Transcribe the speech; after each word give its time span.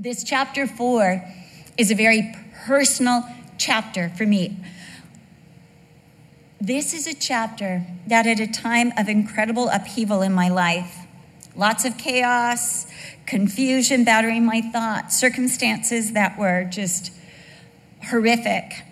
This 0.00 0.22
chapter 0.22 0.68
four 0.68 1.24
is 1.76 1.90
a 1.90 1.94
very 1.96 2.32
personal 2.66 3.24
chapter 3.58 4.10
for 4.10 4.24
me. 4.24 4.56
This 6.60 6.94
is 6.94 7.08
a 7.08 7.14
chapter 7.14 7.84
that, 8.06 8.24
at 8.24 8.38
a 8.38 8.46
time 8.46 8.92
of 8.96 9.08
incredible 9.08 9.68
upheaval 9.70 10.22
in 10.22 10.32
my 10.32 10.50
life, 10.50 10.98
lots 11.56 11.84
of 11.84 11.98
chaos, 11.98 12.86
confusion 13.26 14.04
battering 14.04 14.44
my 14.44 14.60
thoughts, 14.60 15.18
circumstances 15.18 16.12
that 16.12 16.38
were 16.38 16.62
just 16.62 17.10
horrific, 18.04 18.84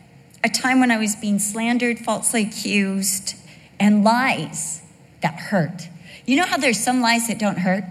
a 0.43 0.48
time 0.48 0.80
when 0.80 0.91
I 0.91 0.98
was 0.98 1.14
being 1.14 1.38
slandered, 1.38 2.00
falsely 2.00 2.43
accused, 2.43 3.36
and 3.79 4.02
lies 4.02 4.82
that 5.23 5.34
hurt. 5.34 5.88
You 6.27 6.34
know 6.34 6.46
how 6.46 6.57
there's 6.57 6.82
some 6.82 7.00
lies 7.00 7.29
that 7.29 7.38
don't 7.38 7.59
hurt? 7.59 7.84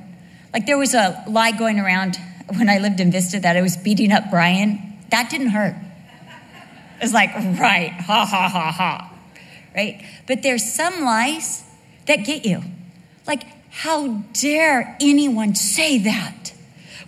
Like 0.52 0.66
there 0.66 0.78
was 0.78 0.94
a 0.94 1.24
lie 1.30 1.54
going 1.54 1.80
around 1.80 2.18
when 2.58 2.70
I 2.70 2.78
lived 2.78 3.00
in 3.00 3.12
Vista 3.12 3.40
that 3.40 3.56
I 3.58 3.62
was 3.62 3.78
beating 3.78 4.12
up 4.12 4.30
Brian. 4.30 4.80
That 5.10 5.30
didn't 5.30 5.50
hurt. 5.50 5.76
It's 7.02 7.14
like, 7.14 7.34
right, 7.36 7.92
ha 7.92 8.26
ha 8.26 8.50
ha 8.50 8.72
ha, 8.72 9.14
right? 9.76 10.04
But 10.28 10.44
there's 10.44 10.72
some 10.72 11.02
lies 11.02 11.64
that 12.06 12.18
get 12.26 12.46
you. 12.46 12.64
Like, 13.28 13.44
how 13.70 14.24
dare 14.34 14.96
anyone 15.02 15.56
say 15.56 15.98
that? 16.00 16.54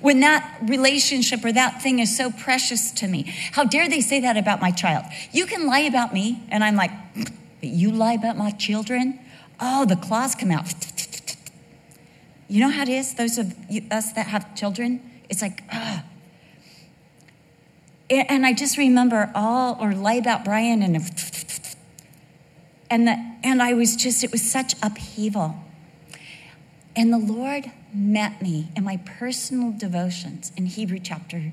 When 0.01 0.19
that 0.19 0.59
relationship 0.63 1.43
or 1.43 1.51
that 1.53 1.81
thing 1.81 1.99
is 1.99 2.15
so 2.15 2.31
precious 2.31 2.91
to 2.91 3.07
me, 3.07 3.33
how 3.53 3.63
dare 3.63 3.87
they 3.89 4.01
say 4.01 4.19
that 4.19 4.37
about 4.37 4.61
my 4.61 4.71
child? 4.71 5.05
You 5.31 5.45
can 5.45 5.65
lie 5.65 5.79
about 5.79 6.13
me, 6.13 6.43
and 6.49 6.63
I'm 6.63 6.75
like, 6.75 6.91
but 7.15 7.69
you 7.69 7.91
lie 7.91 8.13
about 8.13 8.37
my 8.37 8.51
children? 8.51 9.19
Oh, 9.59 9.85
the 9.85 9.95
claws 9.95 10.35
come 10.35 10.51
out. 10.51 10.71
You 12.49 12.59
know 12.61 12.69
how 12.69 12.83
it 12.83 12.89
is, 12.89 13.15
those 13.15 13.37
of 13.37 13.55
us 13.89 14.11
that 14.13 14.27
have 14.27 14.53
children? 14.55 15.01
It's 15.29 15.41
like, 15.41 15.63
ah. 15.71 16.03
And 18.09 18.45
I 18.45 18.53
just 18.53 18.77
remember 18.77 19.31
all, 19.35 19.77
or 19.81 19.93
lie 19.93 20.13
about 20.13 20.45
Brian, 20.45 20.81
and 20.81 20.95
and 22.89 23.07
the, 23.07 23.35
and 23.43 23.61
I 23.61 23.73
was 23.73 23.95
just, 23.95 24.23
it 24.23 24.31
was 24.31 24.49
such 24.49 24.75
upheaval. 24.81 25.55
And 26.95 27.13
the 27.13 27.19
Lord 27.19 27.71
met 27.93 28.41
me 28.41 28.69
in 28.75 28.83
my 28.83 28.97
personal 28.97 29.71
devotions 29.71 30.51
in 30.55 30.65
Hebrew 30.65 30.99
chapter, 30.99 31.51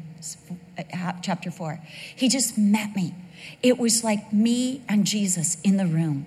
uh, 0.79 1.13
chapter 1.23 1.51
4. 1.51 1.81
He 2.15 2.29
just 2.29 2.57
met 2.57 2.95
me. 2.95 3.15
It 3.63 3.79
was 3.79 4.05
like 4.05 4.33
me 4.33 4.83
and 4.89 5.07
Jesus 5.07 5.57
in 5.63 5.77
the 5.77 5.87
room. 5.87 6.27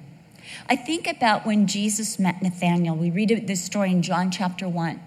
I 0.69 0.75
think 0.75 1.07
about 1.07 1.45
when 1.45 1.67
Jesus 1.67 2.19
met 2.19 2.41
Nathanael. 2.41 2.95
We 2.95 3.09
read 3.09 3.47
this 3.47 3.63
story 3.63 3.91
in 3.91 4.01
John 4.01 4.29
chapter 4.29 4.67
1. 4.67 4.99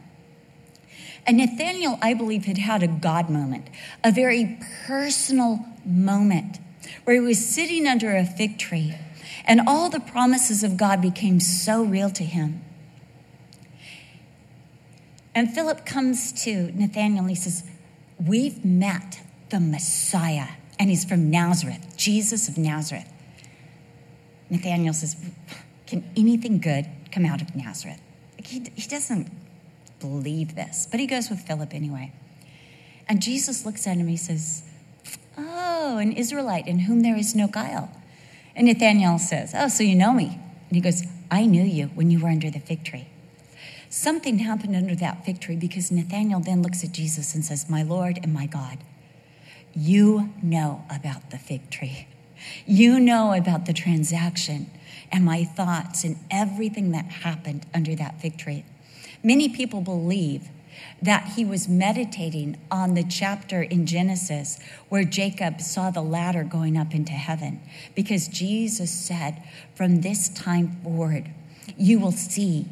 And 1.30 1.38
Nathanael, 1.38 1.96
I 2.02 2.14
believe, 2.14 2.46
had 2.46 2.58
had 2.58 2.82
a 2.82 2.88
God 2.88 3.30
moment, 3.30 3.68
a 4.02 4.10
very 4.10 4.58
personal 4.84 5.64
moment 5.84 6.58
where 7.04 7.14
he 7.14 7.20
was 7.20 7.38
sitting 7.38 7.86
under 7.86 8.16
a 8.16 8.24
fig 8.26 8.58
tree 8.58 8.96
and 9.44 9.60
all 9.64 9.88
the 9.88 10.00
promises 10.00 10.64
of 10.64 10.76
God 10.76 11.00
became 11.00 11.38
so 11.38 11.84
real 11.84 12.10
to 12.10 12.24
him. 12.24 12.64
And 15.32 15.54
Philip 15.54 15.86
comes 15.86 16.32
to 16.42 16.72
Nathanael 16.72 17.20
and 17.20 17.30
he 17.30 17.36
says, 17.36 17.62
We've 18.18 18.64
met 18.64 19.20
the 19.50 19.60
Messiah, 19.60 20.48
and 20.80 20.90
he's 20.90 21.04
from 21.04 21.30
Nazareth, 21.30 21.96
Jesus 21.96 22.48
of 22.48 22.58
Nazareth. 22.58 23.08
Nathanael 24.50 24.94
says, 24.94 25.14
Can 25.86 26.10
anything 26.16 26.58
good 26.58 26.86
come 27.12 27.24
out 27.24 27.40
of 27.40 27.54
Nazareth? 27.54 28.00
He, 28.36 28.64
he 28.74 28.88
doesn't 28.88 29.30
believe 30.00 30.54
this, 30.54 30.88
but 30.90 31.00
he 31.00 31.06
goes 31.06 31.30
with 31.30 31.40
Philip 31.40 31.74
anyway. 31.74 32.12
And 33.08 33.22
Jesus 33.22 33.66
looks 33.66 33.86
at 33.86 33.94
him 33.94 34.00
and 34.00 34.10
he 34.10 34.16
says, 34.16 34.62
Oh, 35.36 35.98
an 35.98 36.12
Israelite 36.12 36.66
in 36.66 36.80
whom 36.80 37.00
there 37.00 37.16
is 37.16 37.34
no 37.34 37.48
guile. 37.48 37.90
And 38.54 38.66
Nathanael 38.66 39.18
says, 39.18 39.52
Oh, 39.56 39.68
so 39.68 39.82
you 39.82 39.94
know 39.94 40.12
me. 40.12 40.40
And 40.68 40.76
he 40.76 40.80
goes, 40.80 41.02
I 41.30 41.46
knew 41.46 41.62
you 41.62 41.86
when 41.94 42.10
you 42.10 42.20
were 42.20 42.28
under 42.28 42.50
the 42.50 42.60
fig 42.60 42.84
tree. 42.84 43.08
Something 43.88 44.38
happened 44.38 44.76
under 44.76 44.94
that 44.96 45.24
fig 45.24 45.40
tree 45.40 45.56
because 45.56 45.90
Nathanael 45.90 46.40
then 46.40 46.62
looks 46.62 46.84
at 46.84 46.92
Jesus 46.92 47.34
and 47.34 47.44
says, 47.44 47.68
My 47.68 47.82
Lord 47.82 48.20
and 48.22 48.32
my 48.32 48.46
God, 48.46 48.78
you 49.74 50.32
know 50.42 50.84
about 50.88 51.30
the 51.30 51.38
fig 51.38 51.70
tree. 51.70 52.06
You 52.66 53.00
know 53.00 53.32
about 53.32 53.66
the 53.66 53.72
transaction 53.72 54.70
and 55.12 55.24
my 55.24 55.44
thoughts 55.44 56.04
and 56.04 56.16
everything 56.30 56.92
that 56.92 57.06
happened 57.06 57.66
under 57.74 57.94
that 57.96 58.20
fig 58.20 58.38
tree. 58.38 58.64
Many 59.22 59.48
people 59.48 59.80
believe 59.80 60.48
that 61.02 61.32
he 61.36 61.44
was 61.44 61.68
meditating 61.68 62.58
on 62.70 62.94
the 62.94 63.04
chapter 63.04 63.62
in 63.62 63.86
Genesis 63.86 64.58
where 64.88 65.04
Jacob 65.04 65.60
saw 65.60 65.90
the 65.90 66.02
ladder 66.02 66.44
going 66.44 66.76
up 66.76 66.94
into 66.94 67.12
heaven 67.12 67.60
because 67.94 68.28
Jesus 68.28 68.90
said, 68.90 69.42
From 69.74 70.00
this 70.00 70.28
time 70.28 70.80
forward, 70.82 71.30
you 71.76 71.98
will 71.98 72.12
see 72.12 72.66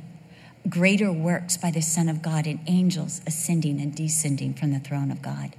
greater 0.68 1.12
works 1.12 1.56
by 1.56 1.70
the 1.70 1.80
Son 1.80 2.08
of 2.08 2.22
God 2.22 2.46
and 2.46 2.60
angels 2.66 3.20
ascending 3.26 3.80
and 3.80 3.94
descending 3.94 4.54
from 4.54 4.72
the 4.72 4.80
throne 4.80 5.10
of 5.10 5.22
God. 5.22 5.54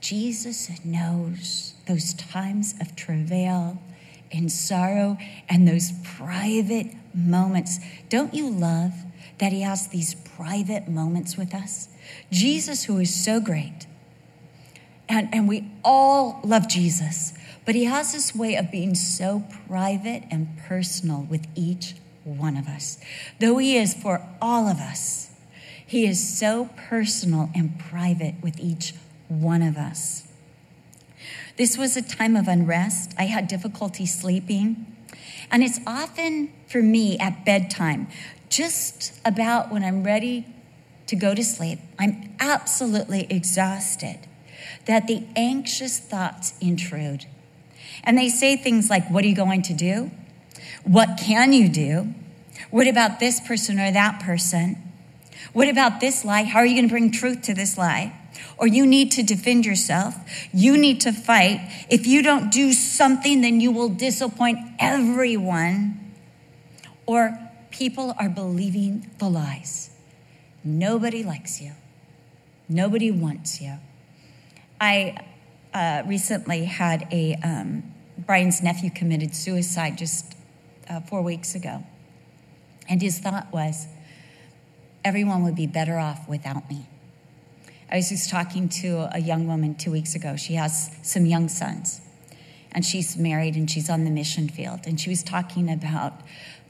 Jesus 0.00 0.70
knows 0.84 1.74
those 1.86 2.12
times 2.14 2.74
of 2.80 2.94
travail 2.94 3.78
and 4.34 4.50
sorrow 4.50 5.16
and 5.48 5.66
those 5.66 5.92
private 6.02 6.88
moments. 7.14 7.78
Don't 8.08 8.34
you 8.34 8.50
love 8.50 8.92
that 9.38 9.52
He 9.52 9.62
has 9.62 9.88
these 9.88 10.14
private 10.14 10.88
moments 10.88 11.36
with 11.36 11.54
us? 11.54 11.88
Jesus, 12.30 12.84
who 12.84 12.98
is 12.98 13.14
so 13.14 13.40
great, 13.40 13.86
and, 15.08 15.28
and 15.32 15.48
we 15.48 15.70
all 15.84 16.40
love 16.44 16.68
Jesus, 16.68 17.34
but 17.64 17.74
He 17.74 17.84
has 17.84 18.12
this 18.12 18.34
way 18.34 18.56
of 18.56 18.70
being 18.70 18.94
so 18.94 19.44
private 19.66 20.24
and 20.30 20.58
personal 20.66 21.22
with 21.22 21.46
each 21.54 21.94
one 22.24 22.56
of 22.56 22.68
us. 22.68 22.98
Though 23.38 23.58
He 23.58 23.76
is 23.76 23.94
for 23.94 24.26
all 24.40 24.68
of 24.68 24.78
us, 24.78 25.30
He 25.86 26.06
is 26.06 26.26
so 26.26 26.70
personal 26.88 27.50
and 27.54 27.78
private 27.78 28.34
with 28.42 28.58
each 28.58 28.94
one 29.28 29.62
of 29.62 29.76
us. 29.76 30.23
This 31.56 31.78
was 31.78 31.96
a 31.96 32.02
time 32.02 32.36
of 32.36 32.48
unrest. 32.48 33.14
I 33.18 33.24
had 33.24 33.46
difficulty 33.46 34.06
sleeping. 34.06 34.86
And 35.50 35.62
it's 35.62 35.78
often 35.86 36.52
for 36.66 36.82
me 36.82 37.18
at 37.18 37.44
bedtime, 37.44 38.08
just 38.48 39.12
about 39.24 39.70
when 39.70 39.84
I'm 39.84 40.02
ready 40.02 40.46
to 41.06 41.16
go 41.16 41.34
to 41.34 41.44
sleep, 41.44 41.78
I'm 41.98 42.34
absolutely 42.40 43.26
exhausted, 43.30 44.20
that 44.86 45.06
the 45.06 45.26
anxious 45.36 45.98
thoughts 45.98 46.54
intrude. 46.60 47.26
And 48.02 48.18
they 48.18 48.28
say 48.28 48.56
things 48.56 48.90
like, 48.90 49.08
What 49.10 49.24
are 49.24 49.28
you 49.28 49.36
going 49.36 49.62
to 49.62 49.74
do? 49.74 50.10
What 50.82 51.18
can 51.18 51.52
you 51.52 51.68
do? 51.68 52.14
What 52.70 52.88
about 52.88 53.20
this 53.20 53.40
person 53.40 53.78
or 53.78 53.92
that 53.92 54.20
person? 54.20 54.76
What 55.52 55.68
about 55.68 56.00
this 56.00 56.24
lie? 56.24 56.42
How 56.42 56.60
are 56.60 56.66
you 56.66 56.74
going 56.74 56.88
to 56.88 56.92
bring 56.92 57.12
truth 57.12 57.42
to 57.42 57.54
this 57.54 57.78
lie? 57.78 58.18
Or 58.56 58.66
you 58.66 58.86
need 58.86 59.10
to 59.12 59.22
defend 59.22 59.66
yourself. 59.66 60.14
You 60.52 60.76
need 60.76 61.00
to 61.02 61.12
fight. 61.12 61.86
If 61.90 62.06
you 62.06 62.22
don't 62.22 62.50
do 62.52 62.72
something, 62.72 63.40
then 63.40 63.60
you 63.60 63.72
will 63.72 63.88
disappoint 63.88 64.58
everyone. 64.78 66.12
Or 67.06 67.38
people 67.70 68.14
are 68.18 68.28
believing 68.28 69.10
the 69.18 69.28
lies. 69.28 69.90
Nobody 70.62 71.22
likes 71.22 71.60
you, 71.60 71.72
nobody 72.68 73.10
wants 73.10 73.60
you. 73.60 73.74
I 74.80 75.16
uh, 75.74 76.02
recently 76.06 76.64
had 76.64 77.06
a, 77.10 77.34
um, 77.42 77.82
Brian's 78.18 78.62
nephew 78.62 78.90
committed 78.90 79.34
suicide 79.34 79.98
just 79.98 80.34
uh, 80.88 81.00
four 81.00 81.20
weeks 81.22 81.54
ago. 81.54 81.84
And 82.88 83.02
his 83.02 83.18
thought 83.18 83.52
was, 83.52 83.88
everyone 85.04 85.42
would 85.44 85.56
be 85.56 85.66
better 85.66 85.98
off 85.98 86.28
without 86.28 86.68
me. 86.70 86.86
I 87.90 87.96
was 87.96 88.08
just 88.08 88.30
talking 88.30 88.68
to 88.80 89.08
a 89.14 89.20
young 89.20 89.46
woman 89.46 89.74
two 89.74 89.90
weeks 89.90 90.14
ago. 90.14 90.36
She 90.36 90.54
has 90.54 90.90
some 91.02 91.26
young 91.26 91.48
sons, 91.48 92.00
and 92.72 92.84
she's 92.84 93.16
married 93.16 93.54
and 93.56 93.70
she's 93.70 93.90
on 93.90 94.04
the 94.04 94.10
mission 94.10 94.48
field. 94.48 94.80
And 94.86 95.00
she 95.00 95.10
was 95.10 95.22
talking 95.22 95.70
about 95.70 96.14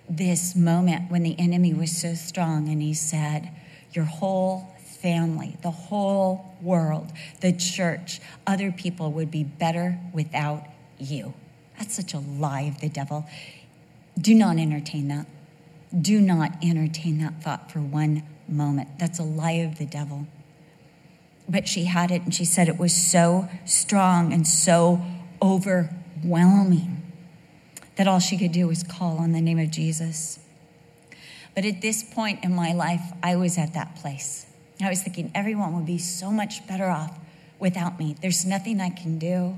this 0.09 0.55
moment 0.55 1.11
when 1.11 1.23
the 1.23 1.39
enemy 1.39 1.73
was 1.73 1.97
so 1.97 2.15
strong, 2.15 2.69
and 2.69 2.83
he 2.83 2.95
said, 2.95 3.51
Your 3.93 4.05
whole 4.05 4.75
family, 4.79 5.57
the 5.63 5.71
whole 5.71 6.57
world, 6.61 7.13
the 7.41 7.53
church, 7.53 8.21
other 8.47 8.73
people 8.73 9.13
would 9.13 9.31
be 9.31 9.45
better 9.45 9.99
without 10.13 10.65
you. 10.99 11.35
That's 11.79 11.95
such 11.95 12.15
a 12.15 12.19
lie 12.19 12.63
of 12.63 12.81
the 12.81 12.89
devil. 12.89 13.27
Do 14.19 14.35
not 14.35 14.59
entertain 14.59 15.09
that. 15.09 15.27
Do 16.01 16.21
not 16.21 16.53
entertain 16.63 17.19
that 17.19 17.43
thought 17.43 17.71
for 17.71 17.81
one 17.81 18.23
moment. 18.49 18.99
That's 18.99 19.19
a 19.19 19.25
lie 19.25 19.53
of 19.53 19.79
the 19.79 19.87
devil. 19.87 20.27
But 21.49 21.69
she 21.69 21.85
had 21.85 22.11
it 22.11 22.23
and 22.23 22.35
she 22.35 22.45
said 22.45 22.69
it 22.69 22.79
was 22.79 22.95
so 22.95 23.49
strong 23.65 24.33
and 24.33 24.47
so 24.47 25.03
overwhelming 25.43 27.03
that 27.97 28.09
all 28.09 28.19
she 28.19 28.37
could 28.39 28.53
do 28.53 28.67
was 28.67 28.83
call 28.83 29.19
on 29.19 29.33
the 29.33 29.41
name 29.41 29.59
of 29.59 29.71
Jesus. 29.71 30.39
But 31.55 31.65
at 31.65 31.81
this 31.81 32.03
point 32.03 32.43
in 32.43 32.55
my 32.55 32.73
life, 32.73 33.13
I 33.23 33.37
was 33.37 33.59
at 33.59 33.75
that 33.75 33.97
place. 33.97 34.47
I 34.83 34.89
was 34.89 35.03
thinking 35.03 35.31
everyone 35.35 35.75
would 35.75 35.87
be 35.87 35.99
so 35.99 36.31
much 36.31 36.67
better 36.67 36.87
off 36.87 37.17
without 37.59 37.99
me. 37.99 38.17
There's 38.21 38.45
nothing 38.45 38.81
I 38.81 38.91
can 38.91 39.19
do. 39.19 39.57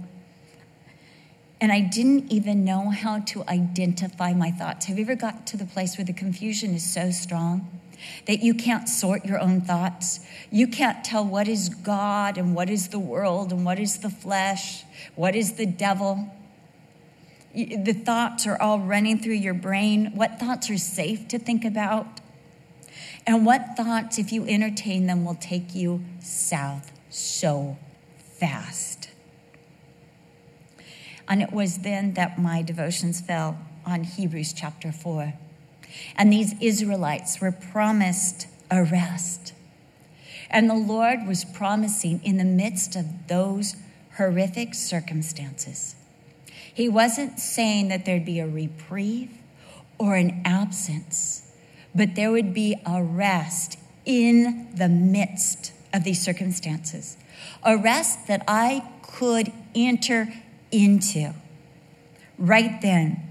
And 1.58 1.72
I 1.72 1.80
didn't 1.80 2.30
even 2.30 2.64
know 2.64 2.90
how 2.90 3.20
to 3.20 3.42
identify 3.48 4.34
my 4.34 4.50
thoughts. 4.50 4.86
Have 4.86 4.98
you 4.98 5.04
ever 5.04 5.14
got 5.14 5.46
to 5.48 5.56
the 5.56 5.64
place 5.64 5.96
where 5.96 6.04
the 6.04 6.12
confusion 6.12 6.74
is 6.74 6.84
so 6.84 7.10
strong 7.10 7.66
that 8.26 8.40
you 8.40 8.54
can't 8.54 8.88
sort 8.88 9.24
your 9.24 9.38
own 9.38 9.60
thoughts? 9.60 10.20
You 10.50 10.66
can't 10.66 11.04
tell 11.04 11.24
what 11.24 11.48
is 11.48 11.68
God 11.68 12.38
and 12.38 12.54
what 12.54 12.70
is 12.70 12.88
the 12.88 12.98
world 12.98 13.52
and 13.52 13.64
what 13.64 13.78
is 13.78 13.98
the 13.98 14.10
flesh, 14.10 14.84
what 15.14 15.34
is 15.34 15.54
the 15.54 15.66
devil. 15.66 16.32
The 17.54 17.92
thoughts 17.92 18.46
are 18.46 18.60
all 18.60 18.80
running 18.80 19.18
through 19.18 19.34
your 19.34 19.54
brain. 19.54 20.12
What 20.14 20.38
thoughts 20.38 20.68
are 20.70 20.78
safe 20.78 21.28
to 21.28 21.38
think 21.38 21.64
about? 21.64 22.06
And 23.26 23.44
what 23.44 23.76
thoughts, 23.76 24.18
if 24.18 24.32
you 24.32 24.46
entertain 24.46 25.06
them, 25.06 25.24
will 25.24 25.34
take 25.34 25.74
you 25.74 26.04
south 26.20 26.92
so 27.10 27.76
fast? 28.18 29.10
And 31.28 31.42
it 31.42 31.52
was 31.52 31.78
then 31.78 32.14
that 32.14 32.38
my 32.38 32.62
devotions 32.62 33.20
fell 33.20 33.58
on 33.84 34.04
Hebrews 34.04 34.52
chapter 34.52 34.92
4. 34.92 35.34
And 36.16 36.32
these 36.32 36.54
Israelites 36.60 37.40
were 37.40 37.52
promised 37.52 38.46
a 38.70 38.82
rest. 38.82 39.52
And 40.50 40.70
the 40.70 40.74
Lord 40.74 41.26
was 41.26 41.44
promising 41.44 42.20
in 42.22 42.36
the 42.36 42.44
midst 42.44 42.96
of 42.96 43.28
those 43.28 43.76
horrific 44.16 44.74
circumstances. 44.74 45.96
He 46.72 46.88
wasn't 46.88 47.38
saying 47.38 47.88
that 47.88 48.04
there'd 48.04 48.24
be 48.24 48.40
a 48.40 48.46
reprieve 48.46 49.30
or 49.98 50.16
an 50.16 50.42
absence, 50.44 51.50
but 51.94 52.14
there 52.14 52.30
would 52.30 52.52
be 52.52 52.76
a 52.84 53.02
rest 53.02 53.78
in 54.04 54.68
the 54.74 54.88
midst 54.88 55.72
of 55.92 56.04
these 56.04 56.22
circumstances. 56.22 57.16
A 57.62 57.76
rest 57.76 58.26
that 58.26 58.44
I 58.46 58.88
could 59.02 59.52
enter 59.74 60.28
into 60.70 61.32
right 62.38 62.80
then. 62.82 63.22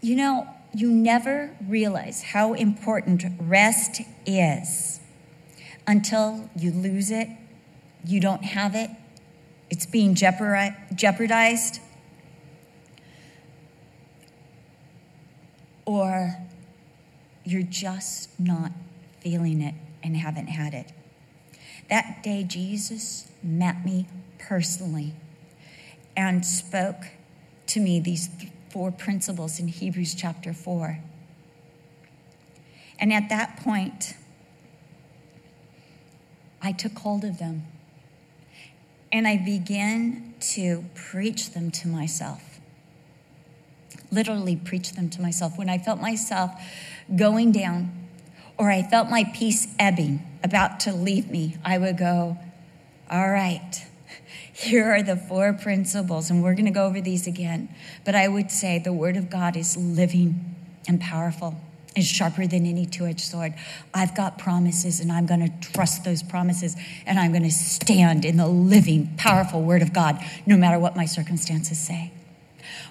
You 0.00 0.16
know, 0.16 0.48
you 0.78 0.90
never 0.90 1.56
realize 1.66 2.22
how 2.22 2.52
important 2.52 3.24
rest 3.40 4.02
is 4.26 5.00
until 5.86 6.50
you 6.54 6.70
lose 6.70 7.10
it, 7.10 7.28
you 8.04 8.20
don't 8.20 8.44
have 8.44 8.74
it, 8.74 8.90
it's 9.70 9.86
being 9.86 10.14
jeopardized, 10.14 11.80
or 15.84 16.36
you're 17.44 17.62
just 17.62 18.28
not 18.38 18.72
feeling 19.20 19.62
it 19.62 19.74
and 20.02 20.16
haven't 20.16 20.48
had 20.48 20.74
it. 20.74 20.92
That 21.88 22.22
day, 22.22 22.44
Jesus 22.44 23.28
met 23.42 23.84
me 23.84 24.08
personally 24.38 25.14
and 26.16 26.44
spoke 26.44 27.06
to 27.68 27.80
me 27.80 28.00
these 28.00 28.28
four 28.76 28.92
principles 28.92 29.58
in 29.58 29.68
Hebrews 29.68 30.14
chapter 30.14 30.52
4. 30.52 30.98
And 33.00 33.10
at 33.10 33.30
that 33.30 33.56
point, 33.56 34.12
I 36.60 36.72
took 36.72 36.92
hold 36.98 37.24
of 37.24 37.38
them 37.38 37.62
and 39.10 39.26
I 39.26 39.38
began 39.38 40.34
to 40.52 40.84
preach 40.94 41.52
them 41.52 41.70
to 41.70 41.88
myself. 41.88 42.60
Literally, 44.12 44.56
preach 44.56 44.92
them 44.92 45.08
to 45.08 45.22
myself. 45.22 45.56
When 45.56 45.70
I 45.70 45.78
felt 45.78 46.02
myself 46.02 46.50
going 47.16 47.52
down 47.52 47.90
or 48.58 48.70
I 48.70 48.82
felt 48.82 49.08
my 49.08 49.24
peace 49.34 49.68
ebbing, 49.78 50.20
about 50.44 50.80
to 50.80 50.92
leave 50.92 51.30
me, 51.30 51.56
I 51.64 51.78
would 51.78 51.96
go, 51.96 52.36
All 53.10 53.30
right, 53.30 53.86
here 54.56 54.90
are 54.90 55.02
the 55.02 55.16
four 55.16 55.52
principles, 55.52 56.30
and 56.30 56.42
we're 56.42 56.54
going 56.54 56.64
to 56.64 56.70
go 56.70 56.86
over 56.86 56.98
these 56.98 57.26
again. 57.26 57.68
But 58.06 58.14
I 58.14 58.26
would 58.26 58.50
say 58.50 58.78
the 58.78 58.92
Word 58.92 59.18
of 59.18 59.28
God 59.28 59.54
is 59.54 59.76
living 59.76 60.56
and 60.88 60.98
powerful, 60.98 61.60
is 61.94 62.06
sharper 62.06 62.46
than 62.46 62.64
any 62.64 62.86
two 62.86 63.04
edged 63.04 63.20
sword. 63.20 63.52
I've 63.92 64.16
got 64.16 64.38
promises, 64.38 64.98
and 64.98 65.12
I'm 65.12 65.26
going 65.26 65.40
to 65.40 65.72
trust 65.72 66.04
those 66.04 66.22
promises, 66.22 66.74
and 67.04 67.18
I'm 67.18 67.32
going 67.32 67.42
to 67.42 67.50
stand 67.50 68.24
in 68.24 68.38
the 68.38 68.46
living, 68.46 69.14
powerful 69.18 69.62
Word 69.62 69.82
of 69.82 69.92
God, 69.92 70.24
no 70.46 70.56
matter 70.56 70.78
what 70.78 70.96
my 70.96 71.04
circumstances 71.04 71.78
say. 71.78 72.12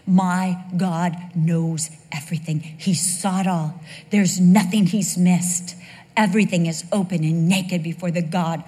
My 0.06 0.64
God 0.78 1.16
knows 1.36 1.90
everything. 2.12 2.60
He 2.60 2.94
saw 2.94 3.40
it 3.40 3.48
all. 3.48 3.82
There's 4.12 4.40
nothing 4.40 4.86
He's 4.86 5.18
missed. 5.18 5.76
Everything 6.16 6.68
is 6.68 6.86
open 6.92 7.24
and 7.24 7.50
naked 7.50 7.82
before 7.82 8.12
the 8.12 8.22
God 8.22 8.64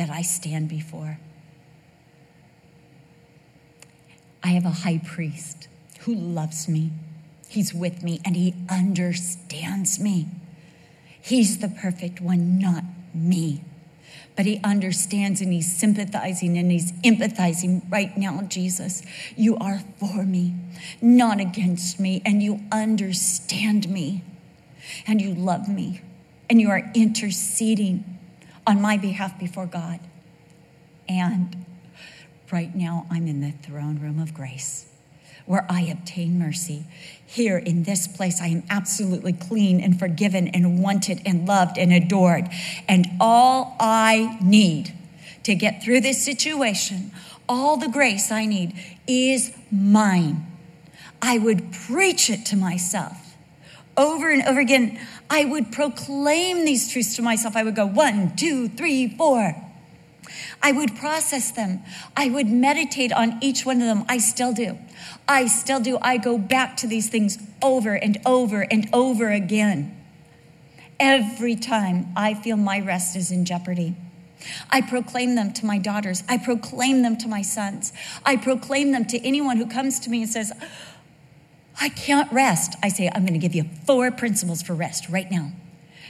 that 0.00 0.08
I 0.08 0.22
stand 0.22 0.66
before. 0.66 1.18
I 4.42 4.48
have 4.48 4.64
a 4.64 4.70
high 4.70 4.98
priest 5.04 5.68
who 6.00 6.14
loves 6.14 6.66
me. 6.66 6.90
He's 7.50 7.74
with 7.74 8.02
me 8.02 8.18
and 8.24 8.34
he 8.34 8.54
understands 8.70 10.00
me. 10.00 10.26
He's 11.20 11.58
the 11.58 11.68
perfect 11.68 12.22
one, 12.22 12.58
not 12.58 12.82
me. 13.12 13.62
But 14.36 14.46
he 14.46 14.58
understands 14.64 15.42
and 15.42 15.52
he's 15.52 15.70
sympathizing 15.70 16.56
and 16.56 16.72
he's 16.72 16.92
empathizing 17.02 17.82
right 17.92 18.16
now, 18.16 18.40
Jesus. 18.48 19.02
You 19.36 19.58
are 19.58 19.80
for 19.98 20.22
me, 20.24 20.54
not 21.02 21.40
against 21.40 22.00
me, 22.00 22.22
and 22.24 22.42
you 22.42 22.60
understand 22.72 23.90
me, 23.90 24.24
and 25.06 25.20
you 25.20 25.34
love 25.34 25.68
me, 25.68 26.00
and 26.48 26.58
you 26.58 26.70
are 26.70 26.90
interceding 26.94 28.16
on 28.70 28.80
my 28.80 28.96
behalf 28.96 29.36
before 29.36 29.66
God. 29.66 29.98
And 31.08 31.66
right 32.52 32.72
now, 32.72 33.04
I'm 33.10 33.26
in 33.26 33.40
the 33.40 33.50
throne 33.50 33.98
room 33.98 34.20
of 34.20 34.32
grace 34.32 34.86
where 35.44 35.66
I 35.68 35.80
obtain 35.80 36.38
mercy. 36.38 36.84
Here 37.26 37.58
in 37.58 37.82
this 37.82 38.06
place, 38.06 38.40
I 38.40 38.46
am 38.46 38.62
absolutely 38.70 39.32
clean 39.32 39.80
and 39.80 39.98
forgiven 39.98 40.46
and 40.46 40.80
wanted 40.80 41.20
and 41.26 41.48
loved 41.48 41.78
and 41.78 41.92
adored. 41.92 42.48
And 42.86 43.08
all 43.18 43.74
I 43.80 44.38
need 44.40 44.94
to 45.42 45.56
get 45.56 45.82
through 45.82 46.02
this 46.02 46.24
situation, 46.24 47.10
all 47.48 47.76
the 47.76 47.88
grace 47.88 48.30
I 48.30 48.46
need, 48.46 48.72
is 49.08 49.52
mine. 49.72 50.46
I 51.20 51.38
would 51.38 51.72
preach 51.72 52.30
it 52.30 52.46
to 52.46 52.56
myself 52.56 53.34
over 53.96 54.30
and 54.30 54.42
over 54.44 54.60
again. 54.60 55.00
I 55.30 55.44
would 55.44 55.70
proclaim 55.70 56.64
these 56.64 56.92
truths 56.92 57.14
to 57.16 57.22
myself. 57.22 57.54
I 57.56 57.62
would 57.62 57.76
go 57.76 57.86
one, 57.86 58.34
two, 58.34 58.68
three, 58.68 59.08
four. 59.16 59.54
I 60.62 60.72
would 60.72 60.96
process 60.96 61.52
them. 61.52 61.80
I 62.16 62.28
would 62.28 62.48
meditate 62.48 63.12
on 63.12 63.38
each 63.40 63.64
one 63.64 63.80
of 63.80 63.86
them. 63.86 64.04
I 64.08 64.18
still 64.18 64.52
do. 64.52 64.76
I 65.28 65.46
still 65.46 65.80
do. 65.80 65.98
I 66.02 66.18
go 66.18 66.36
back 66.36 66.76
to 66.78 66.86
these 66.86 67.08
things 67.08 67.38
over 67.62 67.94
and 67.94 68.18
over 68.26 68.66
and 68.70 68.88
over 68.92 69.30
again. 69.30 69.96
Every 70.98 71.56
time 71.56 72.08
I 72.16 72.34
feel 72.34 72.56
my 72.56 72.80
rest 72.80 73.16
is 73.16 73.30
in 73.30 73.44
jeopardy. 73.44 73.94
I 74.70 74.80
proclaim 74.80 75.34
them 75.34 75.52
to 75.54 75.66
my 75.66 75.78
daughters. 75.78 76.22
I 76.28 76.38
proclaim 76.38 77.02
them 77.02 77.16
to 77.18 77.28
my 77.28 77.42
sons. 77.42 77.92
I 78.24 78.36
proclaim 78.36 78.92
them 78.92 79.04
to 79.06 79.26
anyone 79.26 79.56
who 79.56 79.66
comes 79.66 80.00
to 80.00 80.10
me 80.10 80.22
and 80.22 80.30
says, 80.30 80.52
I 81.78 81.88
can't 81.90 82.30
rest. 82.32 82.76
I 82.82 82.88
say, 82.88 83.10
I'm 83.14 83.22
going 83.22 83.38
to 83.38 83.38
give 83.38 83.54
you 83.54 83.64
four 83.86 84.10
principles 84.10 84.62
for 84.62 84.74
rest 84.74 85.08
right 85.08 85.30
now 85.30 85.52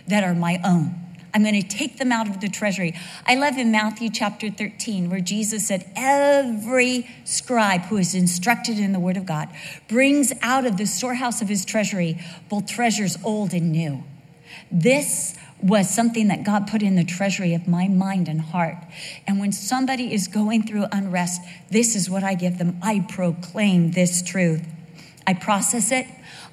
that 0.06 0.24
are 0.24 0.34
my 0.34 0.60
own. 0.64 0.94
I'm 1.32 1.42
going 1.42 1.60
to 1.60 1.66
take 1.66 1.98
them 1.98 2.10
out 2.10 2.28
of 2.28 2.40
the 2.40 2.48
treasury. 2.48 2.94
I 3.26 3.36
love 3.36 3.56
in 3.56 3.70
Matthew 3.70 4.10
chapter 4.10 4.50
13 4.50 5.10
where 5.10 5.20
Jesus 5.20 5.66
said, 5.66 5.90
Every 5.94 7.08
scribe 7.24 7.82
who 7.82 7.96
is 7.96 8.14
instructed 8.14 8.78
in 8.78 8.92
the 8.92 9.00
word 9.00 9.16
of 9.16 9.26
God 9.26 9.48
brings 9.88 10.32
out 10.42 10.66
of 10.66 10.76
the 10.76 10.86
storehouse 10.86 11.40
of 11.40 11.48
his 11.48 11.64
treasury 11.64 12.18
both 12.48 12.66
treasures 12.66 13.16
old 13.24 13.52
and 13.52 13.70
new. 13.72 14.02
This 14.72 15.36
was 15.62 15.94
something 15.94 16.28
that 16.28 16.42
God 16.42 16.66
put 16.66 16.82
in 16.82 16.96
the 16.96 17.04
treasury 17.04 17.54
of 17.54 17.68
my 17.68 17.86
mind 17.86 18.28
and 18.28 18.40
heart. 18.40 18.78
And 19.26 19.38
when 19.38 19.52
somebody 19.52 20.12
is 20.12 20.26
going 20.26 20.66
through 20.66 20.86
unrest, 20.90 21.42
this 21.70 21.94
is 21.94 22.08
what 22.08 22.24
I 22.24 22.34
give 22.34 22.58
them. 22.58 22.78
I 22.82 23.06
proclaim 23.08 23.92
this 23.92 24.22
truth. 24.22 24.66
I 25.26 25.34
process 25.34 25.92
it, 25.92 26.06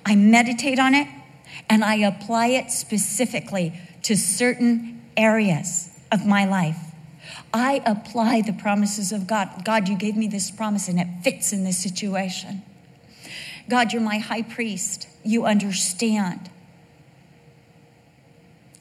I 0.05 0.15
meditate 0.15 0.79
on 0.79 0.93
it, 0.93 1.07
and 1.69 1.83
I 1.83 1.95
apply 1.95 2.47
it 2.47 2.71
specifically 2.71 3.73
to 4.03 4.15
certain 4.15 5.01
areas 5.15 5.89
of 6.11 6.25
my 6.25 6.45
life. 6.45 6.77
I 7.53 7.81
apply 7.85 8.41
the 8.41 8.53
promises 8.53 9.11
of 9.11 9.27
God. 9.27 9.65
God, 9.65 9.89
you 9.89 9.97
gave 9.97 10.15
me 10.15 10.27
this 10.27 10.51
promise 10.51 10.87
and 10.87 10.99
it 10.99 11.07
fits 11.23 11.51
in 11.51 11.63
this 11.63 11.77
situation. 11.77 12.61
God, 13.69 13.91
you're 13.91 14.01
my 14.01 14.19
high 14.19 14.43
priest. 14.43 15.09
You 15.23 15.45
understand. 15.45 16.49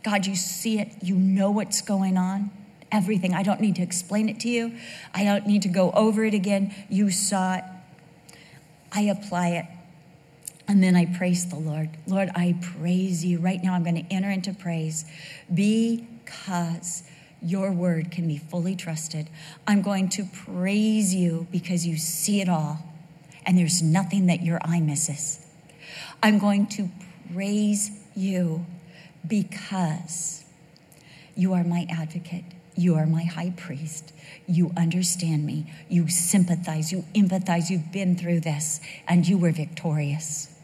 God, 0.05 0.26
you 0.26 0.37
see 0.37 0.78
it. 0.78 0.93
You 1.02 1.16
know 1.16 1.50
what's 1.50 1.83
going 1.83 2.16
on. 2.16 2.50
Everything. 2.93 3.35
I 3.35 3.43
don't 3.43 3.61
need 3.61 3.76
to 3.76 3.83
explain 3.83 4.28
it 4.28 4.38
to 4.40 4.49
you. 4.49 4.73
I 5.12 5.25
don't 5.25 5.47
need 5.47 5.62
to 5.62 5.69
go 5.69 5.90
over 5.93 6.25
it 6.25 6.35
again. 6.35 6.73
You 6.88 7.11
saw 7.11 7.57
it. 7.57 7.64
I 8.93 9.02
apply 9.02 9.49
it 9.49 9.66
And 10.68 10.82
then 10.82 10.96
I 10.96 11.06
praise 11.06 11.49
the 11.49 11.56
Lord. 11.56 11.90
Lord, 12.06 12.30
I 12.35 12.56
praise 12.61 13.25
you. 13.25 13.38
Right 13.38 13.62
now, 13.62 13.75
I'm 13.75 13.85
going 13.85 14.04
to 14.04 14.12
enter 14.12 14.30
into 14.30 14.52
praise 14.52 15.04
because 15.52 17.04
your 17.40 17.70
word 17.70 18.11
can 18.11 18.26
be 18.26 18.38
fully 18.38 18.75
trusted. 18.75 19.28
I'm 19.66 19.82
going 19.82 20.08
to 20.11 20.25
praise 20.25 21.14
you 21.14 21.46
because 21.52 21.87
you 21.87 21.96
see 21.96 22.40
it 22.40 22.49
all 22.49 22.80
and 23.44 23.56
there's 23.56 23.80
nothing 23.80 24.26
that 24.26 24.42
your 24.42 24.58
eye 24.62 24.80
misses. 24.80 25.46
I'm 26.23 26.38
going 26.38 26.66
to 26.68 26.90
praise 27.32 27.90
you 28.16 28.66
because 29.26 30.44
you 31.37 31.52
are 31.52 31.62
my 31.62 31.87
advocate. 31.88 32.44
You 32.75 32.96
are 32.96 33.06
my 33.06 33.23
high 33.23 33.52
priest. 33.56 34.12
You 34.46 34.73
understand 34.76 35.46
me. 35.46 35.73
You 35.88 36.08
sympathize. 36.08 36.90
You 36.90 37.04
empathize. 37.14 37.70
You've 37.70 37.92
been 37.92 38.16
through 38.16 38.40
this 38.40 38.80
and 39.06 39.26
you 39.26 39.38
were 39.38 39.52
victorious. 39.52 40.55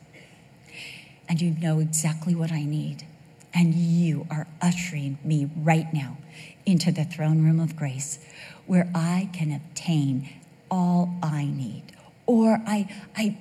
And 1.32 1.40
you 1.40 1.52
know 1.52 1.78
exactly 1.78 2.34
what 2.34 2.52
I 2.52 2.62
need. 2.62 3.06
And 3.54 3.74
you 3.74 4.26
are 4.30 4.46
ushering 4.60 5.16
me 5.24 5.48
right 5.56 5.90
now 5.90 6.18
into 6.66 6.92
the 6.92 7.04
throne 7.04 7.42
room 7.42 7.58
of 7.58 7.74
grace 7.74 8.18
where 8.66 8.90
I 8.94 9.30
can 9.32 9.50
obtain 9.50 10.28
all 10.70 11.14
I 11.22 11.46
need. 11.46 11.84
Or 12.26 12.60
I, 12.66 12.86
I 13.16 13.38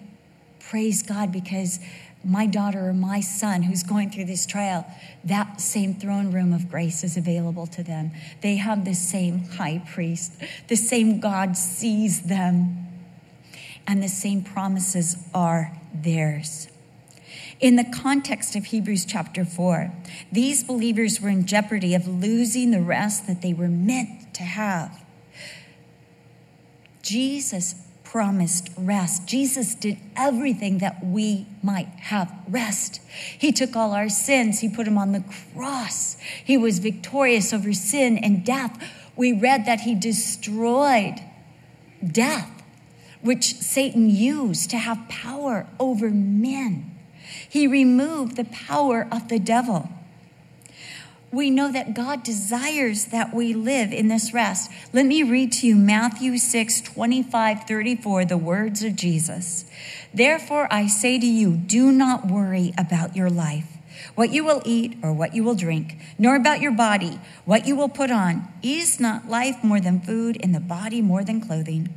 praise 0.62 1.04
God 1.04 1.34
because 1.34 1.82
my 2.24 2.46
daughter 2.46 2.88
or 2.88 2.94
my 2.94 3.20
son 3.20 3.64
who's 3.64 3.84
going 3.84 4.10
through 4.10 4.24
this 4.24 4.46
trial, 4.46 4.90
that 5.26 5.60
same 5.60 5.94
throne 5.94 6.32
room 6.32 6.54
of 6.54 6.72
grace 6.72 7.04
is 7.04 7.18
available 7.18 7.68
to 7.68 7.84
them. 7.84 8.12
They 8.40 8.56
have 8.56 8.86
the 8.86 8.94
same 8.94 9.44
high 9.44 9.84
priest, 9.94 10.32
the 10.70 10.78
same 10.78 11.20
God 11.20 11.58
sees 11.58 12.22
them, 12.22 12.88
and 13.86 14.02
the 14.02 14.08
same 14.08 14.44
promises 14.44 15.18
are 15.34 15.78
theirs. 15.94 16.70
In 17.62 17.76
the 17.76 17.84
context 17.86 18.56
of 18.56 18.66
Hebrews 18.66 19.06
chapter 19.06 19.46
4, 19.46 19.94
these 20.32 20.64
believers 20.64 21.22
were 21.22 21.30
in 21.30 21.46
jeopardy 21.46 21.94
of 21.94 22.08
losing 22.08 22.72
the 22.72 22.82
rest 22.82 23.28
that 23.28 23.44
they 23.44 23.54
were 23.54 23.68
meant 23.68 24.34
to 24.34 24.42
have. 24.42 25.06
Jesus 27.04 27.76
promised 28.04 28.70
rest. 28.76 29.28
Jesus 29.28 29.76
did 29.76 30.00
everything 30.16 30.80
that 30.80 31.06
we 31.06 31.46
might 31.62 31.88
have 32.00 32.34
rest. 32.48 33.00
He 33.38 33.52
took 33.52 33.76
all 33.76 33.92
our 33.92 34.10
sins, 34.10 34.62
He 34.62 34.68
put 34.68 34.86
them 34.86 34.98
on 34.98 35.12
the 35.12 35.24
cross. 35.54 36.18
He 36.44 36.58
was 36.58 36.80
victorious 36.80 37.54
over 37.54 37.74
sin 37.74 38.18
and 38.18 38.44
death. 38.44 38.84
We 39.16 39.34
read 39.34 39.68
that 39.68 39.82
He 39.82 39.94
destroyed 39.94 41.22
death, 42.06 42.64
which 43.22 43.54
Satan 43.54 44.10
used 44.10 44.72
to 44.72 44.80
have 44.80 45.08
power 45.10 45.68
over 45.80 46.10
men. 46.10 46.98
He 47.52 47.68
removed 47.68 48.38
the 48.38 48.46
power 48.46 49.06
of 49.12 49.28
the 49.28 49.38
devil. 49.38 49.90
We 51.34 51.50
know 51.50 51.70
that 51.70 51.94
God 51.94 52.24
desires 52.24 53.08
that 53.08 53.34
we 53.34 53.54
live 53.54 53.92
in 53.92 54.08
this 54.08 54.34
rest. 54.34 54.72
Let 54.94 55.06
me 55.06 55.22
read 55.22 55.52
to 55.54 55.68
you 55.68 55.76
Matthew 55.76 56.38
6, 56.38 56.80
25, 56.80 57.64
34, 57.66 58.24
the 58.24 58.38
words 58.38 58.84
of 58.86 58.96
Jesus. 58.96 59.66
Therefore, 60.14 60.70
I 60.72 60.88
say 60.88 61.20
to 61.20 61.26
you, 61.26 61.58
do 61.58 61.92
not 61.92 62.26
worry 62.26 62.74
about 62.78 63.18
your 63.18 63.30
life, 63.30 63.68
what 64.16 64.32
you 64.32 64.46
will 64.46 64.62
eat 64.64 64.96
or 65.04 65.12
what 65.12 65.36
you 65.36 65.44
will 65.44 65.56
drink, 65.56 65.98
nor 66.18 66.38
about 66.38 66.62
your 66.62 66.72
body, 66.72 67.20
what 67.44 67.68
you 67.68 67.76
will 67.76 67.90
put 67.90 68.12
on. 68.12 68.48
Is 68.64 68.98
not 68.98 69.28
life 69.28 69.62
more 69.62 69.82
than 69.82 70.00
food, 70.00 70.38
and 70.42 70.56
the 70.56 70.62
body 70.62 71.02
more 71.02 71.26
than 71.26 71.42
clothing? 71.42 71.94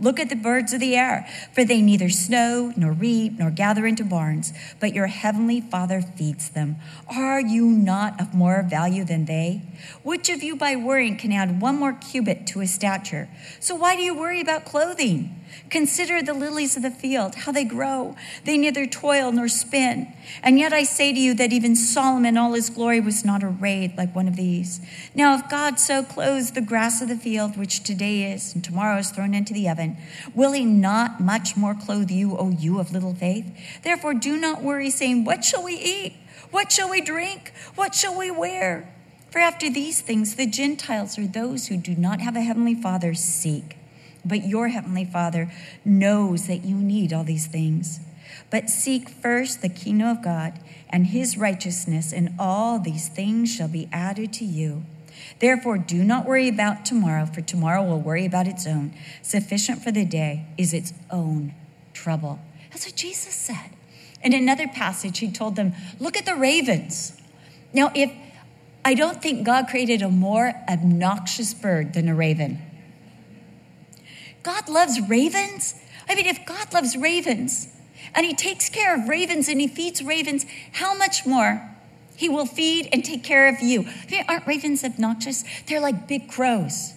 Look 0.00 0.20
at 0.20 0.28
the 0.28 0.36
birds 0.36 0.72
of 0.72 0.80
the 0.80 0.94
air, 0.94 1.26
for 1.52 1.64
they 1.64 1.82
neither 1.82 2.08
sow 2.08 2.72
nor 2.76 2.92
reap 2.92 3.38
nor 3.38 3.50
gather 3.50 3.86
into 3.86 4.04
barns, 4.04 4.52
but 4.78 4.94
your 4.94 5.08
heavenly 5.08 5.60
Father 5.60 6.00
feeds 6.00 6.50
them. 6.50 6.76
Are 7.08 7.40
you 7.40 7.66
not 7.66 8.20
of 8.20 8.32
more 8.34 8.62
value 8.62 9.04
than 9.04 9.24
they? 9.24 9.62
Which 10.04 10.28
of 10.28 10.42
you 10.42 10.54
by 10.54 10.76
worrying 10.76 11.16
can 11.16 11.32
add 11.32 11.60
one 11.60 11.76
more 11.76 11.94
cubit 11.94 12.46
to 12.48 12.60
his 12.60 12.72
stature? 12.72 13.28
So 13.58 13.74
why 13.74 13.96
do 13.96 14.02
you 14.02 14.14
worry 14.14 14.40
about 14.40 14.64
clothing? 14.64 15.37
Consider 15.70 16.22
the 16.22 16.34
lilies 16.34 16.76
of 16.76 16.82
the 16.82 16.90
field, 16.90 17.34
how 17.34 17.52
they 17.52 17.64
grow. 17.64 18.16
They 18.44 18.56
neither 18.56 18.86
toil 18.86 19.32
nor 19.32 19.48
spin. 19.48 20.12
And 20.42 20.58
yet 20.58 20.72
I 20.72 20.82
say 20.84 21.12
to 21.12 21.18
you 21.18 21.34
that 21.34 21.52
even 21.52 21.76
Solomon, 21.76 22.36
all 22.36 22.54
his 22.54 22.70
glory, 22.70 23.00
was 23.00 23.24
not 23.24 23.42
arrayed 23.42 23.96
like 23.96 24.14
one 24.14 24.28
of 24.28 24.36
these. 24.36 24.80
Now, 25.14 25.34
if 25.34 25.48
God 25.48 25.78
so 25.78 26.02
clothes 26.02 26.52
the 26.52 26.60
grass 26.60 27.00
of 27.02 27.08
the 27.08 27.16
field, 27.16 27.56
which 27.56 27.82
today 27.82 28.32
is 28.32 28.54
and 28.54 28.64
tomorrow 28.64 28.98
is 28.98 29.10
thrown 29.10 29.34
into 29.34 29.52
the 29.52 29.68
oven, 29.68 29.96
will 30.34 30.52
he 30.52 30.64
not 30.64 31.20
much 31.20 31.56
more 31.56 31.74
clothe 31.74 32.10
you, 32.10 32.36
O 32.36 32.50
you 32.50 32.78
of 32.78 32.92
little 32.92 33.14
faith? 33.14 33.46
Therefore, 33.82 34.14
do 34.14 34.36
not 34.36 34.62
worry, 34.62 34.90
saying, 34.90 35.24
What 35.24 35.44
shall 35.44 35.62
we 35.62 35.74
eat? 35.74 36.14
What 36.50 36.72
shall 36.72 36.90
we 36.90 37.00
drink? 37.00 37.52
What 37.74 37.94
shall 37.94 38.16
we 38.16 38.30
wear? 38.30 38.92
For 39.30 39.38
after 39.38 39.68
these 39.68 40.00
things, 40.00 40.36
the 40.36 40.46
Gentiles 40.46 41.18
or 41.18 41.26
those 41.26 41.68
who 41.68 41.76
do 41.76 41.94
not 41.94 42.20
have 42.20 42.36
a 42.36 42.40
heavenly 42.40 42.74
Father 42.74 43.14
seek. 43.14 43.77
But 44.28 44.46
your 44.46 44.68
heavenly 44.68 45.04
Father 45.04 45.50
knows 45.84 46.46
that 46.46 46.64
you 46.64 46.76
need 46.76 47.12
all 47.12 47.24
these 47.24 47.46
things. 47.46 48.00
But 48.50 48.70
seek 48.70 49.08
first 49.08 49.62
the 49.62 49.68
kingdom 49.68 50.08
of 50.08 50.22
God 50.22 50.60
and 50.90 51.08
his 51.08 51.36
righteousness, 51.36 52.12
and 52.12 52.34
all 52.38 52.78
these 52.78 53.08
things 53.08 53.52
shall 53.54 53.68
be 53.68 53.88
added 53.92 54.32
to 54.34 54.44
you. 54.44 54.84
Therefore, 55.40 55.78
do 55.78 56.04
not 56.04 56.26
worry 56.26 56.48
about 56.48 56.84
tomorrow, 56.84 57.26
for 57.26 57.40
tomorrow 57.40 57.82
will 57.82 58.00
worry 58.00 58.24
about 58.24 58.46
its 58.46 58.66
own. 58.66 58.94
Sufficient 59.22 59.82
for 59.82 59.90
the 59.92 60.04
day 60.04 60.46
is 60.56 60.72
its 60.72 60.92
own 61.10 61.54
trouble. 61.92 62.38
That's 62.70 62.86
what 62.86 62.96
Jesus 62.96 63.34
said. 63.34 63.70
In 64.22 64.32
another 64.32 64.66
passage, 64.66 65.18
he 65.18 65.30
told 65.30 65.56
them, 65.56 65.74
Look 65.98 66.16
at 66.16 66.26
the 66.26 66.34
ravens. 66.34 67.20
Now, 67.72 67.92
if 67.94 68.10
I 68.84 68.94
don't 68.94 69.20
think 69.20 69.44
God 69.44 69.68
created 69.68 70.02
a 70.02 70.08
more 70.08 70.54
obnoxious 70.68 71.52
bird 71.52 71.92
than 71.92 72.08
a 72.08 72.14
raven. 72.14 72.62
God 74.42 74.68
loves 74.68 75.00
ravens. 75.08 75.74
I 76.08 76.14
mean, 76.14 76.26
if 76.26 76.44
God 76.46 76.72
loves 76.72 76.96
ravens 76.96 77.68
and 78.14 78.24
he 78.24 78.34
takes 78.34 78.68
care 78.68 78.94
of 78.94 79.08
ravens 79.08 79.48
and 79.48 79.60
he 79.60 79.68
feeds 79.68 80.02
ravens, 80.02 80.46
how 80.72 80.96
much 80.96 81.26
more 81.26 81.68
he 82.16 82.28
will 82.28 82.46
feed 82.46 82.88
and 82.92 83.04
take 83.04 83.22
care 83.22 83.48
of 83.48 83.60
you? 83.60 83.82
I 83.82 84.10
mean, 84.10 84.24
aren't 84.28 84.46
ravens 84.46 84.84
obnoxious? 84.84 85.44
They're 85.66 85.80
like 85.80 86.08
big 86.08 86.28
crows. 86.28 86.94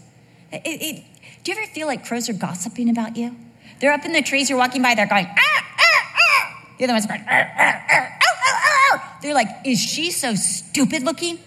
It, 0.52 0.62
it, 0.66 1.04
do 1.44 1.52
you 1.52 1.58
ever 1.58 1.68
feel 1.72 1.88
like 1.88 2.06
crows 2.06 2.30
are 2.30 2.34
gossiping 2.34 2.90
about 2.90 3.18
you? 3.18 3.36
They're 3.80 3.94
up 3.94 4.06
in 4.06 4.14
the 4.14 4.22
trees, 4.22 4.50
you're 4.50 4.60
walking 4.60 4.82
by, 4.82 4.94
they're 4.96 5.08
going, 5.08 5.26
ah, 5.28 5.66
ah, 5.80 6.16
ah. 6.16 6.68
The 6.78 6.84
other 6.84 6.94
one's 6.94 7.08
going, 7.08 7.24
ah, 7.28 7.48
ah, 7.58 7.86
ah, 7.90 8.20
ah, 8.22 8.94
ah. 8.94 9.18
They're 9.22 9.34
like, 9.34 9.48
is 9.66 9.80
she 9.80 10.12
so 10.12 10.36
stupid 10.36 11.04
looking? 11.04 11.40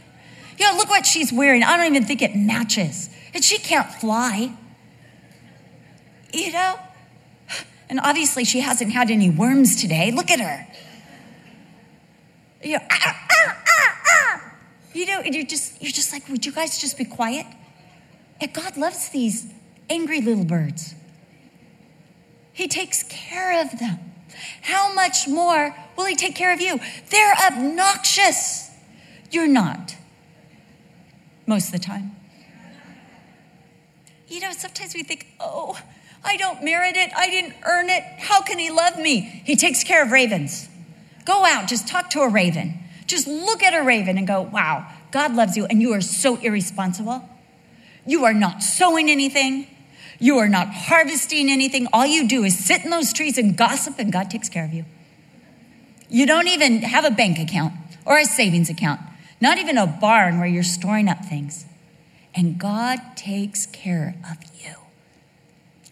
You 0.58 0.70
know, 0.70 0.76
look 0.76 0.88
what 0.88 1.06
she's 1.06 1.32
wearing. 1.32 1.62
I 1.62 1.76
don't 1.76 1.86
even 1.86 2.04
think 2.04 2.22
it 2.22 2.34
matches. 2.34 3.08
And 3.32 3.44
she 3.44 3.58
can't 3.58 3.92
fly 3.92 4.52
you 6.34 6.52
know? 6.52 6.78
And 7.88 8.00
obviously, 8.00 8.44
she 8.44 8.60
hasn't 8.60 8.92
had 8.92 9.10
any 9.10 9.30
worms 9.30 9.80
today. 9.80 10.10
Look 10.10 10.30
at 10.30 10.40
her. 10.40 10.66
You 12.62 12.78
know, 12.78 12.84
ah, 12.90 13.26
ah, 13.30 13.62
ah, 13.68 14.02
ah. 14.10 14.52
you 14.94 15.06
know, 15.06 15.20
and 15.20 15.34
you're 15.34 15.44
just, 15.44 15.80
you're 15.82 15.92
just 15.92 16.12
like, 16.12 16.28
would 16.28 16.46
you 16.46 16.52
guys 16.52 16.78
just 16.78 16.96
be 16.96 17.04
quiet? 17.04 17.46
And 18.40 18.52
God 18.52 18.76
loves 18.76 19.10
these 19.10 19.52
angry 19.90 20.20
little 20.20 20.44
birds. 20.44 20.94
He 22.52 22.68
takes 22.68 23.02
care 23.04 23.60
of 23.60 23.78
them. 23.78 23.98
How 24.62 24.92
much 24.94 25.28
more 25.28 25.74
will 25.96 26.06
He 26.06 26.14
take 26.14 26.34
care 26.34 26.52
of 26.52 26.60
you? 26.60 26.80
They're 27.10 27.34
obnoxious. 27.46 28.70
You're 29.30 29.48
not, 29.48 29.96
most 31.46 31.66
of 31.66 31.72
the 31.72 31.78
time. 31.78 32.12
You 34.28 34.40
know, 34.40 34.52
sometimes 34.52 34.94
we 34.94 35.02
think, 35.02 35.26
oh, 35.38 35.78
I 36.24 36.36
don't 36.36 36.64
merit 36.64 36.96
it. 36.96 37.10
I 37.14 37.28
didn't 37.28 37.54
earn 37.64 37.90
it. 37.90 38.02
How 38.18 38.42
can 38.42 38.58
he 38.58 38.70
love 38.70 38.98
me? 38.98 39.42
He 39.44 39.56
takes 39.56 39.84
care 39.84 40.02
of 40.02 40.10
ravens. 40.10 40.68
Go 41.24 41.44
out, 41.44 41.68
just 41.68 41.86
talk 41.86 42.10
to 42.10 42.20
a 42.20 42.28
raven. 42.28 42.78
Just 43.06 43.26
look 43.26 43.62
at 43.62 43.74
a 43.74 43.82
raven 43.82 44.18
and 44.18 44.26
go, 44.26 44.42
wow, 44.42 44.90
God 45.10 45.34
loves 45.34 45.56
you, 45.56 45.66
and 45.66 45.80
you 45.80 45.92
are 45.92 46.00
so 46.00 46.36
irresponsible. 46.36 47.28
You 48.06 48.24
are 48.24 48.34
not 48.34 48.62
sowing 48.62 49.10
anything. 49.10 49.66
You 50.18 50.38
are 50.38 50.48
not 50.48 50.68
harvesting 50.68 51.50
anything. 51.50 51.86
All 51.92 52.06
you 52.06 52.26
do 52.26 52.44
is 52.44 52.58
sit 52.58 52.84
in 52.84 52.90
those 52.90 53.12
trees 53.12 53.36
and 53.36 53.56
gossip, 53.56 53.98
and 53.98 54.12
God 54.12 54.30
takes 54.30 54.48
care 54.48 54.64
of 54.64 54.72
you. 54.72 54.84
You 56.08 56.26
don't 56.26 56.48
even 56.48 56.82
have 56.82 57.04
a 57.04 57.10
bank 57.10 57.38
account 57.38 57.74
or 58.04 58.18
a 58.18 58.24
savings 58.24 58.70
account, 58.70 59.00
not 59.40 59.58
even 59.58 59.76
a 59.76 59.86
barn 59.86 60.38
where 60.38 60.46
you're 60.46 60.62
storing 60.62 61.08
up 61.08 61.24
things. 61.24 61.66
And 62.34 62.58
God 62.58 62.98
takes 63.16 63.66
care 63.66 64.16
of 64.30 64.38
you. 64.42 64.53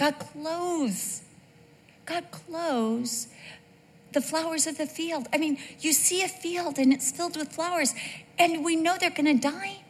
God 0.02 0.18
clothes. 0.18 1.22
God 2.06 2.24
clothes 2.32 3.28
the 4.10 4.20
flowers 4.20 4.66
of 4.66 4.76
the 4.76 4.86
field. 4.86 5.28
I 5.32 5.38
mean, 5.38 5.58
you 5.78 5.92
see 5.92 6.24
a 6.24 6.28
field 6.28 6.76
and 6.76 6.92
it's 6.92 7.12
filled 7.12 7.36
with 7.36 7.52
flowers, 7.52 7.94
and 8.36 8.64
we 8.64 8.74
know 8.74 8.96
they're 8.98 9.10
going 9.10 9.38
to 9.38 9.48
die. 9.48 9.84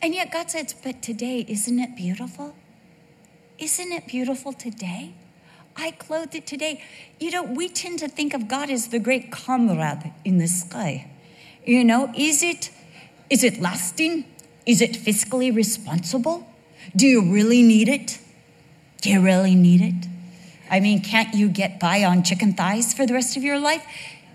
And 0.00 0.14
yet 0.14 0.32
God 0.32 0.50
says, 0.50 0.72
But 0.72 1.02
today, 1.02 1.44
isn't 1.46 1.78
it 1.78 1.96
beautiful? 1.96 2.56
Isn't 3.58 3.92
it 3.92 4.06
beautiful 4.06 4.54
today? 4.54 5.12
I 5.76 5.90
clothed 5.90 6.34
it 6.34 6.46
today. 6.46 6.82
You 7.18 7.30
know, 7.30 7.42
we 7.42 7.68
tend 7.68 7.98
to 7.98 8.08
think 8.08 8.32
of 8.32 8.48
God 8.48 8.70
as 8.70 8.88
the 8.88 8.98
great 8.98 9.30
comrade 9.30 10.14
in 10.24 10.38
the 10.38 10.48
sky. 10.48 11.10
You 11.66 11.84
know, 11.84 12.10
is 12.16 12.42
it 12.42 12.70
is 13.28 13.44
it 13.44 13.60
lasting? 13.60 14.24
Is 14.64 14.80
it 14.80 14.92
fiscally 14.92 15.54
responsible? 15.54 16.48
Do 16.96 17.06
you 17.06 17.30
really 17.30 17.62
need 17.62 17.90
it? 17.90 18.18
Do 19.00 19.10
you 19.10 19.20
really 19.20 19.54
need 19.54 19.80
it? 19.80 20.06
I 20.70 20.80
mean, 20.80 21.02
can't 21.02 21.34
you 21.34 21.48
get 21.48 21.80
by 21.80 22.04
on 22.04 22.22
chicken 22.22 22.52
thighs 22.52 22.94
for 22.94 23.06
the 23.06 23.14
rest 23.14 23.36
of 23.36 23.42
your 23.42 23.58
life? 23.58 23.84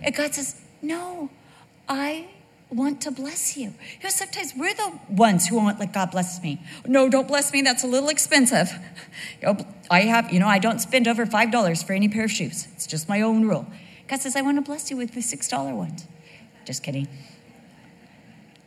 And 0.02 0.14
God 0.14 0.34
says, 0.34 0.62
No, 0.82 1.30
I 1.88 2.28
want 2.70 3.02
to 3.02 3.12
bless 3.12 3.56
you. 3.56 3.64
You 3.64 4.04
know, 4.04 4.10
sometimes 4.10 4.54
we're 4.56 4.74
the 4.74 5.00
ones 5.10 5.48
who 5.48 5.56
won't 5.56 5.80
let 5.80 5.94
God 5.94 6.12
bless 6.12 6.42
me. 6.42 6.62
No, 6.86 7.10
don't 7.10 7.28
bless 7.28 7.54
me. 7.54 7.62
That's 7.62 7.84
a 7.84 7.88
little 7.88 8.10
expensive. 8.10 8.72
You 9.42 9.54
know, 9.54 9.68
I 9.90 10.02
have, 10.02 10.34
you 10.34 10.40
know, 10.40 10.48
I 10.48 10.60
don't 10.60 10.80
spend 10.80 11.08
over 11.08 11.26
$5 11.26 11.86
for 11.86 11.94
any 11.94 12.10
pair 12.10 12.26
of 12.26 12.32
shoes. 12.32 12.68
It's 12.74 12.86
just 12.86 13.08
my 13.08 13.22
own 13.22 13.48
rule. 13.48 13.66
God 14.08 14.20
says, 14.20 14.36
I 14.36 14.42
want 14.42 14.58
to 14.58 14.62
bless 14.62 14.92
you 14.92 14.98
with 14.98 15.14
the 15.14 15.22
$6 15.22 15.76
ones. 15.76 16.06
Just 16.66 16.84
kidding. 16.84 17.08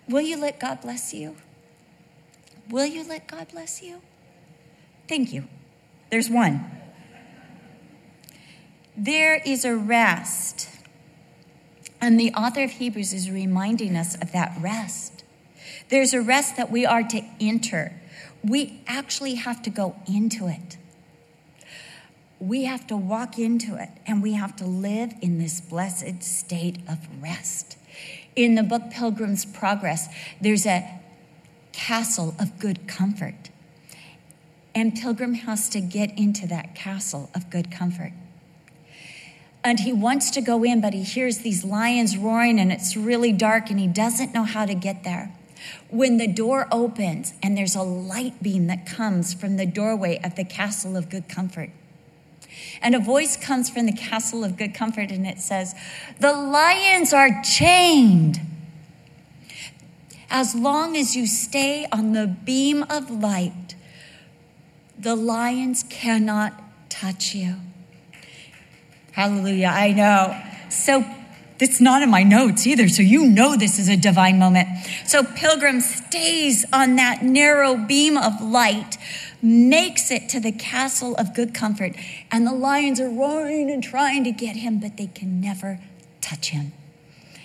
Will 0.09 0.23
you 0.23 0.39
let 0.39 0.59
God 0.59 0.81
bless 0.81 1.13
you? 1.13 1.37
Will 2.71 2.87
you 2.87 3.07
let 3.07 3.27
God 3.27 3.49
bless 3.49 3.83
you? 3.83 4.01
Thank 5.07 5.33
you. 5.33 5.45
There's 6.11 6.31
one. 6.31 6.65
There 8.97 9.41
is 9.45 9.65
a 9.65 9.77
rest. 9.77 10.69
And 12.01 12.19
the 12.19 12.33
author 12.33 12.65
of 12.65 12.73
Hebrews 12.73 13.13
is 13.13 13.31
reminding 13.31 13.97
us 13.97 14.15
of 14.21 14.33
that 14.33 14.57
rest. 14.61 15.25
There's 15.89 16.13
a 16.15 16.21
rest 16.21 16.57
that 16.57 16.71
we 16.71 16.87
are 16.87 17.03
to 17.03 17.23
enter. 17.41 17.93
We 18.43 18.83
actually 18.87 19.35
have 19.35 19.63
to 19.63 19.71
go 19.71 19.97
into 20.07 20.49
it. 20.49 20.77
We 22.41 22.65
have 22.65 22.87
to 22.87 22.97
walk 22.97 23.39
into 23.39 23.75
it 23.81 23.89
and 24.07 24.23
we 24.23 24.35
have 24.35 24.55
to 24.57 24.65
live 24.65 25.13
in 25.21 25.39
this 25.39 25.61
blessed 25.61 26.23
state 26.23 26.79
of 26.89 26.99
rest. 27.21 27.77
In 28.37 28.55
the 28.55 28.63
book 28.63 28.91
Pilgrim's 28.91 29.45
Progress, 29.45 30.09
there's 30.41 30.65
a 30.65 31.01
castle 31.73 32.37
of 32.39 32.59
good 32.61 32.87
comfort. 32.87 33.51
And 34.79 34.95
Pilgrim 34.95 35.35
has 35.35 35.69
to 35.71 35.81
get 35.81 36.17
into 36.17 36.47
that 36.47 36.77
castle 36.77 37.31
of 37.35 37.51
good 37.51 37.69
comfort. 37.69 38.13
And 39.65 39.81
he 39.81 39.93
wants 39.93 40.31
to 40.31 40.41
go 40.41 40.63
in, 40.63 40.81
but 40.81 40.95
he 40.95 41.03
hears 41.03 41.39
these 41.39 41.65
lions 41.65 42.17
roaring 42.17 42.61
and 42.61 42.71
it's 42.71 42.97
really 42.97 43.33
dark 43.33 43.71
and 43.71 43.81
he 43.81 43.89
doesn't 43.89 44.33
know 44.33 44.45
how 44.45 44.67
to 44.67 44.75
get 44.77 45.03
there. 45.03 45.35
When 45.91 46.19
the 46.19 46.29
door 46.29 46.69
opens 46.71 47.35
and 47.43 47.59
there's 47.59 47.75
a 47.75 47.83
light 47.83 48.41
beam 48.41 48.69
that 48.69 48.87
comes 48.87 49.35
from 49.35 49.57
the 49.57 49.67
doorway 49.67 50.21
of 50.23 50.37
the 50.37 50.45
castle 50.45 50.97
of 50.97 51.11
good 51.11 51.29
comfort. 51.29 51.71
And 52.81 52.95
a 52.95 53.01
voice 53.01 53.37
comes 53.37 53.69
from 53.69 53.87
the 53.87 53.93
castle 53.93 54.45
of 54.45 54.57
good 54.57 54.75
comfort 54.75 55.11
and 55.11 55.27
it 55.27 55.41
says, 55.41 55.75
The 56.21 56.33
lions 56.33 57.13
are 57.13 57.43
chained. 57.43 58.39
As 60.31 60.55
long 60.55 60.97
as 60.97 61.17
you 61.17 61.27
stay 61.27 61.89
on 61.91 62.13
the 62.13 62.29
beam 62.29 62.85
of 62.89 63.11
light, 63.11 63.75
the 64.99 65.15
lions 65.15 65.85
cannot 65.89 66.53
touch 66.89 67.35
you. 67.35 67.57
Hallelujah. 69.13 69.71
I 69.73 69.93
know. 69.93 70.41
So 70.71 71.05
it's 71.61 71.81
not 71.81 72.03
in 72.03 72.11
my 72.11 72.23
notes 72.23 72.67
either, 72.67 72.89
so 72.89 73.03
you 73.03 73.29
know 73.29 73.57
this 73.57 73.79
is 73.79 73.89
a 73.89 73.97
divine 73.97 74.39
moment. 74.39 74.69
So 75.07 75.25
Pilgrim 75.25 75.81
stays 75.81 76.65
on 76.73 76.97
that 76.97 77.23
narrow 77.23 77.77
beam 77.77 78.17
of 78.17 78.41
light, 78.41 78.97
makes 79.43 80.11
it 80.11 80.29
to 80.31 80.41
the 80.41 80.53
castle 80.53 81.15
of 81.17 81.35
good 81.35 81.55
comfort, 81.55 81.95
and 82.31 82.47
the 82.47 82.53
lions 82.53 83.01
are 83.01 83.11
roaring 83.11 83.71
and 83.71 83.83
trying 83.83 84.25
to 84.25 84.33
get 84.33 84.57
him, 84.57 84.79
but 84.79 84.97
they 84.97 85.09
can 85.09 85.41
never 85.41 85.81
touch 86.21 86.51
him. 86.51 86.73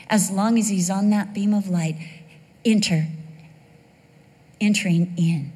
As 0.09 0.29
long 0.29 0.59
as 0.59 0.69
he's 0.69 0.89
on 0.89 1.09
that 1.09 1.33
beam 1.33 1.53
of 1.53 1.67
light, 1.67 1.95
enter, 2.65 3.07
entering 4.61 5.13
in 5.17 5.53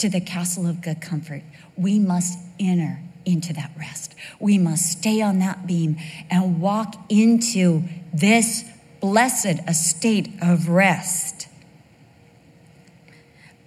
to 0.00 0.08
the 0.08 0.20
castle 0.20 0.66
of 0.66 0.80
good 0.80 1.00
comfort. 1.00 1.42
We 1.76 1.98
must 1.98 2.38
enter 2.58 3.00
into 3.24 3.52
that 3.52 3.70
rest. 3.78 4.14
We 4.38 4.58
must 4.58 4.90
stay 4.90 5.20
on 5.20 5.38
that 5.40 5.66
beam 5.66 5.96
and 6.30 6.60
walk 6.60 6.96
into 7.08 7.84
this 8.12 8.64
blessed 9.00 9.60
estate 9.68 10.30
of 10.42 10.68
rest. 10.68 11.48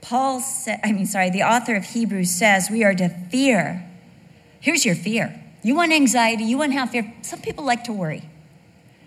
Paul 0.01 0.41
said, 0.41 0.79
I 0.83 0.91
mean, 0.91 1.05
sorry, 1.05 1.29
the 1.29 1.43
author 1.43 1.75
of 1.75 1.85
Hebrews 1.85 2.29
says 2.29 2.69
we 2.69 2.83
are 2.83 2.93
to 2.93 3.09
fear. 3.29 3.89
Here's 4.59 4.85
your 4.85 4.95
fear. 4.95 5.39
You 5.63 5.75
want 5.75 5.93
anxiety, 5.93 6.43
you 6.43 6.57
want 6.57 6.73
to 6.73 6.79
have 6.79 6.91
fear. 6.91 7.13
Some 7.21 7.41
people 7.41 7.63
like 7.63 7.85
to 7.85 7.93
worry. 7.93 8.29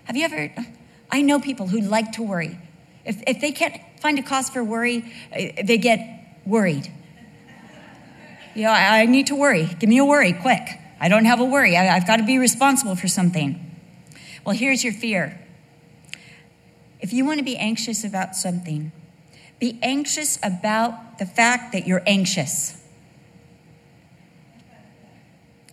Have 0.05 0.15
you 0.15 0.25
ever? 0.25 0.51
I 1.11 1.21
know 1.21 1.39
people 1.39 1.67
who 1.67 1.81
like 1.81 2.13
to 2.13 2.23
worry. 2.23 2.57
If, 3.05 3.21
if 3.27 3.39
they 3.41 3.51
can't 3.51 3.79
find 4.01 4.17
a 4.17 4.23
cause 4.23 4.49
for 4.49 4.63
worry, 4.63 5.13
eh, 5.31 5.61
they 5.63 5.77
get 5.77 5.99
worried. 6.45 6.91
You 8.57 8.63
know, 8.63 8.71
I, 8.71 9.05
need 9.05 9.27
to 9.27 9.35
worry. 9.35 9.65
Give 9.77 9.87
me 9.87 9.99
a 9.99 10.03
worry, 10.03 10.33
quick. 10.33 10.67
I 10.99 11.09
don't 11.09 11.25
have 11.25 11.39
a 11.39 11.45
worry. 11.45 11.77
I, 11.77 11.95
I've 11.95 12.07
got 12.07 12.17
to 12.17 12.23
be 12.23 12.39
responsible 12.39 12.95
for 12.95 13.07
something. 13.07 13.63
Well, 14.43 14.55
here's 14.55 14.83
your 14.83 14.93
fear. 14.93 15.39
If 16.99 17.13
you 17.13 17.23
want 17.23 17.37
to 17.37 17.45
be 17.45 17.55
anxious 17.55 18.03
about 18.03 18.35
something, 18.35 18.91
be 19.59 19.77
anxious 19.83 20.39
about 20.41 21.19
the 21.19 21.25
fact 21.27 21.71
that 21.73 21.85
you're 21.85 22.01
anxious. 22.07 22.83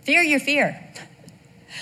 Fear 0.02 0.20
your 0.20 0.40
fear. 0.40 0.78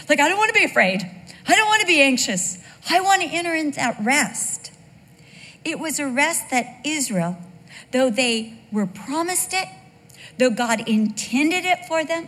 Like, 0.08 0.20
I 0.20 0.28
don't 0.28 0.38
want 0.38 0.54
to 0.54 0.60
be 0.60 0.64
afraid. 0.64 1.02
I 1.48 1.56
don't 1.56 1.66
want 1.66 1.80
to 1.80 1.86
be 1.88 2.00
anxious. 2.00 2.58
I 2.88 3.00
want 3.00 3.22
to 3.22 3.28
enter 3.28 3.52
into 3.52 3.74
that 3.74 3.96
rest. 4.04 4.70
It 5.64 5.80
was 5.80 5.98
a 5.98 6.06
rest 6.06 6.50
that 6.50 6.76
Israel, 6.84 7.38
though 7.90 8.08
they 8.08 8.60
were 8.70 8.86
promised 8.86 9.52
it, 9.52 9.66
though 10.42 10.50
God 10.50 10.88
intended 10.88 11.64
it 11.64 11.86
for 11.86 12.04
them, 12.04 12.26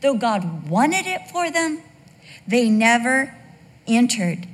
though 0.00 0.14
God 0.14 0.70
wanted 0.70 1.06
it 1.06 1.28
for 1.30 1.50
them, 1.50 1.82
they 2.48 2.70
never 2.70 3.36
entered. 3.86 4.48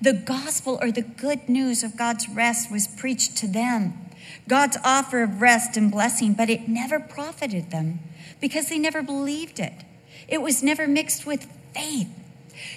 The 0.00 0.14
gospel 0.14 0.78
or 0.80 0.90
the 0.90 1.02
good 1.02 1.46
news 1.50 1.82
of 1.82 1.98
God's 1.98 2.26
rest 2.26 2.72
was 2.72 2.86
preached 2.86 3.36
to 3.38 3.46
them. 3.46 3.98
God's 4.48 4.78
offer 4.82 5.22
of 5.22 5.42
rest 5.42 5.76
and 5.76 5.90
blessing, 5.90 6.32
but 6.32 6.48
it 6.48 6.68
never 6.68 6.98
profited 6.98 7.70
them 7.70 7.98
because 8.40 8.70
they 8.70 8.78
never 8.78 9.02
believed 9.02 9.60
it. 9.60 9.84
It 10.26 10.40
was 10.40 10.62
never 10.62 10.88
mixed 10.88 11.26
with 11.26 11.52
faith. 11.74 12.08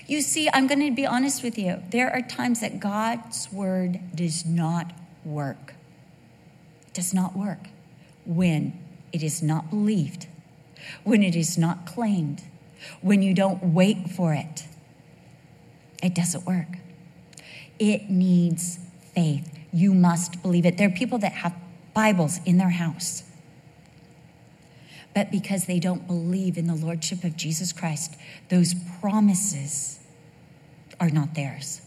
You 0.06 0.20
see, 0.20 0.50
I'm 0.54 0.68
going 0.68 0.82
to 0.82 0.94
be 0.94 1.06
honest 1.06 1.44
with 1.44 1.58
you. 1.58 1.82
There 1.92 2.12
are 2.12 2.22
times 2.22 2.60
that 2.60 2.82
God's 2.82 3.48
word 3.54 4.02
does 4.14 4.46
not 4.46 4.92
work. 5.24 5.76
It 6.88 6.94
does 6.94 7.14
not 7.14 7.38
work 7.38 7.70
when 8.26 8.81
it 9.12 9.24
is 9.24 9.42
not 9.42 9.70
believed, 9.70 10.28
when 11.04 11.24
it 11.24 11.36
is 11.36 11.58
not 11.58 11.86
claimed, 11.86 12.44
when 13.02 13.22
you 13.22 13.34
don't 13.34 13.64
wait 13.64 14.10
for 14.10 14.34
it. 14.34 14.66
It 16.02 16.16
doesn't 16.16 16.46
work. 16.46 16.78
It 17.78 18.10
needs 18.10 18.80
faith. 19.14 19.60
You 19.72 19.94
must 19.94 20.42
believe 20.42 20.66
it. 20.66 20.78
There 20.78 20.88
are 20.88 20.92
people 20.92 21.20
that 21.20 21.34
have 21.34 21.56
Bibles 21.94 22.40
in 22.46 22.58
their 22.58 22.70
house 22.70 23.24
but 25.14 25.32
because 25.32 25.66
they 25.66 25.80
don't 25.80 26.08
believe 26.08 26.58
in 26.58 26.68
the 26.68 26.76
Lordship 26.76 27.24
of 27.24 27.36
Jesus 27.36 27.74
Christ, 27.74 28.16
those 28.50 28.74
promises 29.00 30.00
are 31.00 31.10
not 31.10 31.36
theirs. 31.36 31.82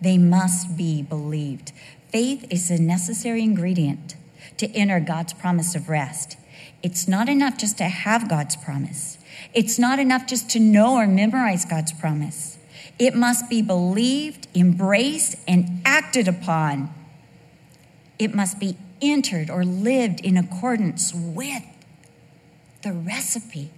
They 0.00 0.16
must 0.16 0.76
be 0.76 1.02
believed. 1.02 1.72
Faith 2.08 2.46
is 2.50 2.70
a 2.70 2.80
necessary 2.80 3.42
ingredient 3.42 4.14
to 4.56 4.70
enter 4.72 5.00
God's 5.00 5.32
promise 5.32 5.74
of 5.74 5.88
rest. 5.88 6.36
It's 6.82 7.06
not 7.06 7.28
enough 7.28 7.58
just 7.58 7.78
to 7.78 7.84
have 7.84 8.28
God's 8.28 8.56
promise. 8.56 9.18
It's 9.52 9.78
not 9.78 9.98
enough 9.98 10.26
just 10.26 10.48
to 10.50 10.60
know 10.60 10.96
or 10.96 11.06
memorize 11.06 11.64
God's 11.64 11.92
promise. 11.92 12.58
It 12.98 13.14
must 13.14 13.48
be 13.48 13.62
believed, 13.62 14.46
embraced, 14.54 15.36
and 15.48 15.80
acted 15.84 16.28
upon. 16.28 16.92
It 18.18 18.34
must 18.34 18.58
be 18.58 18.76
entered 19.00 19.48
or 19.50 19.64
lived 19.64 20.20
in 20.20 20.36
accordance 20.36 21.12
with 21.14 21.62
the 22.82 22.92
recipe, 22.92 23.70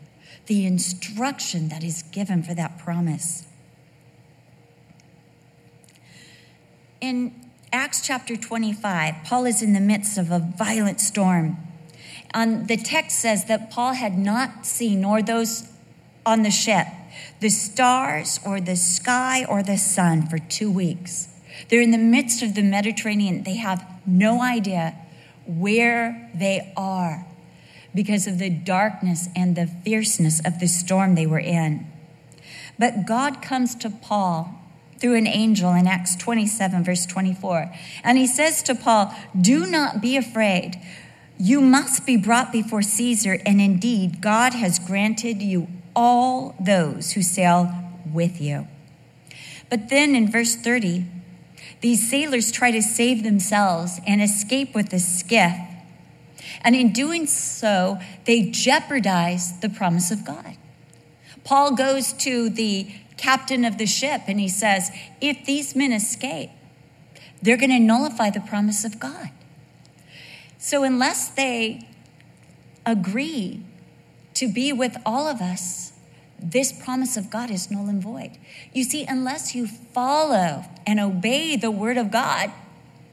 the 0.47 0.67
instruction 0.67 1.69
that 1.69 1.85
is 1.85 2.03
given 2.03 2.43
for 2.43 2.55
that 2.55 2.79
promise. 2.79 3.47
In 7.01 7.42
Acts 7.75 8.03
chapter 8.03 8.37
25, 8.37 9.15
Paul 9.25 9.47
is 9.47 9.63
in 9.63 9.73
the 9.73 9.81
midst 9.81 10.19
of 10.19 10.31
a 10.31 10.39
violent 10.39 11.01
storm. 11.01 11.57
And 12.35 12.69
the 12.69 12.77
text 12.77 13.19
says 13.19 13.47
that 13.47 13.71
Paul 13.71 13.95
had 13.95 14.19
not 14.19 14.67
seen, 14.67 15.01
nor 15.01 15.23
those 15.23 15.73
on 16.27 16.43
the 16.43 16.51
ship, 16.51 16.87
the 17.41 17.49
stars 17.49 18.39
or 18.45 18.61
the 18.61 18.77
sky 18.77 19.47
or 19.47 19.63
the 19.63 19.79
sun 19.79 20.27
for 20.27 20.39
two 20.39 20.71
weeks. 20.71 21.29
They're 21.71 21.81
in 21.81 21.93
the 21.93 21.99
midst 21.99 22.43
of 22.43 22.55
the 22.55 22.63
Mediterranean. 22.63 23.45
They 23.45 23.57
have 23.57 23.87
no 24.05 24.43
idea 24.43 24.95
where 25.47 26.31
they 26.35 26.75
are 26.77 27.25
because 27.95 28.27
of 28.27 28.39
the 28.39 28.51
darkness 28.51 29.31
and 29.35 29.57
the 29.57 29.67
fierceness 29.67 30.45
of 30.45 30.61
the 30.61 30.69
storm 30.69 31.15
they 31.15 31.27
were 31.27 31.41
in. 31.41 31.87
But 32.79 33.07
God 33.07 33.41
comes 33.41 33.75
to 33.77 33.89
Paul 33.89 34.62
through 35.03 35.17
an 35.17 35.27
angel 35.27 35.75
in 35.75 35.89
Acts 35.89 36.15
27, 36.15 36.85
verse 36.85 37.07
24. 37.07 37.75
And 38.05 38.17
he 38.17 38.27
says 38.29 38.63
to 38.63 38.75
Paul, 38.77 39.13
Do 39.39 39.67
not 39.67 40.01
be 40.01 40.17
afraid. 40.17 40.81
You 41.39 41.61
must 41.61 42.07
be 42.07 42.17
brought 42.17 42.53
before 42.53 42.83
Caesar, 42.83 43.41
and 43.45 43.61
indeed, 43.61 44.21
God 44.21 44.55
has 44.55 44.79
granted 44.79 45.43
you 45.43 45.67
all 45.97 46.55
those 46.61 47.13
who 47.13 47.23
sail 47.23 47.75
with 48.13 48.41
you. 48.41 48.69
But 49.69 49.89
then 49.89 50.15
in 50.15 50.31
verse 50.31 50.55
30, 50.55 51.05
these 51.81 52.09
sailors 52.09 52.53
try 52.53 52.71
to 52.71 52.81
save 52.81 53.25
themselves 53.25 53.99
and 54.07 54.23
escape 54.23 54.73
with 54.73 54.91
the 54.91 55.01
skiff. 55.01 55.57
And 56.61 56.77
in 56.77 56.93
doing 56.93 57.27
so, 57.27 57.99
they 58.25 58.51
jeopardize 58.51 59.59
the 59.59 59.69
promise 59.69 60.13
of 60.13 60.25
God. 60.25 60.57
Paul 61.43 61.75
goes 61.75 62.13
to 62.13 62.49
the 62.49 62.87
captain 63.17 63.65
of 63.65 63.79
the 63.79 63.87
ship 63.87 64.23
and 64.27 64.41
he 64.41 64.49
says, 64.49 64.91
If 65.21 65.45
these 65.45 65.77
men 65.77 65.93
escape, 65.93 66.51
they're 67.41 67.57
going 67.57 67.71
to 67.71 67.79
nullify 67.79 68.31
the 68.31 68.41
promise 68.41 68.85
of 68.85 69.01
God. 69.01 69.31
So, 70.59 70.85
unless 70.85 71.29
they 71.29 71.89
agree 72.87 73.63
to 74.35 74.53
be 74.53 74.73
with 74.73 74.97
all 75.05 75.27
of 75.27 75.41
us, 75.41 75.93
this 76.39 76.73
promise 76.73 77.17
of 77.17 77.31
God 77.31 77.51
is 77.51 77.71
null 77.71 77.89
and 77.89 78.03
void. 78.03 78.33
You 78.73 78.85
see, 78.85 79.05
unless 79.09 79.55
you 79.55 79.67
follow 79.67 80.65
and 80.87 81.01
obey 81.01 81.57
the 81.57 81.71
word 81.71 81.97
of 81.97 82.11
God, 82.11 82.53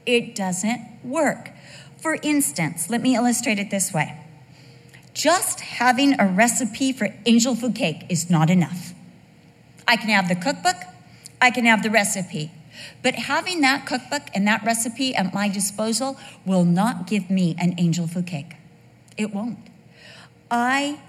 it 0.06 0.34
doesn't 0.34 0.80
work. 1.04 1.50
For 1.96 2.18
instance, 2.22 2.90
let 2.90 3.02
me 3.02 3.14
illustrate 3.14 3.58
it 3.58 3.70
this 3.70 3.92
way 3.92 4.16
just 5.12 5.60
having 5.60 6.18
a 6.20 6.26
recipe 6.26 6.92
for 6.92 7.08
angel 7.26 7.54
food 7.54 7.74
cake 7.74 8.06
is 8.08 8.30
not 8.30 8.48
enough. 8.48 8.94
I 9.90 9.96
can 9.96 10.10
have 10.10 10.28
the 10.28 10.36
cookbook, 10.36 10.76
I 11.40 11.50
can 11.50 11.64
have 11.64 11.82
the 11.82 11.90
recipe. 11.90 12.52
But 13.02 13.16
having 13.16 13.60
that 13.62 13.86
cookbook 13.86 14.22
and 14.32 14.46
that 14.46 14.62
recipe 14.64 15.16
at 15.16 15.34
my 15.34 15.48
disposal 15.48 16.16
will 16.46 16.64
not 16.64 17.08
give 17.08 17.28
me 17.28 17.56
an 17.58 17.74
angel 17.76 18.06
food 18.06 18.28
cake. 18.28 18.54
It 19.16 19.34
won't. 19.34 19.58
I 20.48 21.00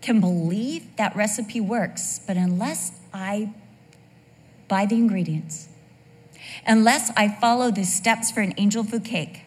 can 0.00 0.20
believe 0.20 0.96
that 0.96 1.14
recipe 1.14 1.60
works, 1.60 2.18
but 2.26 2.38
unless 2.38 2.92
I 3.12 3.52
buy 4.68 4.86
the 4.86 4.94
ingredients, 4.94 5.68
unless 6.66 7.10
I 7.14 7.28
follow 7.28 7.70
the 7.70 7.84
steps 7.84 8.30
for 8.30 8.40
an 8.40 8.54
angel 8.56 8.84
food 8.84 9.04
cake, 9.04 9.42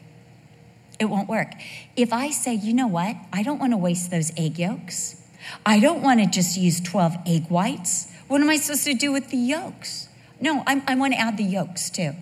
it 0.99 1.05
won't 1.05 1.27
work. 1.27 1.53
If 1.95 2.13
I 2.13 2.29
say, 2.29 2.53
you 2.53 2.75
know 2.75 2.87
what, 2.87 3.15
I 3.33 3.41
don't 3.41 3.57
want 3.57 3.73
to 3.73 3.77
waste 3.77 4.11
those 4.11 4.31
egg 4.37 4.59
yolks, 4.59 5.19
I 5.65 5.79
don't 5.79 6.03
want 6.03 6.19
to 6.19 6.27
just 6.27 6.57
use 6.57 6.79
12 6.79 7.17
egg 7.25 7.47
whites. 7.49 8.07
What 8.29 8.41
am 8.41 8.49
I 8.51 8.57
supposed 8.57 8.83
to 8.83 8.93
do 8.93 9.11
with 9.11 9.31
the 9.31 9.37
yolks? 9.37 10.07
No, 10.39 10.63
I'm, 10.67 10.83
i 10.87 10.93
want 10.93 11.13
to 11.13 11.19
add 11.19 11.37
the 11.37 11.43
yolks 11.43 11.89
too. 11.89 12.13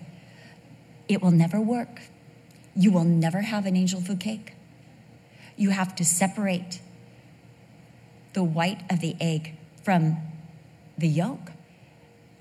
It 1.06 1.22
will 1.22 1.30
never 1.30 1.60
work. 1.60 2.00
You 2.74 2.90
will 2.90 3.04
never 3.04 3.42
have 3.42 3.66
an 3.66 3.76
angel 3.76 4.00
food 4.00 4.18
cake. 4.18 4.54
You 5.54 5.68
have 5.68 5.94
to 5.96 6.06
separate 6.06 6.80
the 8.32 8.42
white 8.42 8.80
of 8.90 9.00
the 9.00 9.16
egg 9.20 9.54
from 9.84 10.16
the 10.96 11.08
yolk. 11.08 11.52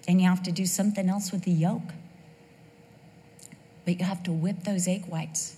And 0.07 0.21
you 0.21 0.29
have 0.29 0.43
to 0.43 0.51
do 0.53 0.65
something 0.65 1.09
else 1.09 1.33
with 1.33 1.43
the 1.43 1.51
yolk. 1.51 1.91
But 3.83 3.99
you 3.99 4.05
have 4.05 4.23
to 4.23 4.31
whip 4.31 4.63
those 4.63 4.87
egg 4.87 5.07
whites. 5.07 5.57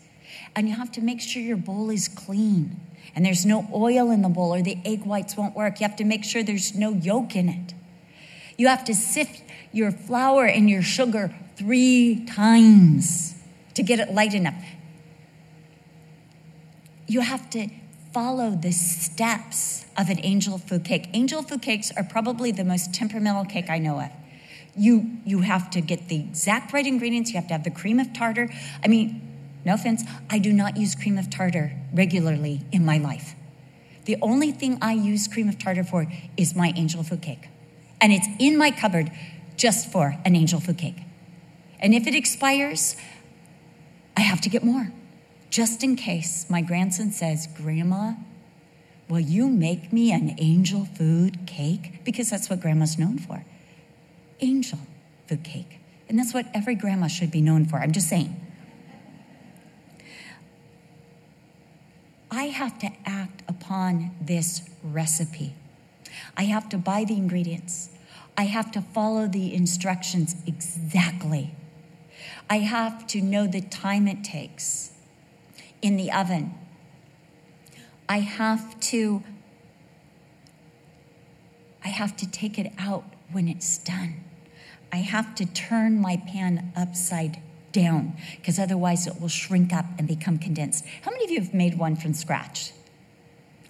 And 0.55 0.67
you 0.67 0.73
have 0.75 0.91
to 0.93 1.01
make 1.01 1.21
sure 1.21 1.43
your 1.43 1.57
bowl 1.57 1.91
is 1.91 2.07
clean 2.07 2.79
and 3.15 3.23
there's 3.23 3.45
no 3.45 3.69
oil 3.71 4.09
in 4.09 4.23
the 4.23 4.29
bowl 4.29 4.51
or 4.51 4.63
the 4.63 4.79
egg 4.83 5.05
whites 5.05 5.37
won't 5.37 5.55
work. 5.55 5.79
You 5.79 5.87
have 5.87 5.97
to 5.97 6.03
make 6.03 6.23
sure 6.23 6.41
there's 6.41 6.73
no 6.73 6.91
yolk 6.91 7.35
in 7.35 7.49
it. 7.49 7.73
You 8.59 8.67
have 8.67 8.83
to 8.85 8.93
sift 8.93 9.41
your 9.71 9.89
flour 9.89 10.45
and 10.45 10.69
your 10.69 10.81
sugar 10.81 11.33
three 11.55 12.25
times 12.25 13.35
to 13.73 13.81
get 13.81 14.01
it 14.01 14.13
light 14.13 14.33
enough. 14.33 14.61
You 17.07 17.21
have 17.21 17.49
to 17.51 17.69
follow 18.13 18.51
the 18.51 18.73
steps 18.73 19.85
of 19.97 20.09
an 20.09 20.19
angel 20.23 20.57
food 20.57 20.83
cake. 20.83 21.07
Angel 21.13 21.41
food 21.41 21.61
cakes 21.61 21.89
are 21.95 22.03
probably 22.03 22.51
the 22.51 22.65
most 22.65 22.93
temperamental 22.93 23.45
cake 23.45 23.69
I 23.69 23.77
know 23.77 24.01
of. 24.01 24.11
You, 24.75 25.09
you 25.23 25.39
have 25.39 25.69
to 25.69 25.79
get 25.79 26.09
the 26.09 26.17
exact 26.17 26.73
right 26.73 26.85
ingredients. 26.85 27.31
You 27.31 27.37
have 27.37 27.47
to 27.47 27.53
have 27.53 27.63
the 27.63 27.71
cream 27.71 27.97
of 27.97 28.11
tartar. 28.11 28.49
I 28.83 28.89
mean, 28.89 29.21
no 29.63 29.75
offense, 29.75 30.03
I 30.29 30.37
do 30.37 30.51
not 30.51 30.75
use 30.75 30.95
cream 30.95 31.17
of 31.17 31.29
tartar 31.29 31.71
regularly 31.93 32.59
in 32.73 32.83
my 32.83 32.97
life. 32.97 33.35
The 34.03 34.17
only 34.21 34.51
thing 34.51 34.77
I 34.81 34.91
use 34.91 35.29
cream 35.29 35.47
of 35.47 35.57
tartar 35.57 35.85
for 35.85 36.07
is 36.35 36.55
my 36.55 36.73
angel 36.75 37.03
food 37.03 37.21
cake. 37.21 37.47
And 38.01 38.13
it's 38.13 38.27
in 38.39 38.57
my 38.57 38.71
cupboard 38.71 39.11
just 39.57 39.91
for 39.91 40.15
an 40.25 40.35
angel 40.35 40.59
food 40.59 40.77
cake. 40.77 41.03
And 41.79 41.93
if 41.93 42.07
it 42.07 42.15
expires, 42.15 42.95
I 44.15 44.21
have 44.21 44.41
to 44.41 44.49
get 44.49 44.63
more, 44.63 44.91
just 45.49 45.83
in 45.83 45.95
case 45.95 46.45
my 46.49 46.61
grandson 46.61 47.11
says, 47.11 47.47
Grandma, 47.55 48.13
will 49.07 49.19
you 49.19 49.49
make 49.49 49.91
me 49.91 50.11
an 50.11 50.35
angel 50.37 50.85
food 50.85 51.45
cake? 51.45 52.03
Because 52.03 52.29
that's 52.29 52.49
what 52.49 52.61
grandma's 52.61 52.97
known 52.97 53.17
for 53.17 53.43
angel 54.41 54.79
food 55.27 55.43
cake. 55.43 55.79
And 56.07 56.17
that's 56.17 56.33
what 56.33 56.47
every 56.53 56.75
grandma 56.75 57.07
should 57.07 57.31
be 57.31 57.41
known 57.41 57.65
for. 57.65 57.77
I'm 57.77 57.91
just 57.91 58.09
saying. 58.09 58.35
I 62.31 62.45
have 62.45 62.77
to 62.79 62.91
act 63.05 63.43
upon 63.47 64.11
this 64.21 64.61
recipe. 64.83 65.53
I 66.37 66.43
have 66.43 66.69
to 66.69 66.77
buy 66.77 67.03
the 67.03 67.15
ingredients. 67.15 67.89
I 68.37 68.43
have 68.43 68.71
to 68.71 68.81
follow 68.81 69.27
the 69.27 69.53
instructions 69.53 70.35
exactly. 70.47 71.55
I 72.49 72.59
have 72.59 73.05
to 73.07 73.21
know 73.21 73.47
the 73.47 73.61
time 73.61 74.07
it 74.07 74.23
takes 74.23 74.91
in 75.81 75.97
the 75.97 76.11
oven. 76.11 76.53
I 78.07 78.19
have 78.19 78.79
to 78.81 79.23
I 81.83 81.89
have 81.89 82.17
to 82.17 82.29
take 82.29 82.59
it 82.59 82.71
out 82.77 83.05
when 83.31 83.47
it's 83.47 83.77
done. 83.77 84.23
I 84.91 84.97
have 84.97 85.35
to 85.35 85.45
turn 85.45 85.99
my 85.99 86.17
pan 86.17 86.73
upside 86.75 87.41
down 87.71 88.13
because 88.35 88.59
otherwise 88.59 89.07
it 89.07 89.21
will 89.21 89.29
shrink 89.29 89.71
up 89.71 89.85
and 89.97 90.07
become 90.07 90.37
condensed. 90.37 90.85
How 91.03 91.11
many 91.11 91.25
of 91.25 91.31
you 91.31 91.39
have 91.39 91.53
made 91.53 91.77
one 91.77 91.95
from 91.95 92.13
scratch? 92.13 92.73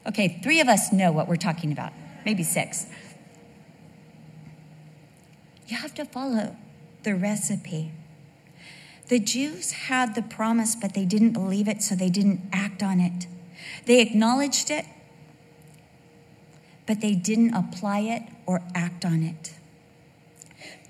Okay, 0.07 0.39
three 0.41 0.61
of 0.61 0.67
us 0.67 0.91
know 0.91 1.11
what 1.11 1.27
we're 1.27 1.35
talking 1.35 1.71
about, 1.71 1.91
maybe 2.25 2.43
six. 2.43 2.87
You 5.67 5.77
have 5.77 5.93
to 5.95 6.05
follow 6.05 6.55
the 7.03 7.15
recipe. 7.15 7.91
The 9.07 9.19
Jews 9.19 9.71
had 9.71 10.15
the 10.15 10.21
promise, 10.21 10.75
but 10.75 10.93
they 10.93 11.05
didn't 11.05 11.33
believe 11.33 11.67
it, 11.67 11.81
so 11.81 11.95
they 11.95 12.09
didn't 12.09 12.41
act 12.53 12.83
on 12.83 12.99
it. 12.99 13.27
They 13.85 14.01
acknowledged 14.01 14.69
it, 14.69 14.85
but 16.85 17.01
they 17.01 17.15
didn't 17.15 17.53
apply 17.53 18.01
it 18.01 18.23
or 18.45 18.61
act 18.73 19.05
on 19.05 19.23
it. 19.23 19.53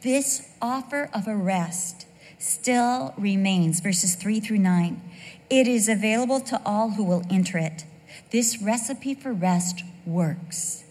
This 0.02 0.50
offer 0.62 1.10
of 1.13 1.28
a 1.28 1.36
rest 1.36 2.08
still 2.38 3.13
remains, 3.18 3.82
verses 3.82 4.15
3 4.15 4.39
through 4.39 4.60
9. 4.60 5.02
It 5.50 5.68
is 5.68 5.89
available 5.89 6.39
to 6.42 6.62
all 6.65 6.92
who 6.92 7.04
will 7.04 7.24
enter 7.30 7.58
it. 7.58 7.84
This 8.32 8.62
recipe 8.62 9.13
for 9.13 9.34
rest 9.34 9.84
works. 10.06 10.84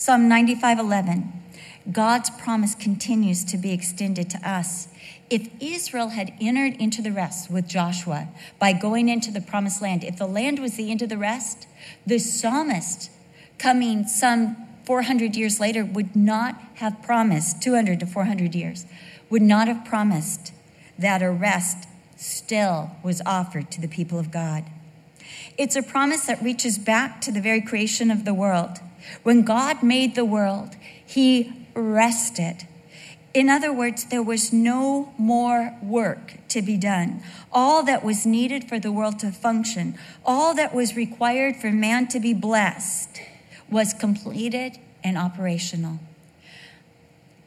Psalm 0.00 0.28
95 0.28 0.78
11. 0.78 1.30
God's 1.92 2.30
promise 2.30 2.74
continues 2.74 3.44
to 3.44 3.58
be 3.58 3.70
extended 3.70 4.30
to 4.30 4.38
us. 4.38 4.88
If 5.28 5.50
Israel 5.60 6.08
had 6.08 6.32
entered 6.40 6.80
into 6.80 7.02
the 7.02 7.12
rest 7.12 7.50
with 7.50 7.68
Joshua 7.68 8.28
by 8.58 8.72
going 8.72 9.10
into 9.10 9.30
the 9.30 9.42
promised 9.42 9.82
land, 9.82 10.02
if 10.02 10.16
the 10.16 10.26
land 10.26 10.58
was 10.58 10.76
the 10.76 10.90
end 10.90 11.02
of 11.02 11.10
the 11.10 11.18
rest, 11.18 11.66
the 12.06 12.18
psalmist 12.18 13.10
coming 13.58 14.06
some 14.06 14.56
400 14.86 15.36
years 15.36 15.60
later 15.60 15.84
would 15.84 16.16
not 16.16 16.58
have 16.76 17.02
promised, 17.02 17.60
200 17.60 18.00
to 18.00 18.06
400 18.06 18.54
years, 18.54 18.86
would 19.28 19.42
not 19.42 19.68
have 19.68 19.84
promised 19.84 20.54
that 20.98 21.20
a 21.20 21.30
rest 21.30 21.86
still 22.16 22.92
was 23.02 23.20
offered 23.26 23.70
to 23.72 23.82
the 23.82 23.86
people 23.86 24.18
of 24.18 24.30
God. 24.30 24.64
It's 25.58 25.76
a 25.76 25.82
promise 25.82 26.24
that 26.24 26.42
reaches 26.42 26.78
back 26.78 27.20
to 27.20 27.30
the 27.30 27.42
very 27.42 27.60
creation 27.60 28.10
of 28.10 28.24
the 28.24 28.32
world. 28.32 28.80
When 29.22 29.42
God 29.42 29.82
made 29.82 30.14
the 30.14 30.24
world, 30.24 30.76
He 31.04 31.66
rested. 31.74 32.66
In 33.32 33.48
other 33.48 33.72
words, 33.72 34.06
there 34.06 34.22
was 34.22 34.52
no 34.52 35.12
more 35.16 35.76
work 35.82 36.34
to 36.48 36.62
be 36.62 36.76
done. 36.76 37.22
All 37.52 37.84
that 37.84 38.02
was 38.02 38.26
needed 38.26 38.68
for 38.68 38.80
the 38.80 38.90
world 38.90 39.20
to 39.20 39.30
function, 39.30 39.96
all 40.24 40.52
that 40.54 40.74
was 40.74 40.96
required 40.96 41.56
for 41.56 41.70
man 41.70 42.08
to 42.08 42.18
be 42.18 42.34
blessed, 42.34 43.20
was 43.70 43.94
completed 43.94 44.78
and 45.04 45.16
operational. 45.16 46.00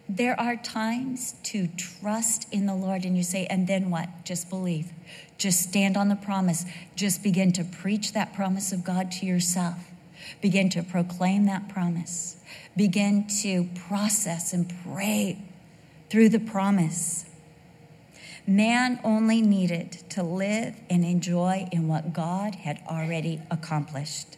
There 0.07 0.39
are 0.39 0.55
times 0.55 1.35
to 1.43 1.67
trust 1.67 2.47
in 2.51 2.65
the 2.65 2.75
Lord, 2.75 3.03
and 3.03 3.17
you 3.17 3.23
say, 3.23 3.45
and 3.47 3.67
then 3.67 3.89
what? 3.89 4.09
Just 4.23 4.49
believe. 4.49 4.91
Just 5.37 5.61
stand 5.61 5.97
on 5.97 6.07
the 6.07 6.15
promise. 6.15 6.65
Just 6.95 7.23
begin 7.23 7.51
to 7.53 7.63
preach 7.63 8.13
that 8.13 8.33
promise 8.33 8.71
of 8.71 8.83
God 8.83 9.11
to 9.13 9.25
yourself. 9.25 9.79
Begin 10.41 10.69
to 10.69 10.83
proclaim 10.83 11.45
that 11.45 11.69
promise. 11.69 12.37
Begin 12.75 13.27
to 13.41 13.69
process 13.87 14.53
and 14.53 14.73
pray 14.83 15.37
through 16.09 16.29
the 16.29 16.39
promise. 16.39 17.25
Man 18.45 18.99
only 19.03 19.41
needed 19.41 19.91
to 20.09 20.21
live 20.21 20.75
and 20.89 21.05
enjoy 21.05 21.69
in 21.71 21.87
what 21.87 22.13
God 22.13 22.55
had 22.55 22.81
already 22.89 23.41
accomplished. 23.49 24.37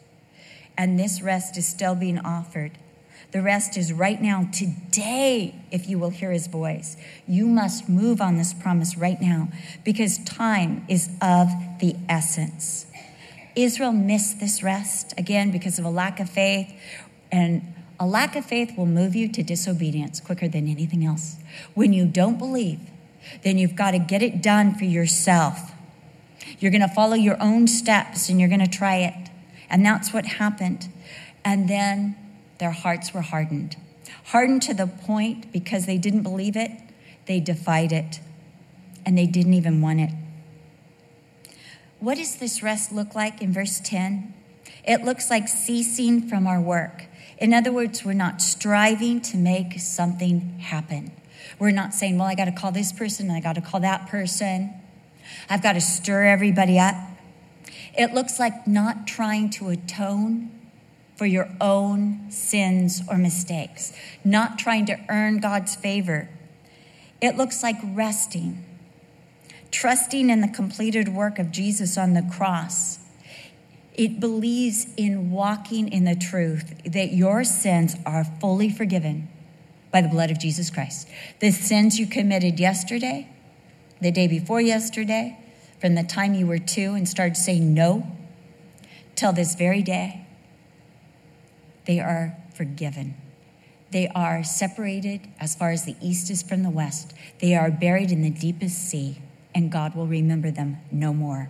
And 0.77 0.99
this 0.99 1.21
rest 1.21 1.57
is 1.57 1.67
still 1.67 1.95
being 1.95 2.19
offered. 2.19 2.77
The 3.31 3.41
rest 3.41 3.75
is 3.77 3.91
right 3.91 4.21
now, 4.21 4.47
today, 4.53 5.55
if 5.71 5.89
you 5.89 5.97
will 5.97 6.11
hear 6.11 6.31
his 6.31 6.47
voice. 6.47 6.95
You 7.27 7.47
must 7.47 7.89
move 7.89 8.21
on 8.21 8.37
this 8.37 8.53
promise 8.53 8.95
right 8.95 9.19
now 9.19 9.49
because 9.83 10.19
time 10.19 10.85
is 10.87 11.09
of 11.21 11.49
the 11.79 11.95
essence. 12.07 12.85
Israel 13.55 13.91
missed 13.91 14.39
this 14.39 14.61
rest 14.61 15.13
again 15.17 15.51
because 15.51 15.79
of 15.79 15.85
a 15.85 15.89
lack 15.89 16.19
of 16.19 16.29
faith, 16.29 16.73
and 17.31 17.73
a 17.99 18.05
lack 18.05 18.35
of 18.35 18.45
faith 18.45 18.77
will 18.77 18.85
move 18.85 19.15
you 19.15 19.29
to 19.29 19.43
disobedience 19.43 20.19
quicker 20.19 20.47
than 20.47 20.67
anything 20.67 21.05
else. 21.05 21.37
When 21.73 21.93
you 21.93 22.05
don't 22.05 22.37
believe, 22.37 22.79
then 23.43 23.57
you've 23.57 23.75
got 23.75 23.91
to 23.91 23.99
get 23.99 24.21
it 24.21 24.41
done 24.41 24.75
for 24.75 24.85
yourself. 24.85 25.71
You're 26.59 26.71
going 26.71 26.87
to 26.87 26.93
follow 26.93 27.15
your 27.15 27.41
own 27.41 27.67
steps 27.67 28.29
and 28.29 28.39
you're 28.39 28.49
going 28.49 28.59
to 28.59 28.69
try 28.69 28.97
it. 28.97 29.29
And 29.69 29.85
that's 29.85 30.13
what 30.13 30.25
happened. 30.25 30.89
And 31.43 31.69
then 31.69 32.15
their 32.59 32.71
hearts 32.71 33.13
were 33.13 33.21
hardened. 33.21 33.77
Hardened 34.25 34.61
to 34.63 34.73
the 34.73 34.87
point 34.87 35.51
because 35.51 35.85
they 35.85 35.97
didn't 35.97 36.23
believe 36.23 36.55
it, 36.55 36.71
they 37.25 37.39
defied 37.39 37.91
it. 37.91 38.19
And 39.05 39.17
they 39.17 39.27
didn't 39.27 39.53
even 39.53 39.81
want 39.81 40.01
it. 40.01 40.09
What 41.99 42.17
does 42.17 42.35
this 42.35 42.61
rest 42.61 42.91
look 42.91 43.15
like 43.15 43.41
in 43.41 43.53
verse 43.53 43.79
10? 43.79 44.33
It 44.87 45.03
looks 45.03 45.29
like 45.29 45.47
ceasing 45.47 46.27
from 46.27 46.45
our 46.45 46.61
work. 46.61 47.05
In 47.37 47.53
other 47.53 47.71
words, 47.71 48.05
we're 48.05 48.13
not 48.13 48.41
striving 48.41 49.21
to 49.21 49.37
make 49.37 49.79
something 49.79 50.59
happen. 50.59 51.11
We're 51.59 51.71
not 51.71 51.93
saying, 51.93 52.17
well, 52.17 52.27
I 52.27 52.35
got 52.35 52.45
to 52.45 52.51
call 52.51 52.71
this 52.71 52.91
person 52.91 53.29
I 53.31 53.39
got 53.39 53.53
to 53.55 53.61
call 53.61 53.79
that 53.81 54.07
person. 54.07 54.73
I've 55.49 55.63
got 55.63 55.73
to 55.73 55.81
stir 55.81 56.25
everybody 56.25 56.79
up. 56.79 56.95
It 57.97 58.13
looks 58.13 58.39
like 58.39 58.67
not 58.67 59.07
trying 59.07 59.49
to 59.51 59.69
atone 59.69 60.51
for 61.15 61.25
your 61.25 61.49
own 61.61 62.29
sins 62.29 63.01
or 63.09 63.17
mistakes, 63.17 63.93
not 64.23 64.59
trying 64.59 64.85
to 64.87 64.99
earn 65.09 65.39
God's 65.39 65.75
favor. 65.75 66.29
It 67.21 67.37
looks 67.37 67.63
like 67.63 67.77
resting, 67.83 68.65
trusting 69.75 70.29
in 70.29 70.39
the 70.39 70.47
completed 70.47 71.09
work 71.09 71.37
of 71.37 71.51
Jesus 71.51 71.97
on 71.97 72.13
the 72.13 72.21
cross. 72.21 72.97
It 73.93 74.21
believes 74.21 74.87
in 74.95 75.31
walking 75.31 75.91
in 75.91 76.05
the 76.05 76.15
truth 76.15 76.81
that 76.85 77.11
your 77.11 77.43
sins 77.43 77.97
are 78.05 78.23
fully 78.23 78.69
forgiven 78.69 79.27
by 79.91 79.99
the 79.99 80.07
blood 80.07 80.31
of 80.31 80.39
Jesus 80.39 80.69
Christ. 80.69 81.09
The 81.41 81.51
sins 81.51 81.99
you 81.99 82.07
committed 82.07 82.57
yesterday, 82.57 83.27
the 83.99 84.11
day 84.11 84.27
before 84.27 84.61
yesterday, 84.61 85.37
from 85.81 85.95
the 85.95 86.03
time 86.03 86.33
you 86.33 86.47
were 86.47 86.57
two 86.57 86.93
and 86.93 87.07
started 87.07 87.35
saying 87.35 87.73
no, 87.73 88.07
till 89.15 89.33
this 89.33 89.55
very 89.55 89.81
day, 89.81 90.25
they 91.85 91.99
are 91.99 92.37
forgiven. 92.53 93.15
They 93.91 94.07
are 94.15 94.41
separated 94.41 95.27
as 95.37 95.53
far 95.53 95.71
as 95.71 95.83
the 95.83 95.97
east 96.01 96.29
is 96.29 96.43
from 96.43 96.63
the 96.63 96.69
west. 96.69 97.13
They 97.39 97.55
are 97.55 97.69
buried 97.69 98.11
in 98.11 98.21
the 98.21 98.29
deepest 98.29 98.89
sea, 98.89 99.17
and 99.55 99.71
God 99.71 99.95
will 99.95 100.05
remember 100.05 100.51
them 100.51 100.77
no 100.91 101.13
more. 101.13 101.49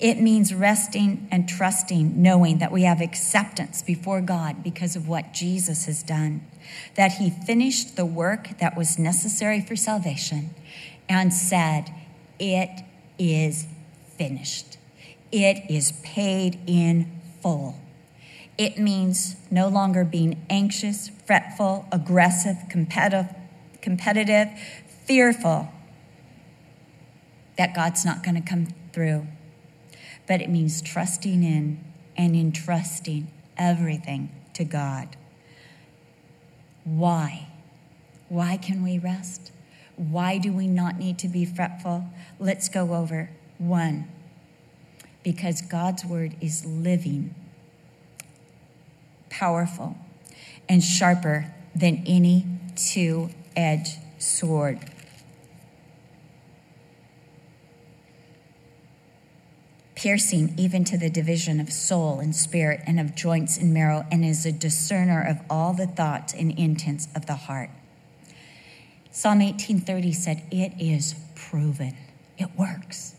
It 0.00 0.20
means 0.20 0.52
resting 0.52 1.28
and 1.30 1.48
trusting, 1.48 2.20
knowing 2.20 2.58
that 2.58 2.72
we 2.72 2.82
have 2.82 3.00
acceptance 3.00 3.80
before 3.80 4.20
God 4.20 4.62
because 4.62 4.96
of 4.96 5.08
what 5.08 5.32
Jesus 5.32 5.86
has 5.86 6.02
done, 6.02 6.44
that 6.96 7.12
He 7.12 7.30
finished 7.30 7.96
the 7.96 8.04
work 8.04 8.58
that 8.58 8.76
was 8.76 8.98
necessary 8.98 9.60
for 9.60 9.76
salvation 9.76 10.50
and 11.08 11.32
said, 11.32 11.94
It 12.38 12.84
is 13.18 13.66
finished. 14.18 14.76
It 15.30 15.70
is 15.70 15.92
paid 16.02 16.58
in 16.66 17.20
full. 17.40 17.76
It 18.58 18.78
means 18.78 19.36
no 19.50 19.68
longer 19.68 20.04
being 20.04 20.44
anxious, 20.50 21.08
fretful, 21.08 21.86
aggressive, 21.90 22.56
competitive, 22.68 23.34
competitive 23.80 24.48
fearful 25.06 25.68
that 27.56 27.74
God's 27.74 28.04
not 28.04 28.22
going 28.22 28.34
to 28.34 28.40
come 28.40 28.68
through 28.92 29.26
but 30.26 30.40
it 30.40 30.48
means 30.48 30.80
trusting 30.80 31.42
in 31.42 31.82
and 32.16 32.34
entrusting 32.34 33.30
everything 33.56 34.30
to 34.54 34.64
God. 34.64 35.16
Why? 36.84 37.48
Why 38.28 38.56
can 38.56 38.82
we 38.82 38.98
rest? 38.98 39.52
Why 39.96 40.38
do 40.38 40.52
we 40.52 40.66
not 40.66 40.98
need 40.98 41.18
to 41.18 41.28
be 41.28 41.44
fretful? 41.44 42.06
Let's 42.38 42.68
go 42.68 42.94
over 42.94 43.30
one. 43.58 44.08
Because 45.22 45.62
God's 45.62 46.04
word 46.04 46.36
is 46.40 46.64
living, 46.66 47.34
powerful, 49.30 49.96
and 50.68 50.82
sharper 50.82 51.54
than 51.74 52.02
any 52.06 52.46
two 52.76 53.30
edged 53.56 53.98
sword. 54.18 54.90
Piercing 60.04 60.52
even 60.58 60.84
to 60.84 60.98
the 60.98 61.08
division 61.08 61.58
of 61.58 61.72
soul 61.72 62.20
and 62.20 62.36
spirit 62.36 62.78
and 62.86 63.00
of 63.00 63.14
joints 63.14 63.56
and 63.56 63.72
marrow, 63.72 64.04
and 64.12 64.22
is 64.22 64.44
a 64.44 64.52
discerner 64.52 65.26
of 65.26 65.38
all 65.48 65.72
the 65.72 65.86
thoughts 65.86 66.34
and 66.34 66.52
intents 66.58 67.08
of 67.16 67.24
the 67.24 67.34
heart. 67.34 67.70
Psalm 69.10 69.40
18:30 69.40 70.12
said, 70.12 70.42
"It 70.50 70.74
is 70.78 71.14
proven. 71.34 71.96
It 72.36 72.50
works." 72.54 73.14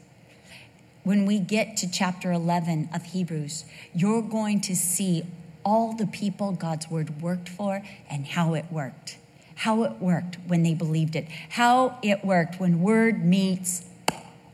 When 1.04 1.26
we 1.26 1.40
get 1.40 1.76
to 1.78 1.88
chapter 1.88 2.32
11 2.32 2.88
of 2.94 3.04
Hebrews, 3.06 3.66
you're 3.96 4.22
going 4.22 4.62
to 4.62 4.76
see 4.76 5.24
all 5.64 5.94
the 5.94 6.06
people 6.06 6.52
God's 6.52 6.92
word 6.92 7.20
worked 7.20 7.50
for 7.50 7.82
and 8.08 8.28
how 8.28 8.54
it 8.54 8.72
worked. 8.72 9.18
How 9.56 9.82
it 9.82 10.00
worked 10.00 10.38
when 10.46 10.62
they 10.62 10.76
believed 10.76 11.16
it. 11.16 11.28
How 11.50 11.98
it 12.04 12.24
worked 12.24 12.60
when 12.60 12.84
word 12.84 13.26
meets 13.26 13.82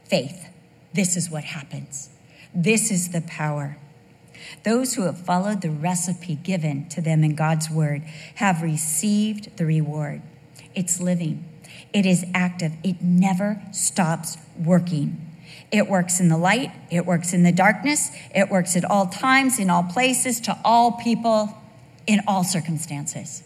faith. 0.06 0.46
This 0.94 1.18
is 1.18 1.30
what 1.30 1.44
happens. 1.44 2.08
This 2.54 2.92
is 2.92 3.10
the 3.10 3.22
power. 3.22 3.78
Those 4.64 4.96
who 4.96 5.04
have 5.04 5.18
followed 5.18 5.62
the 5.62 5.70
recipe 5.70 6.36
given 6.36 6.90
to 6.90 7.02
them 7.02 7.24
in 7.24 7.36
God's 7.36 7.70
word 7.70 8.04
have 8.36 8.62
received 8.62 9.56
the 9.58 9.66
reward. 9.66 10.22
It's 10.76 11.00
living, 11.00 11.46
it 11.94 12.06
is 12.06 12.26
active, 12.34 12.74
it 12.84 13.02
never 13.02 13.62
stops 13.72 14.38
working. 14.58 15.28
It 15.72 15.88
works 15.88 16.20
in 16.20 16.28
the 16.28 16.38
light, 16.38 16.72
it 16.90 17.06
works 17.06 17.34
in 17.34 17.44
the 17.44 17.52
darkness, 17.52 18.12
it 18.36 18.50
works 18.50 18.76
at 18.76 18.84
all 18.84 19.08
times, 19.08 19.58
in 19.58 19.70
all 19.70 19.84
places, 19.84 20.42
to 20.42 20.58
all 20.66 20.94
people, 20.94 21.58
in 22.08 22.22
all 22.28 22.44
circumstances. 22.44 23.44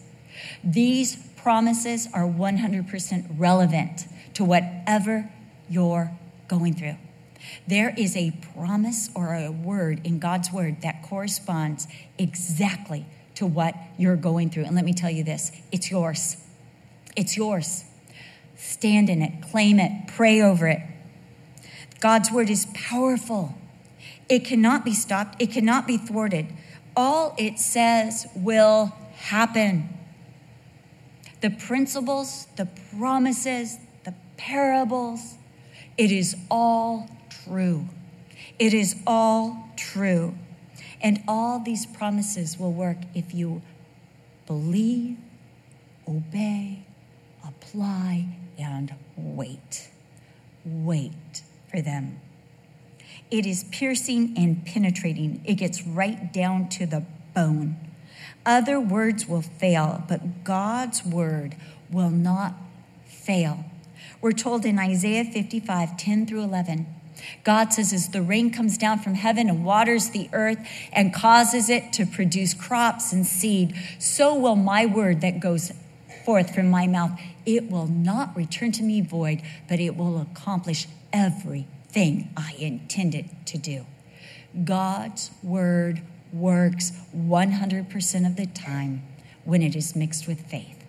These 0.64 1.16
promises 1.36 2.08
are 2.12 2.24
100% 2.24 3.26
relevant 3.38 4.06
to 4.34 4.44
whatever 4.44 5.30
you're 5.68 6.10
going 6.48 6.74
through. 6.74 6.96
There 7.66 7.94
is 7.96 8.16
a 8.16 8.32
promise 8.54 9.10
or 9.14 9.34
a 9.34 9.50
word 9.50 10.00
in 10.04 10.18
God's 10.18 10.52
word 10.52 10.82
that 10.82 11.02
corresponds 11.02 11.86
exactly 12.18 13.06
to 13.36 13.46
what 13.46 13.74
you're 13.98 14.16
going 14.16 14.50
through. 14.50 14.64
And 14.64 14.74
let 14.74 14.84
me 14.84 14.92
tell 14.92 15.10
you 15.10 15.24
this 15.24 15.52
it's 15.72 15.90
yours. 15.90 16.36
It's 17.16 17.36
yours. 17.36 17.84
Stand 18.56 19.10
in 19.10 19.22
it, 19.22 19.42
claim 19.42 19.78
it, 19.78 20.08
pray 20.08 20.40
over 20.40 20.66
it. 20.66 20.80
God's 22.00 22.30
word 22.30 22.50
is 22.50 22.66
powerful. 22.74 23.54
It 24.28 24.44
cannot 24.44 24.84
be 24.84 24.92
stopped, 24.92 25.40
it 25.40 25.52
cannot 25.52 25.86
be 25.86 25.96
thwarted. 25.96 26.46
All 26.96 27.34
it 27.38 27.58
says 27.58 28.26
will 28.34 28.92
happen. 29.14 29.90
The 31.42 31.50
principles, 31.50 32.46
the 32.56 32.68
promises, 32.96 33.78
the 34.04 34.14
parables, 34.36 35.34
it 35.98 36.10
is 36.10 36.36
all 36.50 37.08
true. 37.46 37.88
It 38.58 38.74
is 38.74 38.96
all 39.06 39.70
true. 39.76 40.34
And 41.00 41.22
all 41.28 41.60
these 41.60 41.86
promises 41.86 42.58
will 42.58 42.72
work 42.72 42.98
if 43.14 43.34
you 43.34 43.62
believe, 44.46 45.18
obey, 46.08 46.84
apply, 47.46 48.28
and 48.58 48.94
wait. 49.16 49.90
Wait 50.64 51.42
for 51.70 51.80
them. 51.80 52.20
It 53.30 53.44
is 53.44 53.64
piercing 53.64 54.34
and 54.36 54.64
penetrating, 54.64 55.42
it 55.44 55.54
gets 55.54 55.86
right 55.86 56.32
down 56.32 56.68
to 56.70 56.86
the 56.86 57.04
bone. 57.34 57.76
Other 58.44 58.78
words 58.78 59.26
will 59.26 59.42
fail, 59.42 60.04
but 60.08 60.44
God's 60.44 61.04
word 61.04 61.56
will 61.90 62.10
not 62.10 62.54
fail. 63.04 63.64
We're 64.20 64.32
told 64.32 64.64
in 64.64 64.78
Isaiah 64.78 65.24
55 65.24 65.96
10 65.96 66.26
through 66.26 66.42
11. 66.42 66.86
God 67.44 67.72
says, 67.72 67.92
as 67.92 68.08
the 68.08 68.22
rain 68.22 68.50
comes 68.50 68.78
down 68.78 68.98
from 68.98 69.14
heaven 69.14 69.48
and 69.48 69.64
waters 69.64 70.10
the 70.10 70.28
earth 70.32 70.58
and 70.92 71.12
causes 71.12 71.68
it 71.70 71.92
to 71.94 72.06
produce 72.06 72.54
crops 72.54 73.12
and 73.12 73.26
seed, 73.26 73.74
so 73.98 74.34
will 74.34 74.56
my 74.56 74.86
word 74.86 75.20
that 75.20 75.40
goes 75.40 75.72
forth 76.24 76.54
from 76.54 76.68
my 76.68 76.86
mouth. 76.86 77.18
It 77.44 77.70
will 77.70 77.86
not 77.86 78.36
return 78.36 78.72
to 78.72 78.82
me 78.82 79.00
void, 79.00 79.42
but 79.68 79.78
it 79.78 79.96
will 79.96 80.20
accomplish 80.20 80.88
everything 81.12 82.30
I 82.36 82.54
intended 82.58 83.30
to 83.46 83.58
do. 83.58 83.86
God's 84.64 85.30
word 85.42 86.02
works 86.32 86.92
100% 87.16 88.26
of 88.26 88.36
the 88.36 88.46
time 88.46 89.02
when 89.44 89.62
it 89.62 89.76
is 89.76 89.94
mixed 89.94 90.26
with 90.26 90.40
faith. 90.40 90.84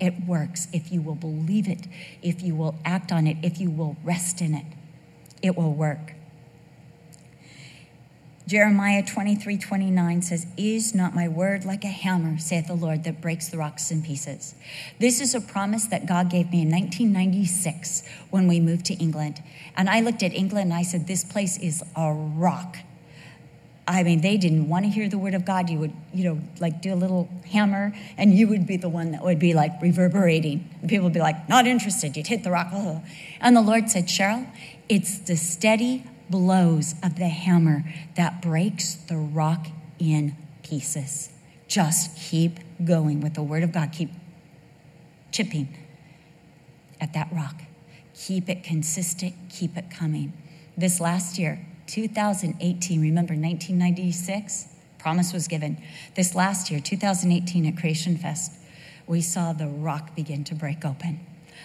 It 0.00 0.24
works 0.26 0.66
if 0.72 0.90
you 0.90 1.00
will 1.00 1.14
believe 1.14 1.68
it, 1.68 1.86
if 2.22 2.42
you 2.42 2.56
will 2.56 2.74
act 2.84 3.12
on 3.12 3.26
it, 3.28 3.36
if 3.42 3.60
you 3.60 3.70
will 3.70 3.96
rest 4.02 4.40
in 4.40 4.54
it. 4.54 4.66
It 5.42 5.56
will 5.56 5.72
work. 5.72 6.14
Jeremiah 8.46 9.04
23 9.04 9.56
29 9.56 10.22
says, 10.22 10.46
Is 10.56 10.94
not 10.94 11.14
my 11.14 11.28
word 11.28 11.64
like 11.64 11.84
a 11.84 11.88
hammer, 11.88 12.38
saith 12.38 12.66
the 12.66 12.74
Lord, 12.74 13.04
that 13.04 13.20
breaks 13.20 13.48
the 13.48 13.58
rocks 13.58 13.90
in 13.90 14.02
pieces? 14.02 14.54
This 14.98 15.20
is 15.20 15.34
a 15.34 15.40
promise 15.40 15.86
that 15.86 16.06
God 16.06 16.28
gave 16.28 16.50
me 16.50 16.62
in 16.62 16.70
1996 16.70 18.02
when 18.30 18.48
we 18.48 18.60
moved 18.60 18.84
to 18.86 18.94
England. 18.94 19.42
And 19.76 19.88
I 19.88 20.00
looked 20.00 20.22
at 20.22 20.34
England 20.34 20.70
and 20.70 20.78
I 20.78 20.82
said, 20.82 21.06
This 21.06 21.24
place 21.24 21.56
is 21.58 21.82
a 21.96 22.12
rock. 22.12 22.78
I 23.86 24.04
mean, 24.04 24.20
they 24.20 24.36
didn't 24.36 24.68
want 24.68 24.84
to 24.84 24.90
hear 24.90 25.08
the 25.08 25.18
word 25.18 25.34
of 25.34 25.44
God. 25.44 25.68
You 25.68 25.78
would, 25.80 25.92
you 26.14 26.24
know, 26.24 26.40
like 26.60 26.80
do 26.80 26.94
a 26.94 26.94
little 26.94 27.28
hammer, 27.50 27.92
and 28.16 28.32
you 28.32 28.46
would 28.48 28.66
be 28.66 28.76
the 28.76 28.88
one 28.88 29.10
that 29.10 29.24
would 29.24 29.40
be 29.40 29.54
like 29.54 29.72
reverberating. 29.82 30.68
And 30.80 30.88
people 30.88 31.04
would 31.04 31.12
be 31.12 31.20
like, 31.20 31.48
not 31.48 31.66
interested. 31.66 32.16
You'd 32.16 32.28
hit 32.28 32.44
the 32.44 32.50
rock. 32.52 32.72
And 33.40 33.56
the 33.56 33.60
Lord 33.60 33.90
said, 33.90 34.06
Cheryl, 34.06 34.48
it's 34.88 35.18
the 35.18 35.36
steady 35.36 36.04
blows 36.30 36.94
of 37.02 37.16
the 37.16 37.28
hammer 37.28 37.84
that 38.14 38.40
breaks 38.40 38.94
the 38.94 39.16
rock 39.16 39.66
in 39.98 40.36
pieces. 40.62 41.30
Just 41.66 42.16
keep 42.16 42.60
going 42.84 43.20
with 43.20 43.34
the 43.34 43.42
word 43.42 43.64
of 43.64 43.72
God. 43.72 43.90
Keep 43.92 44.10
chipping 45.32 45.76
at 47.00 47.12
that 47.14 47.28
rock. 47.32 47.62
Keep 48.14 48.48
it 48.48 48.62
consistent. 48.62 49.34
Keep 49.50 49.76
it 49.76 49.90
coming. 49.90 50.32
This 50.76 51.00
last 51.00 51.38
year, 51.38 51.66
2018, 51.92 53.02
remember 53.02 53.34
1996? 53.34 54.66
Promise 54.98 55.34
was 55.34 55.46
given. 55.46 55.76
This 56.14 56.34
last 56.34 56.70
year, 56.70 56.80
2018, 56.80 57.66
at 57.66 57.76
Creation 57.76 58.16
Fest, 58.16 58.52
we 59.06 59.20
saw 59.20 59.52
the 59.52 59.66
rock 59.66 60.16
begin 60.16 60.42
to 60.44 60.54
break 60.54 60.86
open. 60.86 61.20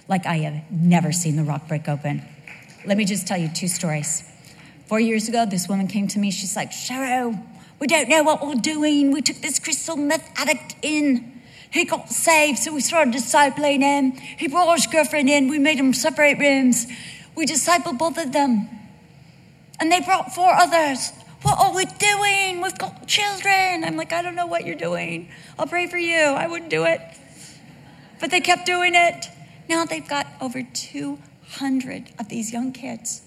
Like 0.10 0.26
I 0.26 0.40
have 0.40 0.70
never 0.70 1.14
seen 1.14 1.38
the 1.38 1.46
rock 1.46 1.70
break 1.70 1.88
open. 1.88 2.24
Let 2.86 2.98
me 2.98 3.06
just 3.06 3.26
tell 3.26 3.38
you 3.38 3.48
two 3.48 3.70
stories. 3.70 4.30
Four 4.88 5.00
years 5.00 5.30
ago, 5.30 5.46
this 5.46 5.70
woman 5.70 5.88
came 5.88 6.10
to 6.10 6.20
me. 6.20 6.30
She's 6.30 6.58
like, 6.58 6.72
Cheryl, 6.72 7.42
we 7.80 7.88
don't 7.88 8.10
know 8.10 8.24
what 8.24 8.46
we're 8.46 8.56
doing. 8.56 9.14
We 9.14 9.22
took 9.22 9.38
this 9.38 9.60
crystal 9.60 9.96
meth 9.96 10.30
addict 10.36 10.76
in. 10.82 11.42
He 11.72 11.86
got 11.86 12.10
saved, 12.10 12.60
so 12.60 12.74
we 12.74 12.82
started 12.82 13.14
discipling 13.14 13.80
him. 13.80 14.12
He 14.12 14.50
brought 14.50 14.76
his 14.76 14.88
girlfriend 14.88 15.30
in. 15.30 15.48
We 15.48 15.58
made 15.58 15.78
him 15.78 15.94
separate 15.94 16.38
rooms. 16.38 16.86
We 17.34 17.46
discipled 17.46 17.98
both 17.98 18.18
of 18.18 18.34
them. 18.34 18.68
And 19.80 19.92
they 19.92 20.00
brought 20.02 20.34
four 20.34 20.52
others. 20.52 21.12
What 21.44 21.60
are 21.60 21.74
we 21.74 21.86
doing? 21.86 22.62
We've 22.62 22.78
got 22.78 23.08
children. 23.08 23.84
I'm 23.84 23.96
like, 23.96 24.12
I 24.12 24.22
don't 24.22 24.36
know 24.36 24.48
what 24.48 24.66
you're 24.66 24.76
doing. 24.76 25.30
I'll 25.58 25.68
pray 25.68 25.88
for 25.88 25.98
you. 25.98 26.18
I 26.18 26.48
wouldn't 26.48 26.72
do 26.72 26.86
it. 26.86 27.02
But 28.20 28.32
they 28.32 28.42
kept 28.42 28.66
doing 28.66 28.94
it. 28.96 29.28
Now 29.70 29.86
they've 29.86 30.08
got 30.08 30.28
over 30.42 30.64
200 30.64 32.12
of 32.20 32.30
these 32.30 32.52
young 32.52 32.72
kids 32.72 33.22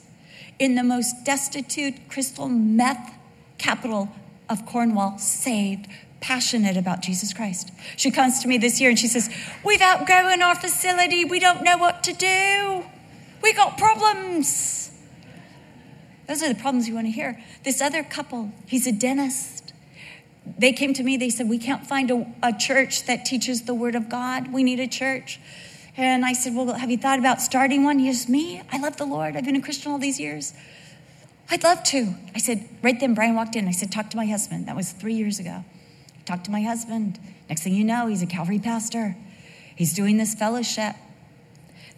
in 0.58 0.74
the 0.74 0.82
most 0.82 1.24
destitute 1.24 2.08
crystal 2.08 2.48
meth 2.48 3.14
capital 3.58 4.08
of 4.48 4.66
Cornwall 4.66 5.18
saved, 5.18 5.86
passionate 6.20 6.76
about 6.76 7.00
Jesus 7.00 7.32
Christ. 7.32 7.70
She 7.96 8.10
comes 8.10 8.40
to 8.40 8.48
me 8.48 8.58
this 8.58 8.80
year 8.80 8.90
and 8.90 8.98
she 8.98 9.06
says, 9.06 9.30
We've 9.64 9.80
outgrown 9.80 10.42
our 10.42 10.54
facility. 10.54 11.24
We 11.24 11.38
don't 11.38 11.62
know 11.62 11.78
what 11.78 12.02
to 12.04 12.12
do. 12.12 12.84
We 13.42 13.54
got 13.54 13.78
problems. 13.78 14.89
Those 16.30 16.44
are 16.44 16.48
the 16.48 16.54
problems 16.54 16.86
you 16.86 16.94
want 16.94 17.08
to 17.08 17.10
hear. 17.10 17.42
This 17.64 17.80
other 17.80 18.04
couple, 18.04 18.52
he's 18.68 18.86
a 18.86 18.92
dentist. 18.92 19.72
They 20.56 20.72
came 20.72 20.94
to 20.94 21.02
me, 21.02 21.16
they 21.16 21.28
said, 21.28 21.48
We 21.48 21.58
can't 21.58 21.84
find 21.84 22.08
a, 22.08 22.24
a 22.40 22.52
church 22.56 23.06
that 23.06 23.24
teaches 23.24 23.62
the 23.62 23.74
Word 23.74 23.96
of 23.96 24.08
God. 24.08 24.52
We 24.52 24.62
need 24.62 24.78
a 24.78 24.86
church. 24.86 25.40
And 25.96 26.24
I 26.24 26.32
said, 26.34 26.54
Well, 26.54 26.72
have 26.72 26.88
you 26.88 26.98
thought 26.98 27.18
about 27.18 27.40
starting 27.40 27.82
one? 27.82 27.98
He 27.98 28.12
says, 28.12 28.28
Me? 28.28 28.62
I 28.70 28.78
love 28.78 28.96
the 28.96 29.06
Lord. 29.06 29.36
I've 29.36 29.44
been 29.44 29.56
a 29.56 29.60
Christian 29.60 29.90
all 29.90 29.98
these 29.98 30.20
years. 30.20 30.54
I'd 31.50 31.64
love 31.64 31.82
to. 31.86 32.14
I 32.32 32.38
said, 32.38 32.68
Right 32.80 33.00
then, 33.00 33.14
Brian 33.14 33.34
walked 33.34 33.56
in. 33.56 33.66
I 33.66 33.72
said, 33.72 33.90
Talk 33.90 34.08
to 34.10 34.16
my 34.16 34.26
husband. 34.26 34.68
That 34.68 34.76
was 34.76 34.92
three 34.92 35.14
years 35.14 35.40
ago. 35.40 35.64
Talk 36.26 36.44
to 36.44 36.52
my 36.52 36.62
husband. 36.62 37.18
Next 37.48 37.64
thing 37.64 37.74
you 37.74 37.82
know, 37.82 38.06
he's 38.06 38.22
a 38.22 38.26
Calvary 38.26 38.60
pastor. 38.60 39.16
He's 39.74 39.94
doing 39.94 40.16
this 40.16 40.36
fellowship. 40.36 40.94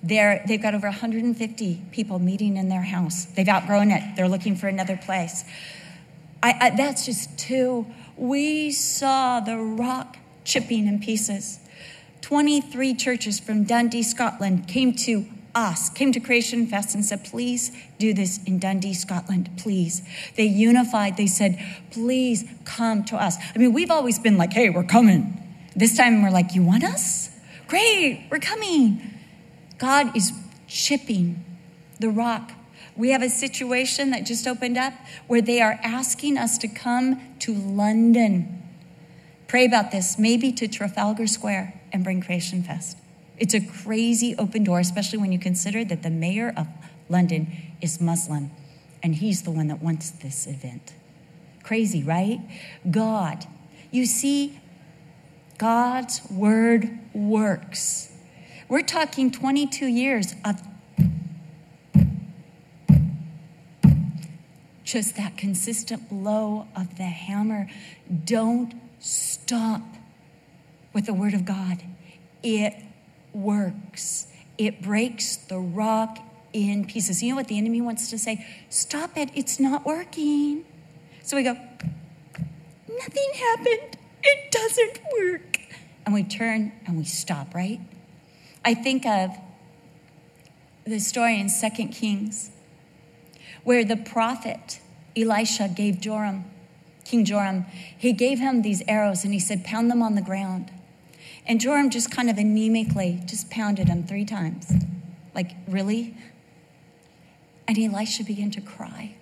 They're, 0.02 0.42
they've 0.46 0.60
got 0.60 0.74
over 0.74 0.88
150 0.88 1.82
people 1.92 2.18
meeting 2.18 2.56
in 2.56 2.68
their 2.68 2.82
house. 2.82 3.24
They've 3.26 3.48
outgrown 3.48 3.90
it. 3.90 4.16
They're 4.16 4.28
looking 4.28 4.56
for 4.56 4.66
another 4.66 4.96
place. 4.96 5.44
I, 6.42 6.56
I, 6.60 6.70
that's 6.70 7.06
just 7.06 7.38
two. 7.38 7.86
We 8.16 8.72
saw 8.72 9.40
the 9.40 9.56
rock 9.56 10.16
chipping 10.44 10.88
in 10.88 10.98
pieces. 10.98 11.60
23 12.22 12.94
churches 12.94 13.38
from 13.38 13.64
Dundee, 13.64 14.02
Scotland 14.02 14.66
came 14.66 14.94
to 14.94 15.26
us, 15.54 15.90
came 15.90 16.12
to 16.12 16.20
Creation 16.20 16.66
Fest 16.66 16.94
and 16.94 17.04
said, 17.04 17.24
please 17.24 17.70
do 17.98 18.14
this 18.14 18.42
in 18.44 18.58
Dundee, 18.58 18.94
Scotland, 18.94 19.50
please. 19.56 20.02
They 20.36 20.44
unified. 20.44 21.16
They 21.16 21.26
said, 21.26 21.58
please 21.90 22.44
come 22.64 23.04
to 23.04 23.16
us. 23.16 23.36
I 23.54 23.58
mean, 23.58 23.72
we've 23.72 23.90
always 23.90 24.18
been 24.18 24.38
like, 24.38 24.52
hey, 24.52 24.70
we're 24.70 24.84
coming. 24.84 25.38
This 25.76 25.96
time 25.96 26.22
we're 26.22 26.30
like, 26.30 26.54
you 26.54 26.62
want 26.62 26.84
us? 26.84 27.30
Great, 27.68 28.26
we're 28.30 28.38
coming. 28.38 29.11
God 29.82 30.16
is 30.16 30.32
chipping 30.68 31.44
the 31.98 32.08
rock. 32.08 32.52
We 32.94 33.10
have 33.10 33.20
a 33.20 33.28
situation 33.28 34.10
that 34.12 34.24
just 34.24 34.46
opened 34.46 34.78
up 34.78 34.92
where 35.26 35.42
they 35.42 35.60
are 35.60 35.80
asking 35.82 36.38
us 36.38 36.56
to 36.58 36.68
come 36.68 37.20
to 37.40 37.52
London. 37.52 38.62
Pray 39.48 39.66
about 39.66 39.90
this, 39.90 40.20
maybe 40.20 40.52
to 40.52 40.68
Trafalgar 40.68 41.26
Square 41.26 41.80
and 41.92 42.04
bring 42.04 42.20
Creation 42.20 42.62
Fest. 42.62 42.96
It's 43.38 43.54
a 43.54 43.60
crazy 43.60 44.36
open 44.38 44.62
door, 44.62 44.78
especially 44.78 45.18
when 45.18 45.32
you 45.32 45.40
consider 45.40 45.84
that 45.86 46.04
the 46.04 46.10
mayor 46.10 46.54
of 46.56 46.68
London 47.08 47.50
is 47.80 48.00
Muslim 48.00 48.52
and 49.02 49.16
he's 49.16 49.42
the 49.42 49.50
one 49.50 49.66
that 49.66 49.82
wants 49.82 50.12
this 50.12 50.46
event. 50.46 50.92
Crazy, 51.64 52.04
right? 52.04 52.38
God. 52.88 53.46
You 53.90 54.06
see, 54.06 54.60
God's 55.58 56.22
word 56.30 57.00
works. 57.12 58.11
We're 58.72 58.80
talking 58.80 59.30
22 59.30 59.86
years 59.86 60.34
of 60.46 60.58
just 64.82 65.14
that 65.16 65.36
consistent 65.36 66.08
blow 66.08 66.66
of 66.74 66.96
the 66.96 67.02
hammer. 67.02 67.68
Don't 68.24 68.72
stop 68.98 69.82
with 70.94 71.04
the 71.04 71.12
Word 71.12 71.34
of 71.34 71.44
God. 71.44 71.82
It 72.42 72.82
works, 73.34 74.28
it 74.56 74.80
breaks 74.80 75.36
the 75.36 75.58
rock 75.58 76.20
in 76.54 76.86
pieces. 76.86 77.22
You 77.22 77.28
know 77.28 77.36
what 77.36 77.48
the 77.48 77.58
enemy 77.58 77.82
wants 77.82 78.08
to 78.08 78.16
say? 78.16 78.46
Stop 78.70 79.18
it, 79.18 79.28
it's 79.34 79.60
not 79.60 79.84
working. 79.84 80.64
So 81.22 81.36
we 81.36 81.42
go, 81.42 81.58
nothing 82.88 83.32
happened, 83.34 83.98
it 84.22 84.50
doesn't 84.50 84.98
work. 85.12 85.58
And 86.06 86.14
we 86.14 86.22
turn 86.22 86.72
and 86.86 86.96
we 86.96 87.04
stop, 87.04 87.54
right? 87.54 87.78
I 88.64 88.74
think 88.74 89.04
of 89.04 89.36
the 90.84 90.98
story 90.98 91.38
in 91.38 91.48
Second 91.48 91.88
Kings 91.88 92.50
where 93.64 93.84
the 93.84 93.96
prophet 93.96 94.80
Elisha 95.16 95.68
gave 95.68 96.00
Joram, 96.00 96.44
King 97.04 97.24
Joram, 97.24 97.66
he 97.96 98.12
gave 98.12 98.38
him 98.38 98.62
these 98.62 98.82
arrows 98.88 99.24
and 99.24 99.32
he 99.32 99.40
said, 99.40 99.64
pound 99.64 99.90
them 99.90 100.02
on 100.02 100.14
the 100.14 100.22
ground. 100.22 100.70
And 101.46 101.60
Joram 101.60 101.90
just 101.90 102.10
kind 102.10 102.30
of 102.30 102.36
anemically 102.36 103.24
just 103.26 103.50
pounded 103.50 103.88
them 103.88 104.04
three 104.04 104.24
times. 104.24 104.72
Like, 105.34 105.52
really? 105.66 106.16
And 107.66 107.78
Elisha 107.78 108.24
began 108.24 108.50
to 108.52 108.60
cry. 108.60 109.16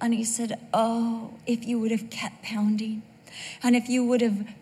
And 0.00 0.14
he 0.14 0.24
said, 0.24 0.58
Oh, 0.72 1.34
if 1.46 1.66
you 1.66 1.78
would 1.78 1.90
have 1.90 2.10
kept 2.10 2.42
pounding, 2.42 3.02
and 3.62 3.76
if 3.76 3.88
you 3.88 4.04
would 4.04 4.20
have 4.20 4.54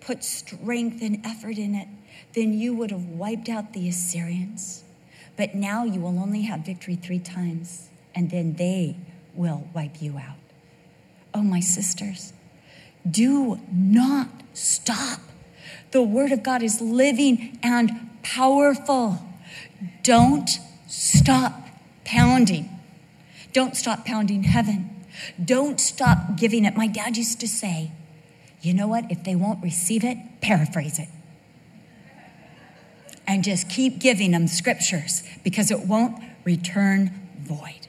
put 0.00 0.24
strength 0.24 1.02
and 1.02 1.24
effort 1.24 1.58
in 1.58 1.74
it, 1.74 1.88
then 2.34 2.52
you 2.52 2.74
would 2.74 2.90
have 2.90 3.04
wiped 3.04 3.48
out 3.48 3.72
the 3.72 3.88
Assyrians. 3.88 4.84
But 5.36 5.54
now 5.54 5.84
you 5.84 6.00
will 6.00 6.18
only 6.18 6.42
have 6.42 6.60
victory 6.60 6.96
three 6.96 7.18
times, 7.18 7.88
and 8.14 8.30
then 8.30 8.54
they 8.54 8.96
will 9.34 9.68
wipe 9.74 10.00
you 10.00 10.18
out. 10.18 10.36
Oh, 11.34 11.42
my 11.42 11.60
sisters, 11.60 12.32
Do 13.08 13.60
not 13.72 14.28
stop. 14.54 15.20
The 15.90 16.02
Word 16.02 16.32
of 16.32 16.42
God 16.42 16.62
is 16.62 16.80
living 16.80 17.58
and 17.62 18.10
powerful. 18.22 19.18
Don't 20.02 20.48
stop 20.88 21.68
pounding. 22.04 22.70
Don't 23.52 23.76
stop 23.76 24.04
pounding 24.04 24.44
heaven. 24.44 25.04
Don't 25.42 25.80
stop 25.80 26.36
giving 26.36 26.64
it. 26.64 26.76
My 26.76 26.86
dad 26.86 27.16
used 27.16 27.40
to 27.40 27.48
say, 27.48 27.92
you 28.60 28.74
know 28.74 28.88
what? 28.88 29.10
If 29.10 29.24
they 29.24 29.36
won't 29.36 29.62
receive 29.62 30.04
it, 30.04 30.18
paraphrase 30.40 30.98
it. 30.98 31.08
And 33.26 33.42
just 33.42 33.68
keep 33.68 33.98
giving 33.98 34.30
them 34.30 34.46
scriptures 34.46 35.22
because 35.42 35.70
it 35.70 35.80
won't 35.80 36.22
return 36.44 37.10
void. 37.40 37.88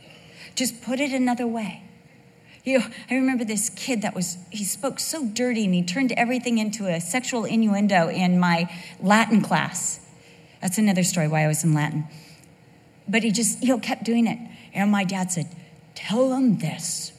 Just 0.56 0.82
put 0.82 1.00
it 1.00 1.12
another 1.12 1.46
way. 1.46 1.84
You 2.64 2.80
know, 2.80 2.86
I 3.10 3.16
remember 3.16 3.46
this 3.46 3.70
kid 3.70 4.02
that 4.02 4.14
was, 4.14 4.38
he 4.52 4.66
spoke 4.66 5.00
so 5.00 5.26
dirty 5.26 5.64
and 5.66 5.74
he 5.74 5.84
turned 5.84 6.12
everything 6.14 6.58
into 6.58 6.88
a 6.88 7.00
sexual 7.00 7.46
innuendo 7.46 8.10
in 8.10 8.40
my 8.40 8.70
Latin 9.00 9.42
class. 9.42 10.02
That's 10.62 10.78
another 10.78 11.04
story 11.04 11.28
why 11.28 11.44
I 11.44 11.48
was 11.48 11.64
in 11.64 11.74
Latin. 11.74 12.06
But 13.08 13.24
he 13.24 13.32
just, 13.32 13.62
you 13.62 13.70
know, 13.70 13.80
kept 13.80 14.04
doing 14.04 14.28
it. 14.28 14.40
And 14.74 14.92
my 14.92 15.04
dad 15.04 15.32
said, 15.32 15.48
Tell 15.96 16.30
them 16.30 16.60
this. 16.60 17.12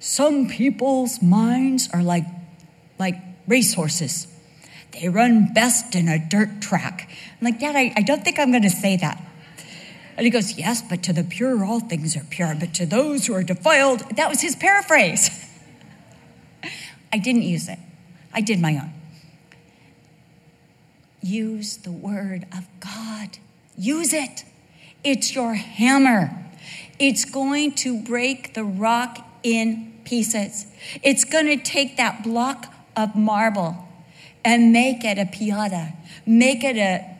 Some 0.00 0.48
people's 0.48 1.22
minds 1.22 1.88
are 1.92 2.02
like, 2.02 2.24
like 2.98 3.16
racehorses. 3.46 4.26
They 5.00 5.08
run 5.08 5.52
best 5.52 5.94
in 5.94 6.08
a 6.08 6.18
dirt 6.18 6.60
track. 6.60 7.10
I'm 7.40 7.44
like, 7.44 7.58
Dad, 7.58 7.74
I, 7.74 7.92
I 7.96 8.02
don't 8.02 8.22
think 8.22 8.38
I'm 8.38 8.50
going 8.50 8.62
to 8.62 8.70
say 8.70 8.96
that. 8.96 9.22
And 10.16 10.24
he 10.24 10.30
goes, 10.30 10.56
Yes, 10.56 10.82
but 10.82 11.02
to 11.04 11.12
the 11.12 11.24
pure, 11.24 11.64
all 11.64 11.80
things 11.80 12.16
are 12.16 12.24
pure. 12.30 12.54
But 12.58 12.74
to 12.74 12.86
those 12.86 13.26
who 13.26 13.34
are 13.34 13.42
defiled, 13.42 14.16
that 14.16 14.28
was 14.28 14.40
his 14.40 14.54
paraphrase. 14.54 15.30
I 17.12 17.18
didn't 17.18 17.42
use 17.42 17.68
it, 17.68 17.78
I 18.32 18.40
did 18.40 18.60
my 18.60 18.74
own. 18.74 18.92
Use 21.22 21.78
the 21.78 21.92
word 21.92 22.46
of 22.56 22.68
God, 22.80 23.38
use 23.76 24.12
it. 24.12 24.44
It's 25.02 25.34
your 25.34 25.54
hammer. 25.54 26.44
It's 26.98 27.24
going 27.24 27.72
to 27.72 28.00
break 28.00 28.54
the 28.54 28.64
rock 28.64 29.18
in 29.42 29.92
pieces. 30.04 30.66
It's 31.02 31.24
going 31.24 31.46
to 31.46 31.56
take 31.56 31.96
that 31.96 32.22
block 32.22 32.72
of 32.96 33.16
marble 33.16 33.83
and 34.44 34.72
make 34.72 35.04
it 35.04 35.18
a 35.18 35.26
pieta, 35.26 35.94
make 36.26 36.64
it 36.64 36.76
a 36.76 37.10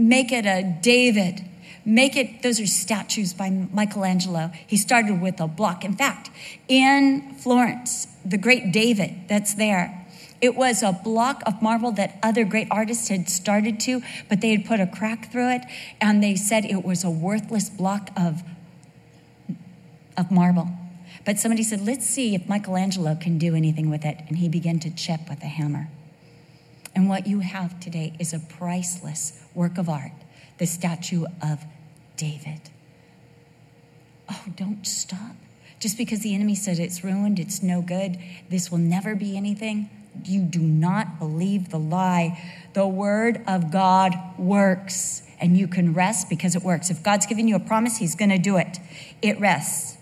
make 0.00 0.32
it 0.32 0.46
a 0.46 0.78
David, 0.80 1.44
make 1.84 2.16
it 2.16 2.42
those 2.42 2.60
are 2.60 2.66
statues 2.66 3.32
by 3.32 3.50
Michelangelo. 3.50 4.50
He 4.66 4.76
started 4.76 5.20
with 5.20 5.40
a 5.40 5.48
block. 5.48 5.84
In 5.84 5.94
fact, 5.94 6.30
in 6.68 7.34
Florence, 7.34 8.06
the 8.24 8.38
great 8.38 8.72
David 8.72 9.28
that's 9.28 9.54
there, 9.54 9.96
it 10.40 10.54
was 10.54 10.82
a 10.82 10.92
block 10.92 11.42
of 11.46 11.60
marble 11.60 11.92
that 11.92 12.18
other 12.22 12.44
great 12.44 12.68
artists 12.70 13.08
had 13.08 13.28
started 13.28 13.78
to, 13.80 14.02
but 14.28 14.40
they 14.40 14.50
had 14.52 14.64
put 14.64 14.80
a 14.80 14.86
crack 14.86 15.30
through 15.30 15.50
it, 15.50 15.62
and 16.00 16.22
they 16.22 16.34
said 16.34 16.64
it 16.64 16.82
was 16.82 17.04
a 17.04 17.10
worthless 17.10 17.68
block 17.68 18.10
of, 18.16 18.42
of 20.16 20.30
marble. 20.30 20.68
But 21.26 21.38
somebody 21.38 21.62
said, 21.62 21.82
let's 21.82 22.06
see 22.06 22.34
if 22.34 22.48
Michelangelo 22.48 23.14
can 23.14 23.36
do 23.36 23.54
anything 23.54 23.90
with 23.90 24.06
it. 24.06 24.16
And 24.28 24.38
he 24.38 24.48
began 24.48 24.80
to 24.80 24.90
chip 24.90 25.28
with 25.28 25.42
a 25.42 25.46
hammer. 25.46 25.88
And 26.94 27.08
what 27.08 27.26
you 27.26 27.40
have 27.40 27.78
today 27.80 28.14
is 28.18 28.32
a 28.32 28.38
priceless 28.38 29.40
work 29.54 29.78
of 29.78 29.88
art 29.88 30.12
the 30.58 30.66
statue 30.66 31.24
of 31.42 31.64
David. 32.18 32.60
Oh, 34.28 34.44
don't 34.56 34.86
stop. 34.86 35.34
Just 35.78 35.96
because 35.96 36.20
the 36.20 36.34
enemy 36.34 36.54
said 36.54 36.78
it's 36.78 37.02
ruined, 37.02 37.38
it's 37.38 37.62
no 37.62 37.80
good, 37.80 38.18
this 38.50 38.70
will 38.70 38.78
never 38.78 39.14
be 39.14 39.38
anything 39.38 39.88
you 40.24 40.42
do 40.42 40.60
not 40.60 41.18
believe 41.18 41.70
the 41.70 41.78
lie. 41.78 42.38
The 42.72 42.86
word 42.86 43.42
of 43.46 43.70
God 43.70 44.14
works, 44.38 45.22
and 45.40 45.56
you 45.56 45.66
can 45.66 45.94
rest 45.94 46.28
because 46.28 46.54
it 46.54 46.62
works. 46.62 46.90
If 46.90 47.02
God's 47.02 47.26
given 47.26 47.48
you 47.48 47.56
a 47.56 47.60
promise, 47.60 47.98
He's 47.98 48.14
going 48.14 48.30
to 48.30 48.38
do 48.38 48.56
it. 48.56 48.78
It 49.22 49.38
rests. 49.40 49.96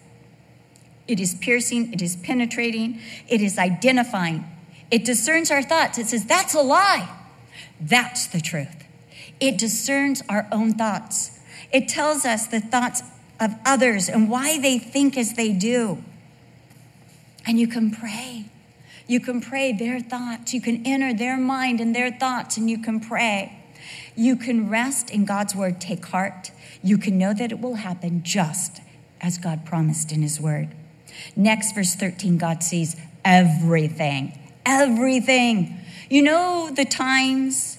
It 1.06 1.20
is 1.20 1.34
piercing, 1.34 1.92
it 1.92 2.02
is 2.02 2.16
penetrating, 2.16 3.00
it 3.28 3.40
is 3.40 3.58
identifying. 3.58 4.44
It 4.90 5.04
discerns 5.04 5.50
our 5.50 5.62
thoughts. 5.62 5.98
It 5.98 6.06
says, 6.06 6.24
That's 6.24 6.54
a 6.54 6.60
lie. 6.60 7.08
That's 7.80 8.26
the 8.26 8.40
truth. 8.40 8.84
It 9.40 9.58
discerns 9.58 10.22
our 10.28 10.48
own 10.50 10.74
thoughts. 10.74 11.38
It 11.72 11.88
tells 11.88 12.24
us 12.24 12.46
the 12.46 12.60
thoughts 12.60 13.02
of 13.38 13.54
others 13.64 14.08
and 14.08 14.28
why 14.28 14.58
they 14.58 14.78
think 14.78 15.16
as 15.16 15.34
they 15.34 15.52
do. 15.52 16.02
And 17.46 17.58
you 17.58 17.68
can 17.68 17.90
pray. 17.90 18.46
You 19.06 19.20
can 19.20 19.40
pray 19.40 19.72
their 19.72 20.00
thoughts. 20.00 20.52
You 20.52 20.60
can 20.60 20.84
enter 20.86 21.14
their 21.14 21.38
mind 21.38 21.80
and 21.80 21.94
their 21.94 22.10
thoughts, 22.10 22.56
and 22.56 22.68
you 22.68 22.78
can 22.78 23.00
pray. 23.00 23.58
You 24.16 24.36
can 24.36 24.68
rest 24.68 25.10
in 25.10 25.24
God's 25.24 25.54
word, 25.54 25.80
take 25.80 26.04
heart. 26.06 26.50
You 26.82 26.98
can 26.98 27.16
know 27.16 27.32
that 27.32 27.52
it 27.52 27.60
will 27.60 27.76
happen 27.76 28.22
just 28.22 28.80
as 29.20 29.38
God 29.38 29.64
promised 29.64 30.12
in 30.12 30.22
his 30.22 30.40
word. 30.40 30.74
Next, 31.36 31.74
verse 31.74 31.94
13, 31.94 32.36
God 32.36 32.62
sees 32.62 32.96
everything. 33.24 34.38
Everything. 34.68 35.80
You 36.10 36.20
know 36.20 36.70
the 36.70 36.84
times 36.84 37.78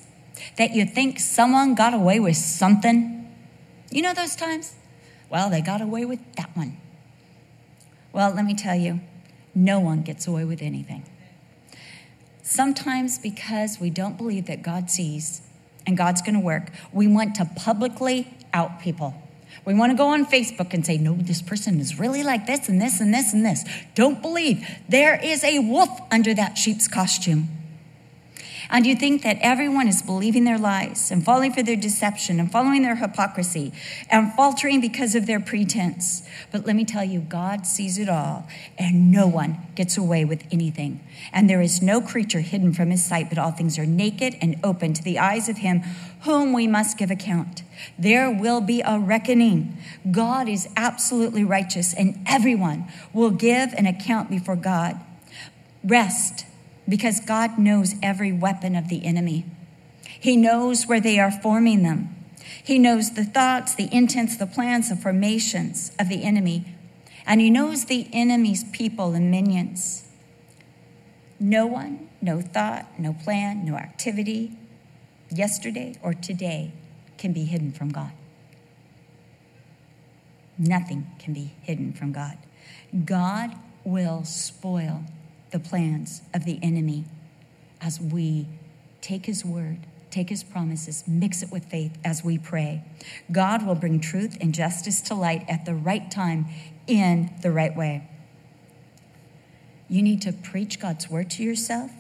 that 0.57 0.71
you 0.71 0.85
think 0.85 1.19
someone 1.19 1.75
got 1.75 1.93
away 1.93 2.19
with 2.19 2.35
something? 2.35 3.31
You 3.91 4.01
know 4.01 4.15
those 4.15 4.35
times? 4.35 4.73
Well, 5.29 5.51
they 5.51 5.61
got 5.61 5.81
away 5.81 6.03
with 6.05 6.19
that 6.35 6.49
one. 6.57 6.77
Well, 8.11 8.33
let 8.33 8.43
me 8.43 8.55
tell 8.55 8.75
you, 8.75 9.01
no 9.53 9.79
one 9.79 10.01
gets 10.01 10.25
away 10.25 10.45
with 10.45 10.63
anything. 10.63 11.03
Sometimes, 12.41 13.19
because 13.19 13.79
we 13.79 13.91
don't 13.91 14.17
believe 14.17 14.47
that 14.47 14.63
God 14.63 14.89
sees 14.89 15.43
and 15.85 15.95
God's 15.95 16.23
going 16.23 16.33
to 16.33 16.39
work, 16.39 16.71
we 16.91 17.05
want 17.05 17.35
to 17.35 17.45
publicly 17.55 18.35
out 18.51 18.79
people. 18.79 19.13
We 19.65 19.73
want 19.73 19.91
to 19.91 19.97
go 19.97 20.07
on 20.07 20.25
Facebook 20.25 20.73
and 20.73 20.85
say, 20.85 20.97
no, 20.97 21.15
this 21.15 21.41
person 21.41 21.79
is 21.79 21.99
really 21.99 22.23
like 22.23 22.47
this 22.47 22.69
and 22.69 22.81
this 22.81 23.01
and 23.01 23.13
this 23.13 23.33
and 23.33 23.45
this. 23.45 23.65
Don't 23.95 24.21
believe. 24.21 24.67
There 24.87 25.19
is 25.23 25.43
a 25.43 25.59
wolf 25.59 25.89
under 26.11 26.33
that 26.33 26.57
sheep's 26.57 26.87
costume. 26.87 27.49
And 28.71 28.85
you 28.85 28.95
think 28.95 29.23
that 29.23 29.39
everyone 29.41 29.87
is 29.87 30.03
believing 30.03 30.43
their 30.43 30.59
lies 30.59 31.09
and 31.09 31.25
falling 31.25 31.53
for 31.53 31.63
their 31.63 31.75
deception 31.75 32.39
and 32.39 32.51
following 32.51 32.83
their 32.83 32.97
hypocrisy 32.97 33.73
and 34.11 34.31
faltering 34.33 34.79
because 34.79 35.15
of 35.15 35.25
their 35.25 35.39
pretense. 35.39 36.21
But 36.51 36.67
let 36.67 36.75
me 36.75 36.85
tell 36.85 37.03
you, 37.03 37.19
God 37.19 37.65
sees 37.65 37.97
it 37.97 38.07
all, 38.07 38.47
and 38.77 39.11
no 39.11 39.25
one 39.25 39.57
gets 39.73 39.97
away 39.97 40.23
with 40.23 40.43
anything. 40.51 40.99
And 41.33 41.49
there 41.49 41.61
is 41.61 41.81
no 41.81 41.99
creature 41.99 42.41
hidden 42.41 42.73
from 42.73 42.91
his 42.91 43.03
sight, 43.03 43.29
but 43.29 43.39
all 43.39 43.51
things 43.51 43.79
are 43.79 43.87
naked 43.87 44.35
and 44.39 44.59
open 44.63 44.93
to 44.93 45.03
the 45.03 45.17
eyes 45.17 45.49
of 45.49 45.57
him 45.57 45.81
whom 46.21 46.53
we 46.53 46.67
must 46.67 46.97
give 46.97 47.11
account. 47.11 47.63
There 47.97 48.29
will 48.29 48.61
be 48.61 48.81
a 48.81 48.99
reckoning. 48.99 49.77
God 50.11 50.49
is 50.49 50.67
absolutely 50.75 51.43
righteous, 51.43 51.93
and 51.93 52.21
everyone 52.25 52.87
will 53.13 53.31
give 53.31 53.73
an 53.73 53.85
account 53.85 54.29
before 54.29 54.55
God. 54.55 54.99
Rest 55.83 56.45
because 56.87 57.19
God 57.19 57.57
knows 57.57 57.95
every 58.01 58.31
weapon 58.31 58.75
of 58.75 58.89
the 58.89 59.05
enemy. 59.05 59.45
He 60.19 60.35
knows 60.35 60.87
where 60.87 60.99
they 60.99 61.19
are 61.19 61.31
forming 61.31 61.83
them. 61.83 62.15
He 62.63 62.79
knows 62.79 63.13
the 63.13 63.23
thoughts, 63.23 63.75
the 63.75 63.93
intents, 63.93 64.35
the 64.35 64.47
plans, 64.47 64.89
the 64.89 64.95
formations 64.95 65.91
of 65.99 66.09
the 66.09 66.23
enemy. 66.23 66.65
And 67.25 67.39
he 67.39 67.49
knows 67.49 67.85
the 67.85 68.07
enemy's 68.11 68.63
people 68.65 69.13
and 69.13 69.29
minions. 69.29 70.07
No 71.39 71.67
one, 71.67 72.09
no 72.21 72.41
thought, 72.41 72.99
no 72.99 73.13
plan, 73.13 73.65
no 73.65 73.75
activity, 73.75 74.57
yesterday 75.31 75.95
or 76.01 76.13
today, 76.13 76.71
can 77.17 77.33
be 77.33 77.43
hidden 77.43 77.71
from 77.71 77.89
God. 77.89 78.11
Nothing 80.57 81.07
can 81.19 81.33
be 81.33 81.53
hidden 81.61 81.93
from 81.93 82.11
God. 82.11 82.37
God 83.05 83.55
will 83.83 84.23
spoil 84.23 85.03
the 85.51 85.59
plans 85.59 86.21
of 86.33 86.45
the 86.45 86.59
enemy 86.61 87.05
as 87.81 87.99
we 87.99 88.47
take 89.01 89.25
his 89.25 89.45
word, 89.45 89.79
take 90.11 90.29
his 90.29 90.43
promises, 90.43 91.03
mix 91.07 91.41
it 91.41 91.51
with 91.51 91.65
faith 91.65 91.97
as 92.03 92.23
we 92.23 92.37
pray. 92.37 92.83
God 93.31 93.65
will 93.65 93.75
bring 93.75 93.99
truth 93.99 94.37
and 94.41 94.53
justice 94.53 95.01
to 95.01 95.13
light 95.13 95.45
at 95.47 95.65
the 95.65 95.75
right 95.75 96.09
time 96.11 96.47
in 96.87 97.31
the 97.41 97.51
right 97.51 97.75
way. 97.75 98.07
You 99.87 100.01
need 100.01 100.21
to 100.23 100.33
preach 100.33 100.79
God's 100.79 101.09
word 101.09 101.29
to 101.31 101.43
yourself 101.43 101.91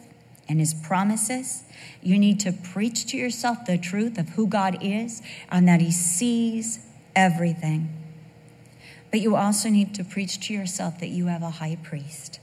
and 0.49 0.59
his 0.59 0.73
promises. 0.73 1.63
You 2.01 2.19
need 2.19 2.39
to 2.41 2.51
preach 2.51 3.05
to 3.07 3.17
yourself 3.17 3.65
the 3.65 3.77
truth 3.77 4.17
of 4.17 4.29
who 4.29 4.47
God 4.47 4.79
is 4.81 5.21
and 5.49 5.67
that 5.67 5.79
he 5.79 5.91
sees 5.91 6.85
everything. 7.15 7.89
But 9.11 9.21
you 9.21 9.35
also 9.35 9.69
need 9.69 9.95
to 9.95 10.03
preach 10.03 10.39
to 10.47 10.53
yourself 10.53 10.99
that 10.99 11.09
you 11.09 11.27
have 11.27 11.43
a 11.43 11.49
high 11.51 11.77
priest 11.81 12.39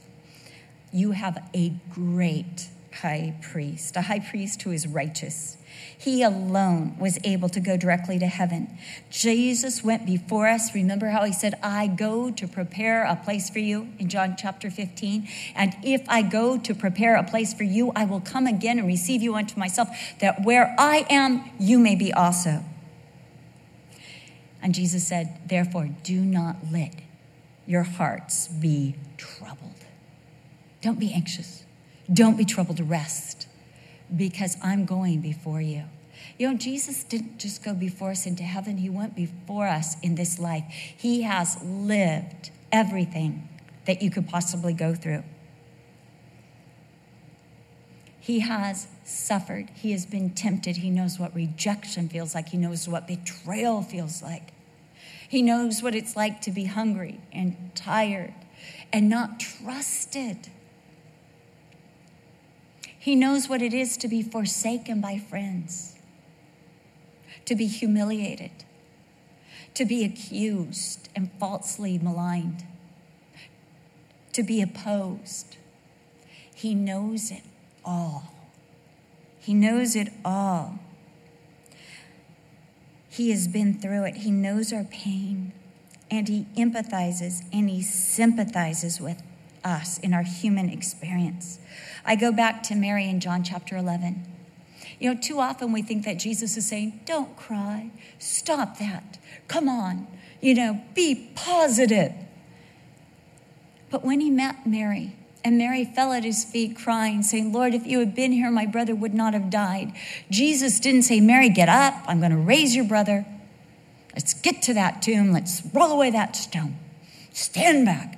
you 0.91 1.11
have 1.11 1.43
a 1.53 1.73
great 1.91 2.69
high 3.01 3.35
priest, 3.41 3.95
a 3.95 4.01
high 4.01 4.19
priest 4.19 4.61
who 4.63 4.71
is 4.71 4.87
righteous. 4.87 5.57
He 5.97 6.23
alone 6.23 6.97
was 6.99 7.19
able 7.23 7.49
to 7.49 7.59
go 7.59 7.77
directly 7.77 8.17
to 8.19 8.27
heaven. 8.27 8.77
Jesus 9.09 9.83
went 9.83 10.05
before 10.05 10.47
us. 10.47 10.73
Remember 10.73 11.07
how 11.09 11.23
he 11.23 11.33
said, 11.33 11.55
I 11.61 11.87
go 11.87 12.31
to 12.31 12.47
prepare 12.47 13.03
a 13.03 13.15
place 13.15 13.49
for 13.49 13.59
you 13.59 13.89
in 13.99 14.09
John 14.09 14.35
chapter 14.37 14.69
15? 14.69 15.27
And 15.55 15.75
if 15.83 16.07
I 16.07 16.21
go 16.21 16.57
to 16.57 16.73
prepare 16.73 17.15
a 17.15 17.23
place 17.23 17.53
for 17.53 17.63
you, 17.63 17.91
I 17.95 18.05
will 18.05 18.21
come 18.21 18.47
again 18.47 18.79
and 18.79 18.87
receive 18.87 19.21
you 19.21 19.35
unto 19.35 19.59
myself, 19.59 19.89
that 20.19 20.43
where 20.43 20.75
I 20.77 21.05
am, 21.09 21.51
you 21.59 21.79
may 21.79 21.95
be 21.95 22.13
also. 22.13 22.63
And 24.61 24.73
Jesus 24.73 25.07
said, 25.07 25.39
Therefore, 25.47 25.89
do 26.03 26.19
not 26.21 26.57
let 26.71 26.93
your 27.65 27.83
hearts 27.83 28.47
be 28.47 28.95
troubled. 29.17 29.85
Don't 30.81 30.99
be 30.99 31.13
anxious. 31.13 31.63
Don't 32.11 32.37
be 32.37 32.45
troubled. 32.45 32.77
To 32.77 32.83
rest 32.83 33.47
because 34.15 34.57
I'm 34.63 34.85
going 34.85 35.21
before 35.21 35.61
you. 35.61 35.83
You 36.37 36.51
know, 36.51 36.57
Jesus 36.57 37.03
didn't 37.03 37.39
just 37.39 37.63
go 37.63 37.73
before 37.73 38.11
us 38.11 38.25
into 38.25 38.43
heaven, 38.43 38.77
He 38.77 38.89
went 38.89 39.15
before 39.15 39.67
us 39.67 39.99
in 40.01 40.15
this 40.15 40.39
life. 40.39 40.63
He 40.69 41.23
has 41.23 41.57
lived 41.63 42.51
everything 42.71 43.47
that 43.85 44.01
you 44.01 44.09
could 44.09 44.27
possibly 44.27 44.73
go 44.73 44.93
through. 44.93 45.23
He 48.19 48.39
has 48.41 48.87
suffered. 49.05 49.69
He 49.73 49.93
has 49.93 50.05
been 50.05 50.31
tempted. 50.31 50.77
He 50.77 50.89
knows 50.89 51.17
what 51.17 51.33
rejection 51.33 52.09
feels 52.09 52.35
like. 52.35 52.49
He 52.49 52.57
knows 52.57 52.87
what 52.87 53.07
betrayal 53.07 53.81
feels 53.81 54.21
like. 54.21 54.51
He 55.29 55.41
knows 55.41 55.81
what 55.81 55.95
it's 55.95 56.15
like 56.17 56.41
to 56.41 56.51
be 56.51 56.65
hungry 56.65 57.21
and 57.31 57.71
tired 57.73 58.33
and 58.91 59.09
not 59.09 59.39
trusted. 59.39 60.49
He 63.07 63.15
knows 63.15 63.47
what 63.47 63.61
it 63.61 63.73
is 63.73 63.95
to 63.99 64.09
be 64.09 64.21
forsaken 64.21 64.99
by 64.99 65.17
friends, 65.17 65.95
to 67.45 67.55
be 67.55 67.65
humiliated, 67.65 68.51
to 69.75 69.85
be 69.85 70.03
accused 70.03 71.07
and 71.15 71.31
falsely 71.39 71.97
maligned, 71.97 72.65
to 74.33 74.43
be 74.43 74.61
opposed. 74.61 75.55
He 76.53 76.75
knows 76.75 77.31
it 77.31 77.43
all. 77.85 78.33
He 79.39 79.53
knows 79.53 79.95
it 79.95 80.11
all. 80.25 80.79
He 83.07 83.29
has 83.29 83.47
been 83.47 83.79
through 83.79 84.03
it. 84.03 84.15
He 84.17 84.31
knows 84.31 84.73
our 84.73 84.83
pain 84.83 85.53
and 86.11 86.27
he 86.27 86.45
empathizes 86.57 87.41
and 87.53 87.69
he 87.69 87.81
sympathizes 87.81 88.99
with 88.99 89.23
us 89.67 89.97
in 89.99 90.13
our 90.13 90.23
human 90.23 90.69
experience. 90.69 91.59
I 92.05 92.15
go 92.15 92.31
back 92.31 92.63
to 92.63 92.75
Mary 92.75 93.07
in 93.07 93.19
John 93.19 93.43
chapter 93.43 93.75
11. 93.75 94.25
You 94.99 95.13
know, 95.13 95.19
too 95.19 95.39
often 95.39 95.73
we 95.73 95.81
think 95.81 96.05
that 96.05 96.17
Jesus 96.17 96.57
is 96.57 96.65
saying, 96.65 97.01
Don't 97.05 97.35
cry, 97.35 97.91
stop 98.17 98.79
that, 98.79 99.19
come 99.47 99.67
on, 99.67 100.07
you 100.41 100.55
know, 100.55 100.81
be 100.95 101.31
positive. 101.35 102.13
But 103.89 104.03
when 104.03 104.19
he 104.19 104.29
met 104.29 104.65
Mary, 104.65 105.15
and 105.43 105.57
Mary 105.57 105.85
fell 105.85 106.11
at 106.11 106.25
his 106.25 106.43
feet 106.43 106.75
crying, 106.75 107.23
saying, 107.23 107.53
Lord, 107.53 107.73
if 107.73 107.85
you 107.85 107.99
had 107.99 108.13
been 108.13 108.33
here, 108.33 108.51
my 108.51 108.65
brother 108.65 108.93
would 108.93 109.13
not 109.13 109.33
have 109.33 109.49
died. 109.49 109.93
Jesus 110.29 110.79
didn't 110.79 111.03
say, 111.03 111.21
Mary, 111.21 111.47
get 111.47 111.69
up, 111.69 111.93
I'm 112.05 112.19
going 112.19 112.31
to 112.31 112.37
raise 112.37 112.75
your 112.75 112.83
brother. 112.83 113.25
Let's 114.13 114.33
get 114.33 114.61
to 114.63 114.73
that 114.73 115.01
tomb, 115.01 115.31
let's 115.31 115.61
roll 115.73 115.91
away 115.91 116.11
that 116.11 116.35
stone. 116.35 116.75
Stand 117.31 117.85
back. 117.85 118.17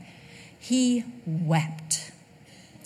He 0.60 1.04
wept. 1.26 2.12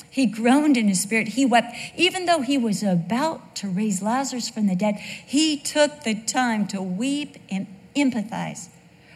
He 0.10 0.28
groaned 0.28 0.78
in 0.78 0.88
his 0.88 1.02
spirit. 1.02 1.30
He 1.30 1.46
wept. 1.46 1.76
Even 1.96 2.28
though 2.28 2.42
he 2.42 2.58
was 2.58 2.84
about 2.84 3.56
to 3.56 3.68
raise 3.68 4.02
Lazarus 4.02 4.48
from 4.48 4.68
the 4.68 4.76
dead, 4.76 4.98
he 4.98 5.58
took 5.58 6.04
the 6.04 6.14
time 6.14 6.68
to 6.68 6.82
weep 6.82 7.38
and 7.50 7.66
empathize 7.96 8.70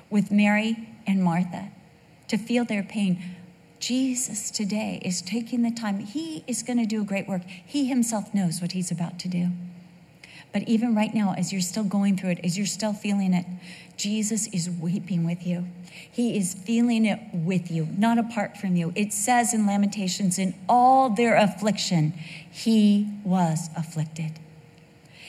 with 0.10 0.32
Mary 0.32 0.89
and 1.05 1.24
Martha 1.24 1.70
to 2.28 2.38
feel 2.38 2.66
their 2.66 2.84
pain. 2.84 3.36
Jesus 3.80 4.49
today 4.49 4.99
is 5.03 5.22
taking 5.22 5.62
the 5.62 5.72
time. 5.72 5.99
He 5.99 6.43
is 6.47 6.64
going 6.64 6.80
to 6.80 6.86
do 6.86 7.01
a 7.01 7.05
great 7.05 7.28
work. 7.28 7.43
He 7.45 7.86
himself 7.86 8.34
knows 8.34 8.60
what 8.60 8.72
he's 8.72 8.89
about 8.89 9.20
to 9.20 9.28
do. 9.28 9.49
But 10.58 10.68
even 10.68 10.95
right 10.95 11.14
now, 11.14 11.36
as 11.38 11.53
you're 11.53 11.62
still 11.62 11.84
going 11.84 12.18
through 12.18 12.32
it, 12.32 12.39
as 12.43 12.58
you're 12.58 12.66
still 12.66 12.91
feeling 12.91 13.32
it, 13.36 13.45
Jesus 13.95 14.47
is 14.47 14.68
weeping 14.68 15.24
with 15.24 15.45
you. 15.45 15.68
He 16.12 16.36
is 16.36 16.55
feeling 16.55 17.05
it 17.05 17.20
with 17.32 17.70
you, 17.70 17.88
not 17.95 18.18
apart 18.18 18.58
from 18.58 18.76
you. 18.76 18.91
It 18.95 19.14
says 19.14 19.53
in 19.53 19.68
Lamentations, 19.68 20.39
in 20.39 20.55
all 20.68 21.12
their 21.12 21.36
affliction, 21.36 22.12
he 22.49 23.08
was 23.24 23.70
afflicted. 23.78 24.39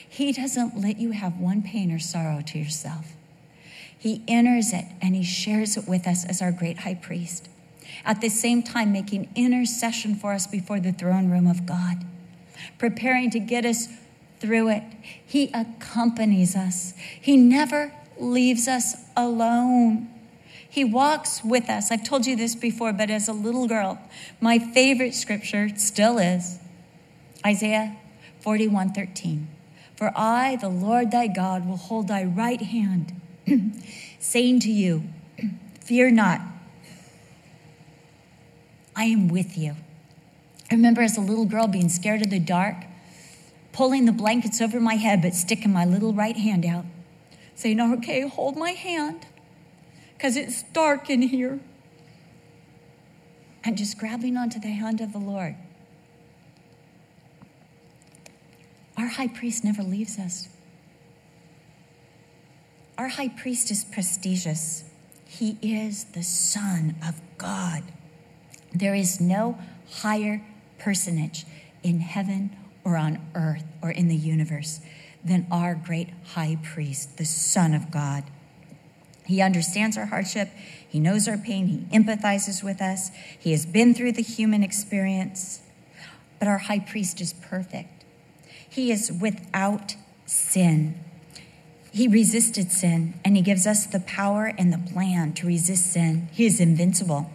He 0.09 0.31
doesn't 0.31 0.75
let 0.75 0.97
you 0.97 1.11
have 1.11 1.39
one 1.39 1.61
pain 1.61 1.91
or 1.91 1.99
sorrow 1.99 2.41
to 2.47 2.57
yourself. 2.57 3.13
He 3.95 4.23
enters 4.27 4.73
it 4.73 4.85
and 4.99 5.15
he 5.15 5.23
shares 5.23 5.77
it 5.77 5.87
with 5.87 6.07
us 6.07 6.25
as 6.25 6.41
our 6.41 6.51
great 6.51 6.79
high 6.79 6.95
priest. 6.95 7.49
At 8.03 8.19
the 8.19 8.29
same 8.29 8.63
time, 8.63 8.91
making 8.91 9.29
intercession 9.35 10.15
for 10.15 10.33
us 10.33 10.47
before 10.47 10.79
the 10.79 10.91
throne 10.91 11.29
room 11.29 11.45
of 11.45 11.67
God, 11.67 12.03
preparing 12.79 13.29
to 13.29 13.39
get 13.39 13.63
us 13.63 13.89
through 14.39 14.69
it. 14.69 14.83
He 15.25 15.51
accompanies 15.53 16.55
us. 16.55 16.93
He 17.19 17.37
never 17.37 17.93
leaves 18.17 18.67
us 18.67 18.95
alone. 19.15 20.09
He 20.69 20.83
walks 20.83 21.43
with 21.43 21.69
us. 21.69 21.91
I've 21.91 22.03
told 22.03 22.27
you 22.27 22.35
this 22.35 22.55
before, 22.55 22.93
but 22.93 23.09
as 23.09 23.27
a 23.27 23.33
little 23.33 23.67
girl, 23.67 23.99
my 24.39 24.59
favorite 24.59 25.15
scripture 25.15 25.69
still 25.75 26.19
is 26.19 26.59
Isaiah 27.45 27.97
41 28.41 28.93
13. 28.93 29.47
For 29.95 30.11
I, 30.15 30.55
the 30.55 30.69
Lord 30.69 31.11
thy 31.11 31.27
God, 31.27 31.67
will 31.67 31.77
hold 31.77 32.07
thy 32.07 32.23
right 32.23 32.61
hand, 32.61 33.19
saying 34.19 34.61
to 34.61 34.71
you, 34.71 35.03
Fear 35.81 36.11
not, 36.11 36.41
I 38.95 39.05
am 39.05 39.27
with 39.27 39.57
you. 39.57 39.75
I 40.71 40.75
remember 40.75 41.01
as 41.01 41.17
a 41.17 41.21
little 41.21 41.45
girl 41.45 41.67
being 41.67 41.89
scared 41.89 42.21
of 42.21 42.29
the 42.29 42.39
dark 42.39 42.75
pulling 43.79 44.03
the 44.03 44.11
blankets 44.11 44.59
over 44.59 44.77
my 44.77 44.95
head, 44.95 45.21
but 45.21 45.33
sticking 45.33 45.71
my 45.71 45.85
little 45.85 46.11
right 46.11 46.35
hand 46.35 46.65
out, 46.65 46.83
saying, 47.55 47.79
Okay, 47.79 48.27
hold 48.27 48.57
my 48.57 48.71
hand, 48.71 49.25
because 50.17 50.35
it's 50.35 50.63
dark 50.63 51.09
in 51.09 51.21
here. 51.21 51.61
And 53.63 53.77
just 53.77 53.97
grabbing 53.97 54.35
onto 54.35 54.59
the 54.59 54.67
hand 54.67 54.99
of 54.99 55.13
the 55.13 55.17
Lord. 55.17 55.55
Our 58.97 59.07
high 59.07 59.29
priest 59.29 59.63
never 59.63 59.81
leaves 59.81 60.19
us. 60.19 60.49
Our 62.97 63.07
high 63.07 63.29
priest 63.29 63.71
is 63.71 63.85
prestigious. 63.85 64.83
He 65.25 65.57
is 65.61 66.03
the 66.03 66.23
Son 66.23 66.97
of 67.07 67.21
God. 67.37 67.83
There 68.73 68.93
is 68.93 69.21
no 69.21 69.57
higher 69.89 70.41
personage 70.79 71.45
in 71.81 72.01
heaven 72.01 72.57
or 72.83 72.97
on 72.97 73.19
earth 73.35 73.65
or 73.81 73.91
in 73.91 74.07
the 74.07 74.15
universe 74.15 74.81
than 75.23 75.45
our 75.51 75.75
great 75.75 76.09
high 76.33 76.57
priest, 76.63 77.17
the 77.17 77.25
Son 77.25 77.73
of 77.73 77.91
God. 77.91 78.23
He 79.25 79.41
understands 79.41 79.97
our 79.97 80.07
hardship, 80.07 80.49
he 80.87 80.99
knows 80.99 81.27
our 81.27 81.37
pain, 81.37 81.67
he 81.67 81.97
empathizes 81.97 82.63
with 82.63 82.81
us, 82.81 83.11
he 83.37 83.51
has 83.51 83.65
been 83.65 83.93
through 83.93 84.13
the 84.13 84.23
human 84.23 84.63
experience. 84.63 85.61
But 86.39 86.47
our 86.47 86.57
high 86.57 86.79
priest 86.79 87.19
is 87.21 87.33
perfect. 87.33 88.05
He 88.67 88.91
is 88.91 89.11
without 89.11 89.95
sin. 90.25 90.97
He 91.91 92.07
resisted 92.07 92.71
sin, 92.71 93.19
and 93.25 93.35
he 93.35 93.41
gives 93.41 93.67
us 93.67 93.85
the 93.85 93.99
power 93.99 94.53
and 94.57 94.71
the 94.71 94.91
plan 94.93 95.33
to 95.33 95.47
resist 95.47 95.91
sin. 95.91 96.29
He 96.31 96.45
is 96.45 96.59
invincible. 96.59 97.29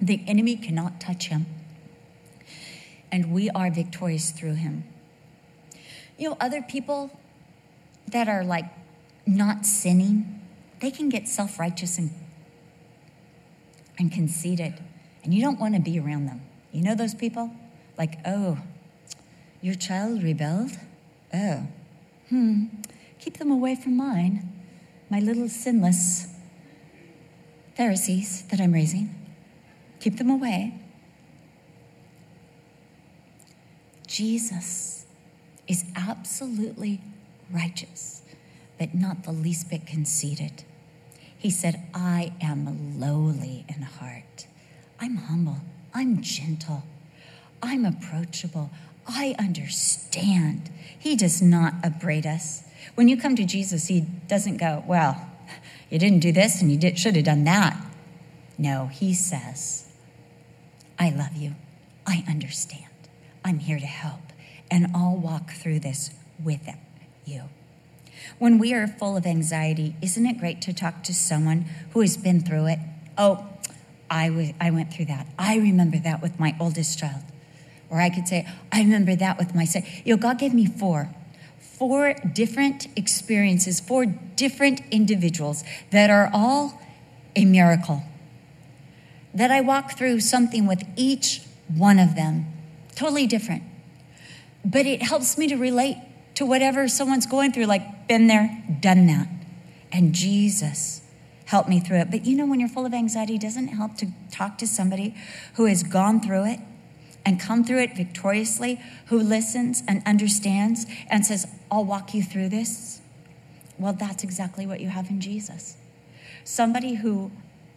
The 0.00 0.22
enemy 0.26 0.56
cannot 0.56 1.00
touch 1.00 1.28
him 1.28 1.46
and 3.10 3.32
we 3.32 3.50
are 3.50 3.70
victorious 3.70 4.30
through 4.30 4.54
him. 4.54 4.84
You 6.18 6.30
know, 6.30 6.36
other 6.40 6.62
people 6.62 7.10
that 8.08 8.28
are 8.28 8.44
like 8.44 8.66
not 9.26 9.66
sinning, 9.66 10.40
they 10.80 10.90
can 10.90 11.08
get 11.08 11.28
self 11.28 11.58
righteous 11.58 11.98
and, 11.98 12.10
and 13.98 14.10
conceited, 14.12 14.74
and 15.24 15.34
you 15.34 15.42
don't 15.42 15.58
want 15.58 15.74
to 15.74 15.80
be 15.80 15.98
around 15.98 16.26
them. 16.26 16.42
You 16.72 16.82
know 16.82 16.94
those 16.94 17.14
people? 17.14 17.50
Like, 17.98 18.18
oh, 18.26 18.58
your 19.60 19.74
child 19.74 20.22
rebelled? 20.22 20.72
Oh, 21.32 21.66
hmm, 22.28 22.66
keep 23.18 23.38
them 23.38 23.50
away 23.50 23.74
from 23.74 23.96
mine, 23.96 24.52
my 25.10 25.20
little 25.20 25.48
sinless 25.48 26.28
Pharisees 27.76 28.44
that 28.50 28.60
I'm 28.60 28.72
raising. 28.72 29.14
Keep 30.00 30.16
them 30.16 30.30
away. 30.30 30.74
Jesus 34.06 35.06
is 35.66 35.84
absolutely 35.96 37.00
righteous, 37.50 38.22
but 38.78 38.94
not 38.94 39.24
the 39.24 39.32
least 39.32 39.70
bit 39.70 39.86
conceited. 39.86 40.64
He 41.38 41.50
said, 41.50 41.82
I 41.94 42.32
am 42.40 42.98
lowly 42.98 43.64
in 43.68 43.82
heart. 43.82 44.46
I'm 45.00 45.16
humble. 45.16 45.58
I'm 45.94 46.20
gentle. 46.22 46.82
I'm 47.62 47.84
approachable. 47.84 48.70
I 49.06 49.34
understand. 49.38 50.70
He 50.98 51.16
does 51.16 51.40
not 51.40 51.74
upbraid 51.84 52.26
us. 52.26 52.64
When 52.94 53.08
you 53.08 53.16
come 53.16 53.36
to 53.36 53.44
Jesus, 53.44 53.86
He 53.86 54.00
doesn't 54.00 54.56
go, 54.56 54.82
Well, 54.86 55.30
you 55.90 55.98
didn't 55.98 56.20
do 56.20 56.32
this 56.32 56.60
and 56.60 56.70
you 56.70 56.78
did, 56.78 56.98
should 56.98 57.16
have 57.16 57.24
done 57.24 57.44
that. 57.44 57.76
No, 58.58 58.86
He 58.86 59.14
says, 59.14 59.86
I 60.98 61.10
love 61.10 61.36
you. 61.36 61.54
I 62.06 62.24
understand. 62.28 62.85
I'm 63.46 63.60
here 63.60 63.78
to 63.78 63.86
help. 63.86 64.32
And 64.72 64.88
I'll 64.92 65.16
walk 65.16 65.52
through 65.52 65.78
this 65.78 66.10
with 66.42 66.68
you. 67.24 67.44
When 68.40 68.58
we 68.58 68.74
are 68.74 68.88
full 68.88 69.16
of 69.16 69.24
anxiety, 69.24 69.94
isn't 70.02 70.26
it 70.26 70.38
great 70.40 70.60
to 70.62 70.72
talk 70.72 71.04
to 71.04 71.14
someone 71.14 71.66
who 71.92 72.00
has 72.00 72.16
been 72.16 72.40
through 72.40 72.66
it? 72.66 72.80
Oh, 73.16 73.46
I, 74.10 74.28
w- 74.28 74.52
I 74.60 74.72
went 74.72 74.92
through 74.92 75.04
that. 75.06 75.28
I 75.38 75.58
remember 75.58 75.96
that 75.98 76.20
with 76.20 76.40
my 76.40 76.56
oldest 76.58 76.98
child. 76.98 77.22
Or 77.88 78.00
I 78.00 78.10
could 78.10 78.26
say, 78.26 78.48
I 78.72 78.80
remember 78.80 79.14
that 79.14 79.38
with 79.38 79.54
my 79.54 79.64
son. 79.64 79.84
You 80.04 80.16
know, 80.16 80.20
God 80.20 80.40
gave 80.40 80.52
me 80.52 80.66
four. 80.66 81.14
Four 81.60 82.14
different 82.14 82.88
experiences, 82.96 83.78
four 83.78 84.06
different 84.06 84.80
individuals 84.90 85.62
that 85.92 86.10
are 86.10 86.30
all 86.32 86.82
a 87.36 87.44
miracle. 87.44 88.02
That 89.32 89.52
I 89.52 89.60
walk 89.60 89.96
through 89.96 90.18
something 90.20 90.66
with 90.66 90.82
each 90.96 91.42
one 91.72 92.00
of 92.00 92.16
them, 92.16 92.46
totally 92.96 93.28
different. 93.28 93.62
But 94.64 94.84
it 94.86 95.02
helps 95.02 95.38
me 95.38 95.46
to 95.46 95.56
relate 95.56 95.98
to 96.34 96.44
whatever 96.44 96.88
someone's 96.88 97.26
going 97.26 97.52
through, 97.52 97.66
like, 97.66 98.08
been 98.08 98.26
there, 98.26 98.62
done 98.80 99.06
that. 99.06 99.28
And 99.92 100.12
Jesus 100.12 101.02
helped 101.46 101.68
me 101.68 101.78
through 101.78 101.98
it. 101.98 102.10
But 102.10 102.26
you 102.26 102.36
know, 102.36 102.46
when 102.46 102.58
you're 102.58 102.68
full 102.68 102.84
of 102.84 102.92
anxiety, 102.92 103.38
doesn't 103.38 103.68
it 103.68 103.74
help 103.74 103.96
to 103.98 104.08
talk 104.32 104.58
to 104.58 104.66
somebody 104.66 105.14
who 105.54 105.66
has 105.66 105.82
gone 105.82 106.20
through 106.20 106.46
it 106.46 106.60
and 107.24 107.40
come 107.40 107.64
through 107.64 107.80
it 107.80 107.96
victoriously, 107.96 108.80
who 109.06 109.18
listens 109.18 109.82
and 109.88 110.02
understands 110.04 110.86
and 111.08 111.24
says, 111.24 111.46
I'll 111.70 111.84
walk 111.84 112.14
you 112.14 112.22
through 112.22 112.48
this? 112.48 113.00
Well, 113.78 113.92
that's 113.92 114.24
exactly 114.24 114.66
what 114.66 114.80
you 114.80 114.88
have 114.88 115.10
in 115.10 115.20
Jesus. 115.20 115.76
Somebody 116.44 116.94
who 116.94 117.30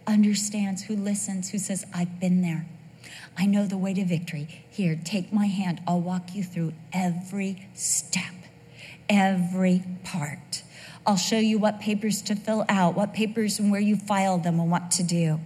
understands, 0.06 0.84
who 0.84 0.96
listens, 0.96 1.50
who 1.50 1.58
says, 1.58 1.84
I've 1.94 2.20
been 2.20 2.42
there. 2.42 2.66
I 3.36 3.46
know 3.46 3.66
the 3.66 3.78
way 3.78 3.94
to 3.94 4.04
victory. 4.04 4.64
Here, 4.70 4.98
take 5.02 5.32
my 5.32 5.46
hand. 5.46 5.80
I'll 5.86 6.00
walk 6.00 6.34
you 6.34 6.42
through 6.42 6.74
every 6.92 7.68
step, 7.74 8.34
every 9.08 9.82
part. 10.04 10.62
I'll 11.06 11.16
show 11.16 11.38
you 11.38 11.58
what 11.58 11.80
papers 11.80 12.22
to 12.22 12.34
fill 12.34 12.64
out, 12.68 12.94
what 12.94 13.14
papers 13.14 13.58
and 13.58 13.70
where 13.70 13.80
you 13.80 13.96
file 13.96 14.38
them, 14.38 14.60
and 14.60 14.70
what 14.70 14.90
to 14.92 15.02
do. 15.02 15.40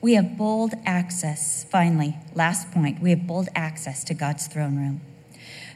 We 0.00 0.14
have 0.14 0.38
bold 0.38 0.74
access, 0.86 1.64
finally, 1.64 2.16
last 2.34 2.70
point, 2.70 3.02
we 3.02 3.10
have 3.10 3.26
bold 3.26 3.48
access 3.54 4.04
to 4.04 4.14
God's 4.14 4.46
throne 4.46 4.76
room. 4.76 5.00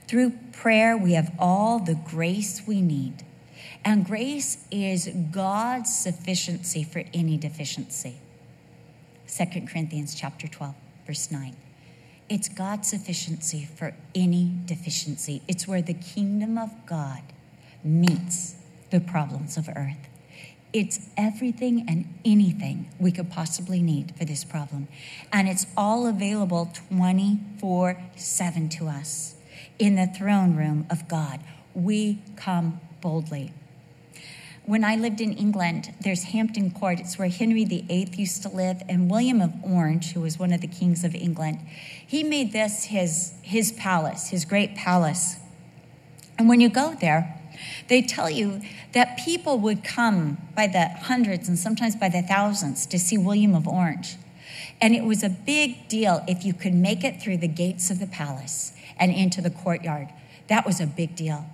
Through 0.06 0.32
prayer, 0.52 0.96
we 0.96 1.14
have 1.14 1.32
all 1.38 1.78
the 1.80 1.94
grace 1.94 2.62
we 2.66 2.80
need. 2.80 3.24
And 3.84 4.06
grace 4.06 4.58
is 4.70 5.08
God's 5.32 5.94
sufficiency 5.94 6.84
for 6.84 7.02
any 7.12 7.36
deficiency. 7.36 8.16
2 9.34 9.66
Corinthians 9.66 10.14
chapter 10.14 10.46
12, 10.46 10.74
verse 11.06 11.30
9. 11.30 11.56
It's 12.28 12.48
God's 12.48 12.88
sufficiency 12.88 13.64
for 13.64 13.94
any 14.14 14.52
deficiency. 14.66 15.40
It's 15.48 15.66
where 15.66 15.80
the 15.80 15.94
kingdom 15.94 16.58
of 16.58 16.70
God 16.84 17.22
meets 17.82 18.56
the 18.90 19.00
problems 19.00 19.56
of 19.56 19.70
earth. 19.74 20.08
It's 20.72 21.08
everything 21.16 21.86
and 21.88 22.12
anything 22.24 22.90
we 22.98 23.10
could 23.10 23.30
possibly 23.30 23.80
need 23.82 24.14
for 24.16 24.24
this 24.26 24.44
problem. 24.44 24.88
And 25.32 25.48
it's 25.48 25.66
all 25.76 26.06
available 26.06 26.70
24 26.88 28.02
7 28.16 28.68
to 28.70 28.88
us 28.88 29.34
in 29.78 29.96
the 29.96 30.06
throne 30.06 30.56
room 30.56 30.86
of 30.90 31.08
God. 31.08 31.40
We 31.74 32.18
come 32.36 32.80
boldly. 33.00 33.52
When 34.64 34.84
I 34.84 34.94
lived 34.94 35.20
in 35.20 35.32
England, 35.32 35.92
there's 36.02 36.22
Hampton 36.22 36.70
Court. 36.70 37.00
It's 37.00 37.18
where 37.18 37.28
Henry 37.28 37.64
VIII 37.64 38.10
used 38.14 38.42
to 38.44 38.48
live, 38.48 38.80
and 38.88 39.10
William 39.10 39.40
of 39.40 39.52
Orange, 39.64 40.12
who 40.12 40.20
was 40.20 40.38
one 40.38 40.52
of 40.52 40.60
the 40.60 40.68
kings 40.68 41.02
of 41.02 41.16
England, 41.16 41.58
he 42.06 42.22
made 42.22 42.52
this 42.52 42.84
his, 42.84 43.32
his 43.42 43.72
palace, 43.72 44.28
his 44.28 44.44
great 44.44 44.76
palace. 44.76 45.36
And 46.38 46.48
when 46.48 46.60
you 46.60 46.68
go 46.68 46.94
there, 47.00 47.40
they 47.88 48.02
tell 48.02 48.30
you 48.30 48.62
that 48.92 49.18
people 49.18 49.58
would 49.58 49.82
come 49.82 50.38
by 50.54 50.68
the 50.68 50.88
hundreds 50.88 51.48
and 51.48 51.58
sometimes 51.58 51.96
by 51.96 52.08
the 52.08 52.22
thousands 52.22 52.86
to 52.86 53.00
see 53.00 53.18
William 53.18 53.56
of 53.56 53.66
Orange. 53.66 54.16
And 54.80 54.94
it 54.94 55.02
was 55.02 55.24
a 55.24 55.28
big 55.28 55.88
deal 55.88 56.22
if 56.28 56.44
you 56.44 56.54
could 56.54 56.74
make 56.74 57.02
it 57.02 57.20
through 57.20 57.38
the 57.38 57.48
gates 57.48 57.90
of 57.90 57.98
the 57.98 58.06
palace 58.06 58.72
and 58.96 59.12
into 59.12 59.40
the 59.40 59.50
courtyard. 59.50 60.10
That 60.46 60.64
was 60.64 60.80
a 60.80 60.86
big 60.86 61.16
deal. 61.16 61.46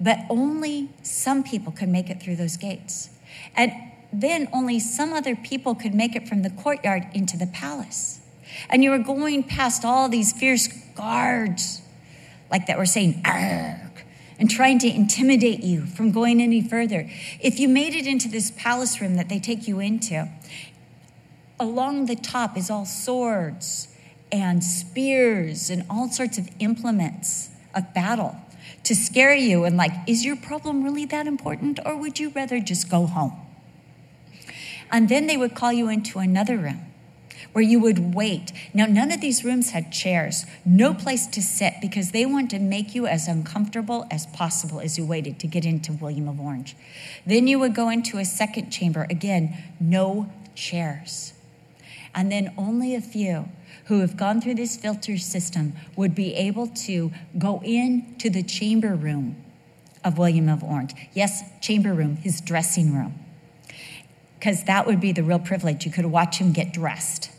But 0.00 0.20
only 0.30 0.88
some 1.02 1.42
people 1.42 1.72
could 1.72 1.88
make 1.88 2.08
it 2.08 2.22
through 2.22 2.36
those 2.36 2.56
gates. 2.56 3.10
And 3.54 3.72
then 4.12 4.48
only 4.52 4.78
some 4.80 5.12
other 5.12 5.36
people 5.36 5.74
could 5.74 5.94
make 5.94 6.16
it 6.16 6.28
from 6.28 6.42
the 6.42 6.50
courtyard 6.50 7.06
into 7.12 7.36
the 7.36 7.46
palace. 7.46 8.20
And 8.68 8.82
you 8.82 8.90
were 8.90 8.98
going 8.98 9.44
past 9.44 9.84
all 9.84 10.08
these 10.08 10.32
fierce 10.32 10.68
guards, 10.96 11.82
like 12.50 12.66
that 12.66 12.78
were 12.78 12.86
saying, 12.86 13.22
Arr! 13.24 13.90
and 14.40 14.50
trying 14.50 14.78
to 14.78 14.88
intimidate 14.88 15.62
you 15.62 15.84
from 15.84 16.10
going 16.10 16.40
any 16.40 16.62
further. 16.62 17.08
If 17.40 17.60
you 17.60 17.68
made 17.68 17.94
it 17.94 18.06
into 18.06 18.26
this 18.26 18.50
palace 18.50 18.98
room 18.98 19.16
that 19.16 19.28
they 19.28 19.38
take 19.38 19.68
you 19.68 19.80
into, 19.80 20.28
along 21.60 22.06
the 22.06 22.16
top 22.16 22.56
is 22.56 22.70
all 22.70 22.86
swords 22.86 23.88
and 24.32 24.64
spears 24.64 25.68
and 25.68 25.84
all 25.90 26.08
sorts 26.08 26.38
of 26.38 26.48
implements 26.58 27.50
of 27.74 27.92
battle 27.92 28.34
to 28.84 28.94
scare 28.94 29.34
you 29.34 29.64
and 29.64 29.76
like 29.76 29.92
is 30.06 30.24
your 30.24 30.36
problem 30.36 30.82
really 30.82 31.04
that 31.04 31.26
important 31.26 31.78
or 31.84 31.96
would 31.96 32.18
you 32.18 32.30
rather 32.30 32.60
just 32.60 32.90
go 32.90 33.06
home 33.06 33.32
and 34.90 35.08
then 35.08 35.26
they 35.26 35.36
would 35.36 35.54
call 35.54 35.72
you 35.72 35.88
into 35.88 36.18
another 36.18 36.56
room 36.56 36.90
where 37.52 37.64
you 37.64 37.80
would 37.80 38.14
wait. 38.14 38.52
Now, 38.72 38.86
none 38.86 39.10
of 39.10 39.20
these 39.20 39.44
rooms 39.44 39.70
had 39.70 39.92
chairs, 39.92 40.46
no 40.64 40.94
place 40.94 41.26
to 41.28 41.42
sit 41.42 41.74
because 41.80 42.12
they 42.12 42.24
wanted 42.24 42.50
to 42.50 42.58
make 42.60 42.94
you 42.94 43.06
as 43.06 43.26
uncomfortable 43.26 44.06
as 44.10 44.26
possible 44.26 44.80
as 44.80 44.96
you 44.96 45.04
waited 45.04 45.38
to 45.40 45.46
get 45.46 45.64
into 45.64 45.92
William 45.92 46.28
of 46.28 46.40
Orange. 46.40 46.76
Then 47.26 47.46
you 47.46 47.58
would 47.58 47.74
go 47.74 47.88
into 47.88 48.18
a 48.18 48.24
second 48.24 48.70
chamber. 48.70 49.06
Again, 49.10 49.56
no 49.80 50.32
chairs. 50.54 51.32
And 52.14 52.30
then 52.30 52.52
only 52.56 52.94
a 52.94 53.00
few 53.00 53.48
who 53.90 54.02
have 54.02 54.16
gone 54.16 54.40
through 54.40 54.54
this 54.54 54.76
filter 54.76 55.18
system 55.18 55.72
would 55.96 56.14
be 56.14 56.32
able 56.36 56.68
to 56.68 57.10
go 57.36 57.60
into 57.64 58.30
the 58.30 58.40
chamber 58.40 58.94
room 58.94 59.34
of 60.04 60.16
William 60.16 60.48
of 60.48 60.62
Orange. 60.62 60.94
Yes, 61.12 61.42
chamber 61.60 61.92
room, 61.92 62.14
his 62.14 62.40
dressing 62.40 62.94
room. 62.94 63.18
Because 64.38 64.62
that 64.62 64.86
would 64.86 65.00
be 65.00 65.10
the 65.10 65.24
real 65.24 65.40
privilege. 65.40 65.84
You 65.84 65.90
could 65.90 66.06
watch 66.06 66.38
him 66.38 66.52
get 66.52 66.72
dressed. 66.72 67.32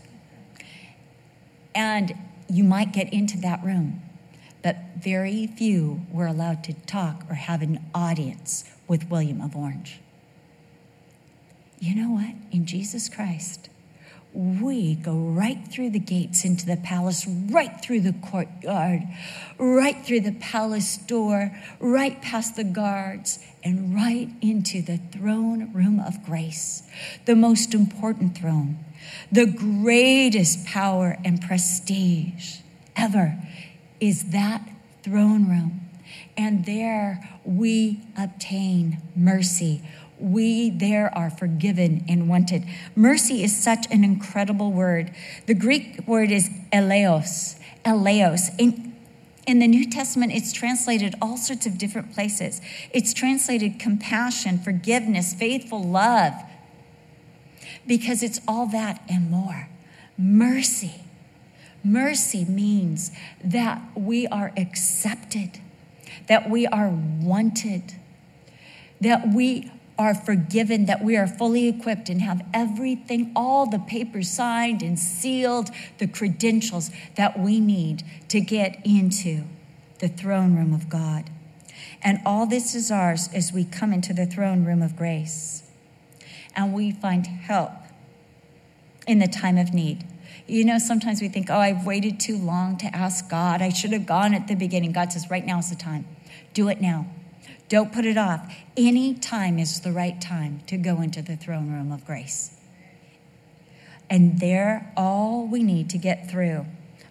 And 1.74 2.14
you 2.49 2.66
might 2.66 2.91
get 2.91 3.14
into 3.14 3.38
that 3.38 3.64
room, 3.64 4.02
but 4.62 4.76
very 5.02 5.47
few 5.47 6.06
were 6.12 6.28
allowed 6.28 6.66
to 6.66 6.74
talk 6.74 7.24
or 7.30 7.36
have 7.36 7.62
an 7.62 7.80
audience 7.95 8.66
with 8.89 9.10
William 9.10 9.39
of 9.39 9.56
Orange. 9.56 10.02
You 11.80 11.95
know 11.95 12.12
what? 12.12 12.36
In 12.52 12.66
Jesus 12.66 13.08
Christ, 13.08 13.70
we 14.34 14.96
go 14.96 15.16
right 15.16 15.68
through 15.68 15.90
the 15.90 16.00
gates 16.00 16.46
into 16.46 16.66
the 16.66 16.78
palace, 16.78 17.28
right 17.28 17.82
through 17.84 18.02
the 18.02 18.14
courtyard, 18.14 19.02
right 19.58 20.06
through 20.06 20.22
the 20.22 20.32
palace 20.34 20.98
door, 20.98 21.58
right 21.80 22.22
past 22.22 22.56
the 22.56 22.64
guards, 22.64 23.40
and 23.64 23.94
right 23.94 24.30
into 24.42 24.82
the 24.82 24.98
throne 24.98 25.72
room 25.74 26.00
of 26.00 26.24
grace, 26.26 26.84
the 27.26 27.36
most 27.36 27.74
important 27.74 28.38
throne 28.38 28.80
the 29.32 29.46
greatest 29.46 30.66
power 30.66 31.18
and 31.24 31.42
prestige 31.42 32.58
ever 32.96 33.38
is 34.00 34.32
that 34.32 34.68
throne 35.04 35.48
room. 35.48 35.82
And 36.38 36.66
there 36.66 37.30
we 37.44 38.02
obtain 38.18 39.02
mercy. 39.16 39.82
We 40.22 40.70
there 40.70 41.16
are 41.18 41.30
forgiven 41.30 42.06
and 42.08 42.30
wanted. 42.30 42.64
Mercy 42.96 43.44
is 43.44 43.56
such 43.56 43.88
an 43.92 44.04
incredible 44.04 44.72
word. 44.72 45.12
The 45.48 45.54
Greek 45.54 46.08
word 46.08 46.32
is 46.32 46.50
eleos. 46.72 47.60
Eleos. 47.84 48.54
In, 48.58 48.96
in 49.48 49.60
the 49.60 49.68
New 49.68 49.90
Testament, 49.90 50.32
it's 50.32 50.54
translated 50.54 51.16
all 51.22 51.38
sorts 51.38 51.66
of 51.66 51.78
different 51.78 52.14
places. 52.14 52.62
It's 52.92 53.14
translated 53.14 53.80
compassion, 53.80 54.60
forgiveness, 54.60 55.34
faithful 55.34 55.84
love, 55.84 56.34
because 57.88 58.22
it's 58.22 58.40
all 58.48 58.68
that 58.68 59.02
and 59.10 59.32
more. 59.32 59.68
Mercy. 60.18 61.02
Mercy 61.84 62.46
means 62.46 63.12
that 63.44 63.82
we 63.96 64.28
are 64.28 64.54
accepted, 64.56 65.60
that 66.28 66.48
we 66.48 66.68
are 66.68 66.90
wanted, 66.90 67.96
that 69.00 69.34
we 69.34 69.72
are 70.02 70.16
forgiven, 70.16 70.88
that 70.88 71.04
we 71.04 71.16
are 71.16 71.28
fully 71.28 71.68
equipped 71.68 72.10
and 72.10 72.22
have 72.22 72.43
everything, 72.54 73.32
all 73.36 73.70
the 73.70 73.78
papers 73.78 74.30
signed 74.30 74.82
and 74.82 74.97
sealed, 74.97 75.70
the 75.99 76.08
credentials 76.08 76.89
that 77.16 77.39
we 77.39 77.60
need 77.60 78.04
to 78.28 78.41
get 78.41 78.82
into 78.84 79.43
the 79.99 80.08
throne 80.08 80.56
room 80.56 80.74
of 80.74 80.89
God. 80.89 81.30
And 82.02 82.20
all 82.26 82.47
this 82.47 82.74
is 82.74 82.89
ours 82.89 83.30
as 83.32 83.54
we 83.54 83.64
come 83.64 83.93
into 83.93 84.12
the 84.12 84.26
throne 84.26 84.66
room 84.66 84.82
of 84.82 84.95
grace. 84.95 85.64
And 86.56 86.74
we 86.74 86.91
find 86.91 87.28
help 87.28 87.72
in 89.06 89.20
the 89.20 89.28
time 89.28 89.60
of 89.60 89.72
need. 89.72 90.04
You 90.47 90.66
know, 90.66 90.80
sometimes 90.80 91.22
we 91.22 91.30
think, 91.30 91.52
oh, 91.52 91.60
I've 91.60 91.86
waited 91.86 92.20
too 92.20 92.38
long 92.38 92.78
to 92.80 92.88
ask 92.88 93.30
God. 93.30 93.62
I 93.62 93.70
should 93.70 93.93
have 93.93 94.08
gone 94.08 94.34
at 94.34 94.47
the 94.47 94.56
beginning. 94.56 94.91
God 94.93 95.14
says, 95.14 95.30
right 95.30 95.45
now 95.45 95.60
is 95.60 95.70
the 95.70 95.76
time. 95.76 96.08
Do 96.56 96.70
it 96.70 96.82
now. 96.82 97.06
Don't 97.72 97.94
put 97.94 98.04
it 98.04 98.18
off. 98.18 98.54
Any 98.76 99.14
time 99.14 99.58
is 99.58 99.80
the 99.80 99.94
right 99.94 100.20
time 100.20 100.60
to 100.68 100.76
go 100.76 101.00
into 101.00 101.22
the 101.22 101.38
throne 101.38 101.72
room 101.72 101.94
of 101.94 102.06
grace. 102.06 102.60
And 104.10 104.42
there, 104.42 104.92
all 104.98 105.48
we 105.48 105.64
need 105.64 105.90
to 105.92 105.98
get 105.98 106.30
through, 106.30 106.66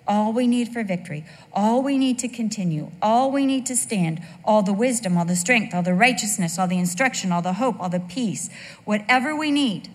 all 0.07 0.35
we 0.35 0.47
need 0.47 0.69
for 0.69 0.85
victory, 0.85 1.25
all 1.55 1.83
we 1.83 1.97
need 1.97 2.19
to 2.19 2.29
continue, 2.29 2.91
all 3.01 3.33
we 3.33 3.47
need 3.47 3.65
to 3.67 3.75
stand, 3.75 4.21
all 4.45 4.63
the 4.63 4.75
wisdom, 4.75 5.17
all 5.17 5.25
the 5.25 5.35
strength, 5.35 5.75
all 5.75 5.83
the 5.83 5.95
righteousness, 5.95 6.59
all 6.59 6.69
the 6.69 6.79
instruction, 6.79 7.33
all 7.33 7.41
the 7.41 7.55
hope, 7.55 7.81
all 7.81 7.89
the 7.89 7.99
peace, 7.99 8.51
whatever 8.85 9.35
we 9.35 9.51
need, 9.51 9.89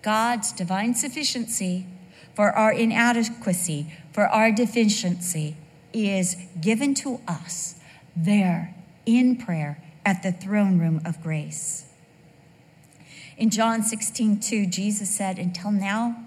God's 0.00 0.52
divine 0.52 0.94
sufficiency 0.94 1.88
for 2.36 2.52
our 2.52 2.72
inadequacy, 2.72 3.92
for 4.12 4.28
our 4.28 4.52
deficiency, 4.52 5.56
is 5.92 6.36
given 6.60 6.94
to 6.94 7.18
us 7.26 7.80
there 8.14 8.76
in 9.06 9.36
prayer 9.36 9.82
at 10.04 10.22
the 10.22 10.32
throne 10.32 10.78
room 10.78 11.00
of 11.04 11.22
grace. 11.22 11.86
In 13.36 13.50
John 13.50 13.82
16, 13.82 14.40
2, 14.40 14.66
Jesus 14.66 15.10
said, 15.10 15.38
Until 15.38 15.72
now, 15.72 16.24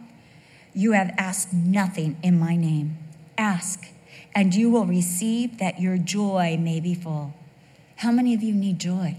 you 0.74 0.94
have 0.94 1.14
asked 1.18 1.54
nothing 1.54 2.18
in 2.22 2.40
my 2.40 2.56
name. 2.56 2.98
Ask, 3.38 3.88
and 4.34 4.54
you 4.54 4.70
will 4.70 4.86
receive 4.86 5.60
that 5.60 5.80
your 5.80 5.98
joy 5.98 6.58
may 6.60 6.80
be 6.80 6.94
full. 6.94 7.34
How 7.98 8.12
many 8.12 8.34
of 8.34 8.44
you 8.44 8.54
need 8.54 8.80
joy? 8.80 9.16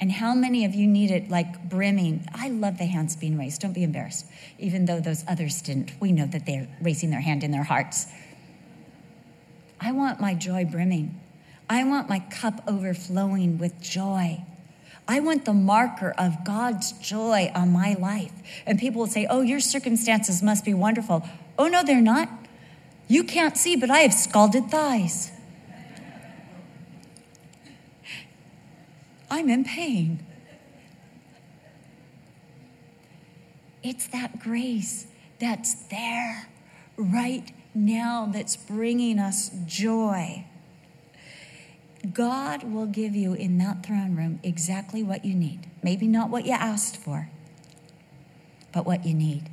And 0.00 0.12
how 0.12 0.34
many 0.34 0.64
of 0.64 0.74
you 0.74 0.86
need 0.86 1.10
it 1.10 1.30
like 1.30 1.68
brimming? 1.68 2.28
I 2.34 2.50
love 2.50 2.76
the 2.76 2.84
hands 2.84 3.16
being 3.16 3.38
raised. 3.38 3.62
Don't 3.62 3.72
be 3.72 3.84
embarrassed. 3.84 4.26
Even 4.58 4.84
though 4.84 5.00
those 5.00 5.24
others 5.26 5.62
didn't, 5.62 5.92
we 6.00 6.12
know 6.12 6.26
that 6.26 6.44
they're 6.44 6.68
raising 6.82 7.10
their 7.10 7.20
hand 7.20 7.42
in 7.42 7.52
their 7.52 7.62
hearts. 7.62 8.06
I 9.80 9.92
want 9.92 10.20
my 10.20 10.34
joy 10.34 10.64
brimming. 10.64 11.18
I 11.68 11.84
want 11.84 12.08
my 12.08 12.20
cup 12.20 12.62
overflowing 12.66 13.58
with 13.58 13.80
joy. 13.80 14.44
I 15.06 15.20
want 15.20 15.44
the 15.44 15.52
marker 15.52 16.14
of 16.16 16.44
God's 16.44 16.92
joy 16.92 17.50
on 17.54 17.72
my 17.72 17.94
life. 17.98 18.32
And 18.66 18.78
people 18.78 19.00
will 19.00 19.06
say, 19.06 19.26
Oh, 19.28 19.42
your 19.42 19.60
circumstances 19.60 20.42
must 20.42 20.64
be 20.64 20.74
wonderful. 20.74 21.28
Oh, 21.58 21.68
no, 21.68 21.82
they're 21.82 22.00
not. 22.00 22.28
You 23.06 23.24
can't 23.24 23.56
see, 23.56 23.76
but 23.76 23.90
I 23.90 23.98
have 23.98 24.14
scalded 24.14 24.70
thighs. 24.70 25.30
I'm 29.30 29.50
in 29.50 29.64
pain. 29.64 30.24
It's 33.82 34.06
that 34.08 34.38
grace 34.38 35.06
that's 35.38 35.74
there 35.88 36.48
right 36.96 37.50
now 37.74 38.30
that's 38.32 38.56
bringing 38.56 39.18
us 39.18 39.50
joy. 39.66 40.46
God 42.12 42.64
will 42.64 42.86
give 42.86 43.14
you 43.14 43.34
in 43.34 43.58
that 43.58 43.84
throne 43.84 44.16
room 44.16 44.40
exactly 44.42 45.02
what 45.02 45.24
you 45.24 45.34
need. 45.34 45.66
Maybe 45.82 46.06
not 46.06 46.28
what 46.28 46.44
you 46.44 46.52
asked 46.52 46.96
for, 46.96 47.28
but 48.72 48.84
what 48.84 49.06
you 49.06 49.14
need. 49.14 49.48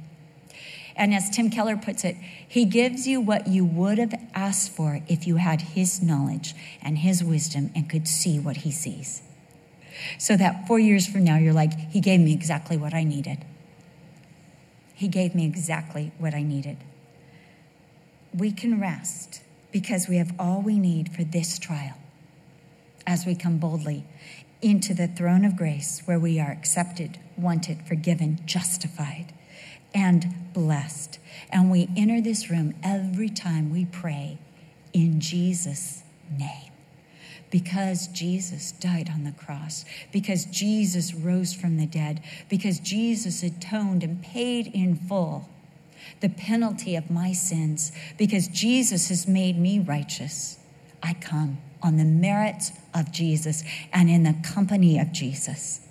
And 0.95 1.13
as 1.13 1.29
Tim 1.29 1.49
Keller 1.49 1.77
puts 1.77 2.03
it, 2.03 2.17
he 2.47 2.65
gives 2.65 3.07
you 3.07 3.21
what 3.21 3.47
you 3.47 3.63
would 3.63 3.97
have 3.97 4.13
asked 4.35 4.71
for 4.71 5.01
if 5.07 5.25
you 5.25 5.37
had 5.37 5.61
his 5.61 6.01
knowledge 6.01 6.53
and 6.81 6.97
his 6.97 7.23
wisdom 7.23 7.71
and 7.73 7.89
could 7.89 8.07
see 8.07 8.39
what 8.39 8.57
he 8.57 8.71
sees. 8.71 9.21
So 10.17 10.35
that 10.37 10.67
four 10.67 10.79
years 10.79 11.07
from 11.07 11.23
now, 11.23 11.37
you're 11.37 11.53
like, 11.53 11.73
he 11.91 12.01
gave 12.01 12.19
me 12.19 12.33
exactly 12.33 12.75
what 12.75 12.93
I 12.93 13.03
needed. 13.03 13.45
He 14.93 15.07
gave 15.07 15.33
me 15.33 15.45
exactly 15.45 16.11
what 16.17 16.33
I 16.33 16.43
needed. 16.43 16.77
We 18.33 18.51
can 18.51 18.79
rest 18.79 19.41
because 19.71 20.07
we 20.07 20.17
have 20.17 20.33
all 20.37 20.61
we 20.61 20.77
need 20.77 21.13
for 21.15 21.23
this 21.23 21.57
trial 21.57 22.00
as 23.05 23.25
we 23.25 23.35
come 23.35 23.57
boldly 23.57 24.05
into 24.61 24.93
the 24.93 25.07
throne 25.07 25.43
of 25.43 25.57
grace 25.57 26.01
where 26.05 26.19
we 26.19 26.39
are 26.39 26.51
accepted, 26.51 27.19
wanted, 27.37 27.81
forgiven, 27.87 28.39
justified, 28.45 29.33
and 29.93 30.53
blessed. 30.53 31.19
And 31.51 31.71
we 31.71 31.89
enter 31.97 32.21
this 32.21 32.49
room 32.49 32.75
every 32.83 33.29
time 33.29 33.71
we 33.71 33.85
pray 33.85 34.37
in 34.93 35.19
Jesus' 35.19 36.03
name. 36.37 36.71
Because 37.49 38.07
Jesus 38.07 38.71
died 38.71 39.09
on 39.13 39.25
the 39.25 39.33
cross, 39.33 39.83
because 40.13 40.45
Jesus 40.45 41.13
rose 41.13 41.53
from 41.53 41.77
the 41.77 41.85
dead, 41.85 42.21
because 42.47 42.79
Jesus 42.79 43.43
atoned 43.43 44.03
and 44.03 44.21
paid 44.21 44.67
in 44.67 44.95
full 44.95 45.49
the 46.21 46.29
penalty 46.29 46.95
of 46.95 47.09
my 47.09 47.33
sins, 47.33 47.91
because 48.17 48.47
Jesus 48.47 49.09
has 49.09 49.27
made 49.27 49.57
me 49.57 49.79
righteous, 49.79 50.59
I 51.03 51.13
come 51.13 51.57
on 51.83 51.97
the 51.97 52.05
merits 52.05 52.71
of 52.93 53.11
Jesus 53.11 53.63
and 53.91 54.09
in 54.09 54.23
the 54.23 54.35
company 54.43 54.99
of 54.99 55.11
Jesus. 55.11 55.81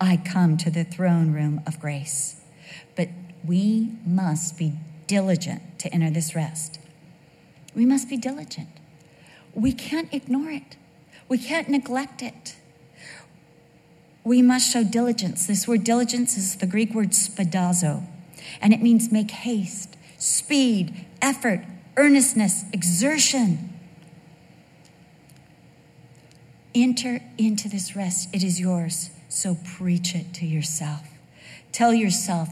I 0.00 0.16
come 0.16 0.56
to 0.58 0.70
the 0.70 0.84
throne 0.84 1.32
room 1.32 1.62
of 1.66 1.80
grace. 1.80 2.40
But 2.94 3.08
we 3.44 3.92
must 4.04 4.58
be 4.58 4.74
diligent 5.06 5.78
to 5.80 5.92
enter 5.92 6.10
this 6.10 6.34
rest. 6.34 6.80
We 7.74 7.86
must 7.86 8.08
be 8.08 8.16
diligent. 8.16 8.68
We 9.54 9.72
can't 9.72 10.12
ignore 10.12 10.50
it, 10.50 10.76
we 11.28 11.38
can't 11.38 11.68
neglect 11.68 12.22
it. 12.22 12.56
We 14.24 14.42
must 14.42 14.72
show 14.72 14.82
diligence. 14.82 15.46
This 15.46 15.68
word 15.68 15.84
diligence 15.84 16.36
is 16.36 16.56
the 16.56 16.66
Greek 16.66 16.92
word 16.92 17.10
spadazo, 17.10 18.04
and 18.60 18.72
it 18.74 18.82
means 18.82 19.12
make 19.12 19.30
haste, 19.30 19.96
speed, 20.18 21.06
effort, 21.22 21.64
earnestness, 21.96 22.64
exertion. 22.72 23.75
Enter 26.76 27.20
into 27.38 27.70
this 27.70 27.96
rest. 27.96 28.28
It 28.34 28.42
is 28.42 28.60
yours. 28.60 29.08
So 29.30 29.56
preach 29.78 30.14
it 30.14 30.34
to 30.34 30.44
yourself. 30.44 31.08
Tell 31.72 31.94
yourself 31.94 32.50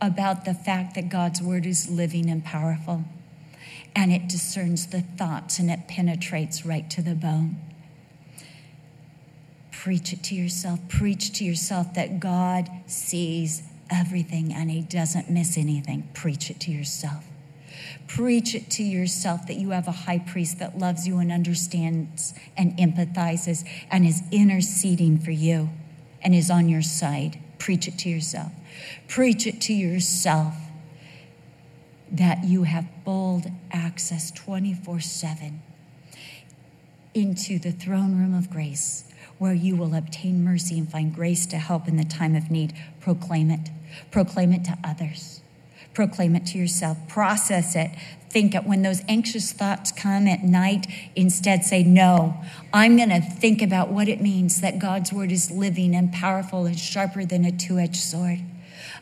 about 0.00 0.44
the 0.44 0.52
fact 0.52 0.96
that 0.96 1.08
God's 1.08 1.40
word 1.40 1.64
is 1.64 1.88
living 1.88 2.28
and 2.28 2.44
powerful, 2.44 3.04
and 3.94 4.10
it 4.10 4.26
discerns 4.26 4.88
the 4.88 5.02
thoughts 5.02 5.60
and 5.60 5.70
it 5.70 5.86
penetrates 5.86 6.66
right 6.66 6.90
to 6.90 7.02
the 7.02 7.14
bone. 7.14 7.60
Preach 9.70 10.12
it 10.12 10.24
to 10.24 10.34
yourself. 10.34 10.80
Preach 10.88 11.32
to 11.34 11.44
yourself 11.44 11.94
that 11.94 12.18
God 12.18 12.68
sees 12.86 13.62
everything 13.88 14.52
and 14.52 14.72
He 14.72 14.80
doesn't 14.80 15.30
miss 15.30 15.56
anything. 15.56 16.08
Preach 16.14 16.50
it 16.50 16.58
to 16.60 16.72
yourself. 16.72 17.24
Preach 18.06 18.54
it 18.54 18.70
to 18.70 18.82
yourself 18.82 19.46
that 19.46 19.56
you 19.56 19.70
have 19.70 19.88
a 19.88 19.92
high 19.92 20.18
priest 20.18 20.58
that 20.58 20.78
loves 20.78 21.06
you 21.06 21.18
and 21.18 21.32
understands 21.32 22.34
and 22.56 22.76
empathizes 22.76 23.66
and 23.90 24.06
is 24.06 24.22
interceding 24.30 25.18
for 25.18 25.30
you 25.30 25.70
and 26.22 26.34
is 26.34 26.50
on 26.50 26.68
your 26.68 26.82
side. 26.82 27.38
Preach 27.58 27.88
it 27.88 27.98
to 27.98 28.08
yourself. 28.08 28.52
Preach 29.08 29.46
it 29.46 29.60
to 29.62 29.72
yourself 29.72 30.54
that 32.10 32.44
you 32.44 32.64
have 32.64 32.86
bold 33.04 33.46
access 33.70 34.30
24 34.30 35.00
7 35.00 35.62
into 37.14 37.58
the 37.58 37.72
throne 37.72 38.18
room 38.18 38.34
of 38.34 38.50
grace 38.50 39.04
where 39.38 39.52
you 39.52 39.76
will 39.76 39.94
obtain 39.94 40.44
mercy 40.44 40.78
and 40.78 40.90
find 40.90 41.14
grace 41.14 41.46
to 41.46 41.56
help 41.58 41.88
in 41.88 41.96
the 41.96 42.04
time 42.04 42.36
of 42.36 42.50
need. 42.50 42.72
Proclaim 43.00 43.50
it. 43.50 43.70
Proclaim 44.10 44.52
it 44.52 44.64
to 44.64 44.78
others. 44.84 45.41
Proclaim 45.94 46.36
it 46.36 46.46
to 46.46 46.58
yourself. 46.58 46.96
Process 47.08 47.76
it. 47.76 47.90
Think 48.30 48.54
it. 48.54 48.64
When 48.64 48.82
those 48.82 49.02
anxious 49.08 49.52
thoughts 49.52 49.92
come 49.92 50.26
at 50.26 50.42
night, 50.42 50.86
instead 51.14 51.64
say, 51.64 51.82
No, 51.82 52.42
I'm 52.72 52.96
going 52.96 53.10
to 53.10 53.20
think 53.20 53.60
about 53.60 53.90
what 53.90 54.08
it 54.08 54.20
means 54.20 54.60
that 54.60 54.78
God's 54.78 55.12
word 55.12 55.30
is 55.30 55.50
living 55.50 55.94
and 55.94 56.12
powerful 56.12 56.64
and 56.64 56.78
sharper 56.78 57.24
than 57.24 57.44
a 57.44 57.52
two 57.52 57.78
edged 57.78 57.96
sword. 57.96 58.40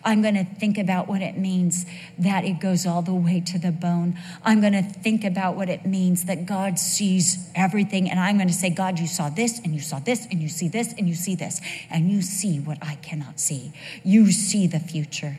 I'm 0.05 0.23
going 0.23 0.35
to 0.35 0.45
think 0.45 0.79
about 0.79 1.09
what 1.09 1.21
it 1.21 1.37
means 1.37 1.85
that 2.19 2.45
it 2.45 2.59
goes 2.59 2.87
all 2.87 3.03
the 3.03 3.15
way 3.15 3.41
to 3.41 3.59
the 3.59 3.71
bone. 3.71 4.19
I'm 4.43 4.61
going 4.61 4.73
to 4.73 4.83
think 4.83 5.25
about 5.25 5.57
what 5.57 5.69
it 5.69 5.85
means 5.85 6.25
that 6.25 6.47
God 6.47 6.79
sees 6.79 7.51
everything. 7.55 8.11
And 8.11 8.19
I'm 8.19 8.37
going 8.37 8.49
to 8.49 8.55
say, 8.55 8.71
God, 8.71 8.99
you 8.99 9.07
saw 9.07 9.29
this, 9.29 9.61
and 9.61 9.75
you 9.75 9.81
saw 9.81 9.99
this, 9.99 10.27
and 10.31 10.41
you 10.41 10.49
see 10.49 10.69
this, 10.69 10.95
and 10.97 11.07
you 11.07 11.15
see 11.15 11.35
this, 11.35 11.61
and 11.91 12.11
you 12.11 12.23
see 12.23 12.59
what 12.59 12.79
I 12.81 12.95
cannot 12.97 13.39
see. 13.39 13.73
You 14.03 14.33
see 14.33 14.67
the 14.67 14.81
future. 14.81 15.39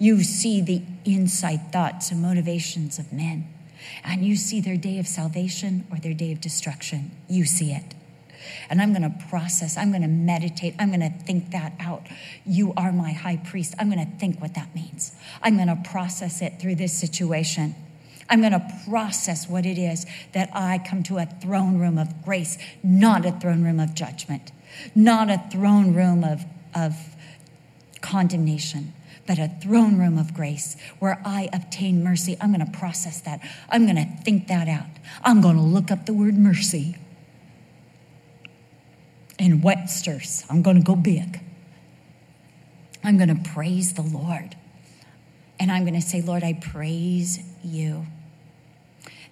You 0.00 0.24
see 0.24 0.62
the 0.62 0.82
inside 1.04 1.70
thoughts 1.72 2.10
and 2.10 2.22
motivations 2.22 2.98
of 2.98 3.12
men, 3.12 3.46
and 4.02 4.24
you 4.24 4.34
see 4.34 4.60
their 4.60 4.78
day 4.78 4.98
of 4.98 5.06
salvation 5.06 5.86
or 5.92 5.98
their 5.98 6.14
day 6.14 6.32
of 6.32 6.40
destruction. 6.40 7.10
You 7.28 7.44
see 7.44 7.70
it. 7.70 7.94
And 8.70 8.80
I'm 8.80 8.94
going 8.94 9.02
to 9.02 9.24
process, 9.28 9.76
I'm 9.76 9.90
going 9.90 10.00
to 10.00 10.08
meditate, 10.08 10.74
I'm 10.78 10.88
going 10.88 11.00
to 11.00 11.10
think 11.10 11.50
that 11.50 11.74
out. 11.78 12.06
You 12.46 12.72
are 12.78 12.92
my 12.92 13.12
high 13.12 13.36
priest. 13.36 13.74
I'm 13.78 13.90
going 13.90 14.02
to 14.04 14.16
think 14.16 14.40
what 14.40 14.54
that 14.54 14.74
means. 14.74 15.12
I'm 15.42 15.56
going 15.56 15.68
to 15.68 15.76
process 15.90 16.40
it 16.40 16.58
through 16.58 16.76
this 16.76 16.98
situation. 16.98 17.74
I'm 18.30 18.40
going 18.40 18.52
to 18.52 18.82
process 18.88 19.50
what 19.50 19.66
it 19.66 19.76
is 19.76 20.06
that 20.32 20.48
I 20.54 20.78
come 20.78 21.02
to 21.04 21.18
a 21.18 21.26
throne 21.26 21.78
room 21.78 21.98
of 21.98 22.24
grace, 22.24 22.56
not 22.82 23.26
a 23.26 23.32
throne 23.32 23.64
room 23.64 23.80
of 23.80 23.94
judgment, 23.94 24.50
not 24.94 25.28
a 25.28 25.42
throne 25.50 25.92
room 25.92 26.24
of, 26.24 26.44
of 26.74 26.96
condemnation, 28.00 28.94
but 29.30 29.38
a 29.38 29.46
throne 29.46 29.96
room 29.96 30.18
of 30.18 30.34
grace 30.34 30.76
where 30.98 31.22
I 31.24 31.48
obtain 31.52 32.02
mercy. 32.02 32.36
I'm 32.40 32.52
going 32.52 32.66
to 32.66 32.78
process 32.78 33.20
that. 33.20 33.40
I'm 33.68 33.84
going 33.84 33.94
to 33.94 34.22
think 34.24 34.48
that 34.48 34.66
out. 34.66 34.88
I'm 35.22 35.40
going 35.40 35.54
to 35.54 35.62
look 35.62 35.92
up 35.92 36.04
the 36.04 36.12
word 36.12 36.34
mercy 36.34 36.96
in 39.38 39.62
Webster's. 39.62 40.44
I'm 40.50 40.62
going 40.62 40.78
to 40.78 40.82
go 40.82 40.96
big. 40.96 41.40
I'm 43.04 43.18
going 43.18 43.28
to 43.28 43.50
praise 43.52 43.94
the 43.94 44.02
Lord. 44.02 44.56
And 45.60 45.70
I'm 45.70 45.84
going 45.84 45.94
to 45.94 46.04
say, 46.04 46.22
Lord, 46.22 46.42
I 46.42 46.54
praise 46.54 47.38
you 47.62 48.06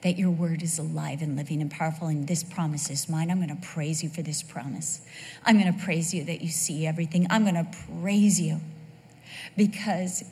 that 0.02 0.16
your 0.16 0.30
word 0.30 0.62
is 0.62 0.78
alive 0.78 1.22
and 1.22 1.34
living 1.34 1.60
and 1.60 1.72
powerful, 1.72 2.06
and 2.06 2.28
this 2.28 2.44
promise 2.44 2.88
is 2.88 3.08
mine. 3.08 3.32
I'm 3.32 3.38
going 3.38 3.48
to 3.48 3.66
praise 3.66 4.04
you 4.04 4.10
for 4.10 4.22
this 4.22 4.44
promise. 4.44 5.00
I'm 5.44 5.58
going 5.58 5.76
to 5.76 5.84
praise 5.84 6.14
you 6.14 6.22
that 6.26 6.40
you 6.40 6.50
see 6.50 6.86
everything. 6.86 7.26
I'm 7.30 7.42
going 7.42 7.56
to 7.56 7.66
praise 8.00 8.40
you 8.40 8.60
because 9.58 10.24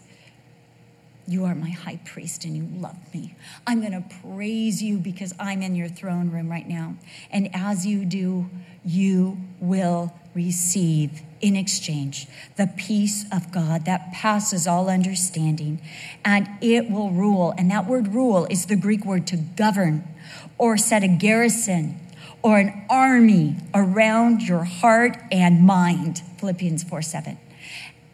you 1.28 1.44
are 1.44 1.54
my 1.54 1.70
high 1.70 1.98
priest 2.04 2.44
and 2.44 2.56
you 2.56 2.68
love 2.80 3.12
me. 3.12 3.34
I'm 3.66 3.80
going 3.80 3.92
to 3.92 4.04
praise 4.22 4.82
you 4.82 4.98
because 4.98 5.34
I'm 5.40 5.60
in 5.60 5.74
your 5.74 5.88
throne 5.88 6.30
room 6.30 6.48
right 6.48 6.68
now. 6.68 6.94
And 7.30 7.50
as 7.52 7.84
you 7.84 8.04
do, 8.04 8.48
you 8.84 9.36
will 9.60 10.14
receive 10.34 11.22
in 11.40 11.56
exchange 11.56 12.28
the 12.56 12.68
peace 12.76 13.24
of 13.32 13.50
God 13.50 13.84
that 13.86 14.12
passes 14.12 14.66
all 14.66 14.88
understanding, 14.88 15.80
and 16.24 16.48
it 16.60 16.90
will 16.90 17.10
rule. 17.10 17.52
And 17.58 17.70
that 17.70 17.86
word 17.86 18.14
rule 18.14 18.46
is 18.48 18.66
the 18.66 18.76
Greek 18.76 19.04
word 19.04 19.26
to 19.28 19.36
govern 19.36 20.06
or 20.58 20.76
set 20.76 21.02
a 21.02 21.08
garrison 21.08 21.98
or 22.42 22.58
an 22.58 22.86
army 22.88 23.56
around 23.74 24.42
your 24.42 24.64
heart 24.64 25.18
and 25.32 25.66
mind. 25.66 26.22
Philippians 26.38 26.84
4 26.84 27.02
7 27.02 27.38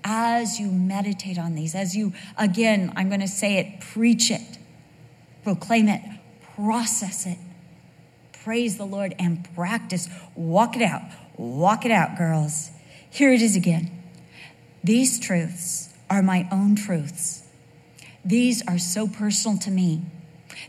as 0.05 0.59
you 0.59 0.71
meditate 0.71 1.39
on 1.39 1.55
these, 1.55 1.75
as 1.75 1.97
you, 1.97 2.13
again, 2.37 2.93
I'm 2.97 3.09
going 3.09 3.21
to 3.21 3.29
say 3.29 3.59
it, 3.59 3.81
preach 3.81 4.31
it, 4.31 4.59
proclaim 5.45 5.89
it, 5.89 6.03
process 6.57 7.27
it, 7.27 7.39
praise 8.45 8.77
the 8.77 8.85
Lord, 8.85 9.15
and 9.19 9.49
practice. 9.55 10.09
Walk 10.35 10.77
it 10.77 10.83
out. 10.83 11.03
Walk 11.37 11.85
it 11.85 11.91
out, 11.91 12.17
girls. 12.19 12.71
Here 13.11 13.33
it 13.33 13.43
is 13.43 13.57
again. 13.57 13.91
These 14.85 15.21
truths 15.21 15.95
are 16.11 16.23
my 16.23 16.49
own 16.51 16.75
truths. 16.75 17.45
These 18.25 18.67
are 18.67 18.79
so 18.79 19.07
personal 19.09 19.59
to 19.59 19.71
me. 19.71 20.03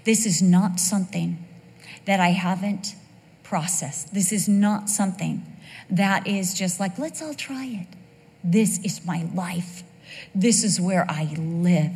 This 0.03 0.25
is 0.25 0.41
not 0.41 0.79
something 0.79 1.43
that 2.05 2.19
I 2.19 2.29
haven't 2.29 2.95
processed. 3.43 4.13
This 4.13 4.31
is 4.31 4.47
not 4.47 4.89
something 4.89 5.45
that 5.89 6.27
is 6.27 6.53
just 6.53 6.79
like, 6.79 6.97
let's 6.97 7.21
all 7.21 7.33
try 7.33 7.65
it. 7.65 7.87
This 8.43 8.79
is 8.79 9.05
my 9.05 9.27
life. 9.33 9.83
This 10.35 10.63
is 10.63 10.79
where 10.79 11.05
I 11.09 11.33
live. 11.37 11.91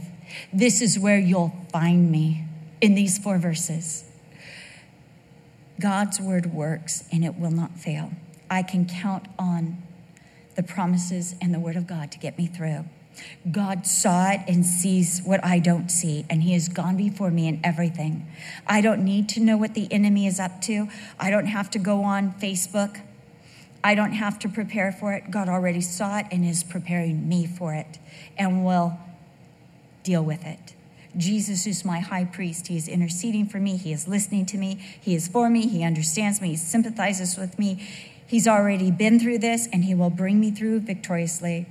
This 0.54 0.82
is 0.82 0.98
where 0.98 1.20
you'll 1.20 1.54
find 1.72 2.12
me 2.12 2.46
in 2.82 2.96
these 2.96 3.18
four 3.18 3.38
verses. 3.38 4.06
God's 5.80 6.20
word 6.20 6.54
works 6.54 7.04
and 7.12 7.24
it 7.24 7.36
will 7.36 7.52
not 7.52 7.78
fail. 7.78 8.12
I 8.50 8.64
can 8.64 8.86
count 8.86 9.28
on 9.38 9.84
the 10.56 10.64
promises 10.64 11.36
and 11.42 11.54
the 11.54 11.60
word 11.60 11.76
of 11.76 11.86
God 11.86 12.12
to 12.12 12.20
get 12.20 12.38
me 12.38 12.48
through. 12.48 12.86
God 13.50 13.88
saw 13.88 14.32
it 14.32 14.42
and 14.48 14.66
sees 14.66 15.22
what 15.24 15.44
I 15.44 15.58
don't 15.58 15.90
see, 15.90 16.26
and 16.30 16.44
He 16.44 16.54
has 16.54 16.70
gone 16.70 16.98
before 16.98 17.32
me 17.32 17.48
in 17.48 17.60
everything. 17.64 18.28
I 18.68 18.82
don't 18.82 19.04
need 19.04 19.28
to 19.30 19.40
know 19.40 19.58
what 19.58 19.74
the 19.74 19.92
enemy 19.92 20.28
is 20.28 20.40
up 20.40 20.62
to. 20.64 20.88
I 21.20 21.32
don't 21.32 21.48
have 21.48 21.70
to 21.72 21.80
go 21.80 22.04
on 22.04 22.34
Facebook 22.34 23.02
I 23.84 23.96
don't 23.96 24.14
have 24.14 24.40
to 24.40 24.50
prepare 24.50 24.92
for 24.92 25.14
it. 25.14 25.32
God 25.32 25.50
already 25.50 25.82
saw 25.82 26.20
it 26.20 26.28
and 26.32 26.46
is 26.46 26.64
preparing 26.64 27.28
me 27.28 27.46
for 27.46 27.74
it 27.74 28.00
and 28.38 28.66
will 28.66 28.98
deal 30.04 30.24
with 30.24 30.46
it. 30.46 30.74
Jesus 31.16 31.66
is 31.66 31.84
my 31.84 32.00
high 32.00 32.26
priest. 32.26 32.68
He 32.68 32.78
is 32.78 32.88
interceding 32.88 33.48
for 33.48 33.60
me. 33.60 33.78
He 33.78 33.92
is 33.92 34.08
listening 34.08 34.46
to 34.48 34.58
me. 34.58 34.76
He 34.76 35.16
is 35.16 35.28
for 35.28 35.50
me. 35.50 35.68
He 35.68 35.84
understands 35.84 36.42
me. 36.42 36.50
He 36.50 36.56
sympathizes 36.58 37.38
with 37.38 37.58
me. 37.58 37.88
He's 38.28 38.48
already 38.48 38.92
been 38.92 39.20
through 39.20 39.40
this 39.40 39.68
and 39.72 39.86
he 39.86 39.96
will 39.96 40.10
bring 40.10 40.40
me 40.40 40.52
through 40.52 40.82
victoriously. 40.82 41.66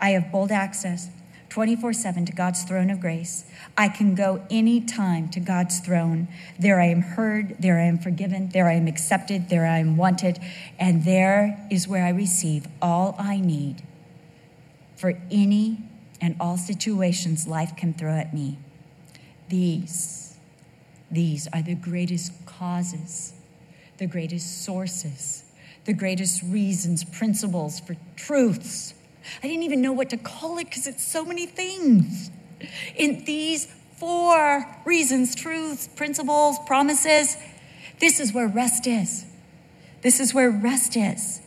I 0.00 0.10
have 0.10 0.32
bold 0.32 0.50
access 0.50 1.10
24 1.52 1.92
7 1.92 2.24
to 2.24 2.32
God's 2.32 2.62
throne 2.62 2.88
of 2.88 2.98
grace. 2.98 3.44
I 3.76 3.90
can 3.90 4.14
go 4.14 4.42
anytime 4.50 5.28
to 5.28 5.38
God's 5.38 5.80
throne. 5.80 6.28
There 6.58 6.80
I 6.80 6.86
am 6.86 7.02
heard, 7.02 7.56
there 7.60 7.78
I 7.78 7.84
am 7.84 7.98
forgiven, 7.98 8.48
there 8.54 8.68
I 8.68 8.72
am 8.72 8.86
accepted, 8.86 9.50
there 9.50 9.66
I 9.66 9.76
am 9.76 9.98
wanted, 9.98 10.38
and 10.78 11.04
there 11.04 11.62
is 11.70 11.86
where 11.86 12.06
I 12.06 12.08
receive 12.08 12.66
all 12.80 13.14
I 13.18 13.38
need 13.38 13.82
for 14.96 15.12
any 15.30 15.76
and 16.22 16.36
all 16.40 16.56
situations 16.56 17.46
life 17.46 17.76
can 17.76 17.92
throw 17.92 18.16
at 18.16 18.32
me. 18.32 18.56
These, 19.50 20.38
these 21.10 21.48
are 21.52 21.60
the 21.60 21.74
greatest 21.74 22.46
causes, 22.46 23.34
the 23.98 24.06
greatest 24.06 24.64
sources, 24.64 25.44
the 25.84 25.92
greatest 25.92 26.42
reasons, 26.44 27.04
principles 27.04 27.78
for 27.78 27.94
truths 28.16 28.94
I 29.42 29.48
didn't 29.48 29.62
even 29.62 29.80
know 29.80 29.92
what 29.92 30.10
to 30.10 30.16
call 30.16 30.58
it 30.58 30.64
because 30.64 30.86
it's 30.86 31.04
so 31.04 31.24
many 31.24 31.46
things. 31.46 32.30
In 32.96 33.24
these 33.24 33.66
four 33.98 34.66
reasons, 34.84 35.34
truths, 35.34 35.88
principles, 35.88 36.56
promises, 36.66 37.36
this 38.00 38.20
is 38.20 38.32
where 38.32 38.48
rest 38.48 38.86
is. 38.86 39.24
This 40.02 40.18
is 40.20 40.34
where 40.34 40.50
rest 40.50 40.96
is. 40.96 41.40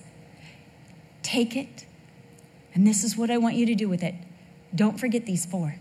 Take 1.22 1.56
it, 1.56 1.86
and 2.74 2.86
this 2.86 3.04
is 3.04 3.18
what 3.18 3.30
I 3.30 3.38
want 3.38 3.56
you 3.56 3.66
to 3.66 3.76
do 3.76 3.90
with 3.90 4.04
it. 4.04 4.16
Don't 4.74 5.00
forget 5.00 5.26
these 5.26 5.46
four. 5.46 5.76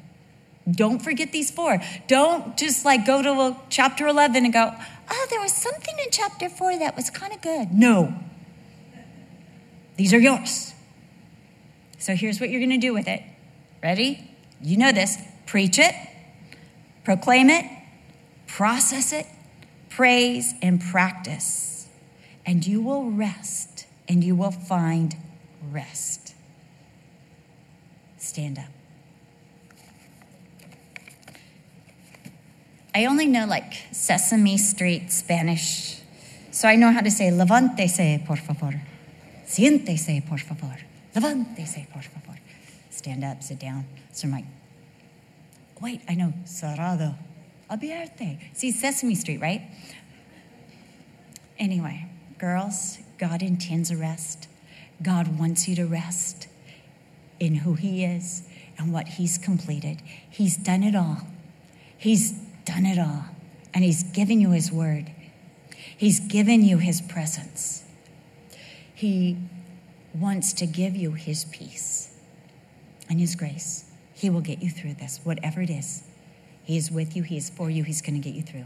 Don't 0.71 1.01
forget 1.01 1.31
these 1.33 1.51
four. 1.51 1.81
Don't 2.09 2.57
just 2.57 2.85
like 2.85 3.07
go 3.07 3.23
to 3.23 3.57
chapter 3.69 4.07
11 4.07 4.45
and 4.45 4.53
go, 4.53 4.73
oh, 5.11 5.27
there 5.31 5.41
was 5.41 5.53
something 5.53 5.95
in 5.99 6.11
chapter 6.11 6.49
4 6.49 6.79
that 6.79 6.97
was 6.97 7.11
kind 7.11 7.33
of 7.33 7.43
good. 7.43 7.73
No. 7.73 8.15
These 9.97 10.15
are 10.15 10.19
yours. 10.19 10.74
So 12.05 12.15
here's 12.15 12.39
what 12.39 12.51
you're 12.51 12.61
going 12.61 12.69
to 12.69 12.77
do 12.77 12.93
with 12.93 13.09
it. 13.09 13.23
Ready? 13.83 14.31
You 14.61 14.77
know 14.77 14.93
this. 14.93 15.17
Preach 15.47 15.79
it, 15.79 15.95
proclaim 17.03 17.49
it, 17.49 17.65
process 18.47 19.11
it, 19.11 19.25
praise, 19.89 20.53
and 20.61 20.83
practice. 20.83 21.89
And 22.45 22.67
you 22.67 22.83
will 22.83 23.11
rest 23.11 23.87
and 24.07 24.23
you 24.23 24.37
will 24.37 24.51
find 24.51 25.17
rest. 25.71 26.35
Stand 28.19 28.59
up. 28.59 28.65
I 32.95 33.07
only 33.07 33.27
know 33.27 33.47
like 33.47 33.73
Sesame 33.93 34.59
Street 34.59 35.11
Spanish, 35.11 36.03
so 36.51 36.69
I 36.69 36.77
know 36.77 36.93
how 36.93 37.01
to 37.01 37.11
say 37.11 37.31
levántese, 37.31 38.27
por 38.27 38.37
favor. 38.37 38.79
Siéntese, 39.47 40.23
por 40.27 40.39
favor. 40.39 40.77
Levántese, 41.15 41.87
por 41.93 42.03
favor. 42.03 42.39
Stand 42.91 43.25
up, 43.25 43.43
sit 43.43 43.59
down. 43.59 43.85
So 44.13 44.27
I'm 44.27 44.33
like, 44.33 44.45
wait, 45.81 46.01
I 46.09 46.15
know, 46.15 46.33
cerrado. 46.45 47.15
Abierto. 47.71 48.39
See, 48.53 48.71
Sesame 48.71 49.15
Street, 49.15 49.41
right? 49.41 49.63
Anyway, 51.59 52.07
girls, 52.39 52.99
God 53.19 53.43
intends 53.43 53.91
a 53.91 53.97
rest. 53.97 54.49
God 55.03 55.39
wants 55.39 55.69
you 55.69 55.77
to 55.77 55.87
rest 55.87 56.49
in 57.41 57.57
who 57.57 57.75
He 57.75 58.05
is 58.05 58.43
and 58.79 58.93
what 58.93 59.09
He's 59.09 59.39
completed. 59.39 60.03
He's 60.29 60.57
done 60.57 60.83
it 60.83 60.95
all. 60.95 61.19
He's 61.97 62.33
done 62.65 62.87
it 62.87 62.99
all. 62.99 63.27
And 63.73 63.85
He's 63.85 64.03
given 64.03 64.41
you 64.41 64.51
His 64.51 64.71
word, 64.71 65.11
He's 65.97 66.21
given 66.21 66.63
you 66.63 66.79
His 66.79 67.01
presence. 67.01 67.85
He 68.95 69.37
wants 70.15 70.53
to 70.55 70.67
give 70.67 70.95
you 70.97 71.13
his 71.13 71.45
peace 71.47 72.15
and 73.09 73.21
his 73.21 73.35
grace. 73.35 73.85
He 74.15 74.31
will 74.31 74.41
get 74.41 74.63
you 74.63 74.71
through 74.71 74.95
this, 74.95 75.21
whatever 75.25 75.61
it 75.61 75.71
is. 75.71 76.05
He 76.63 76.77
is 76.77 76.91
with 76.91 77.15
you, 77.15 77.23
he 77.23 77.37
is 77.37 77.51
for 77.51 77.69
you, 77.69 77.83
he's 77.83 78.01
going 78.01 78.15
to 78.15 78.21
get 78.21 78.35
you 78.35 78.43
through. 78.43 78.65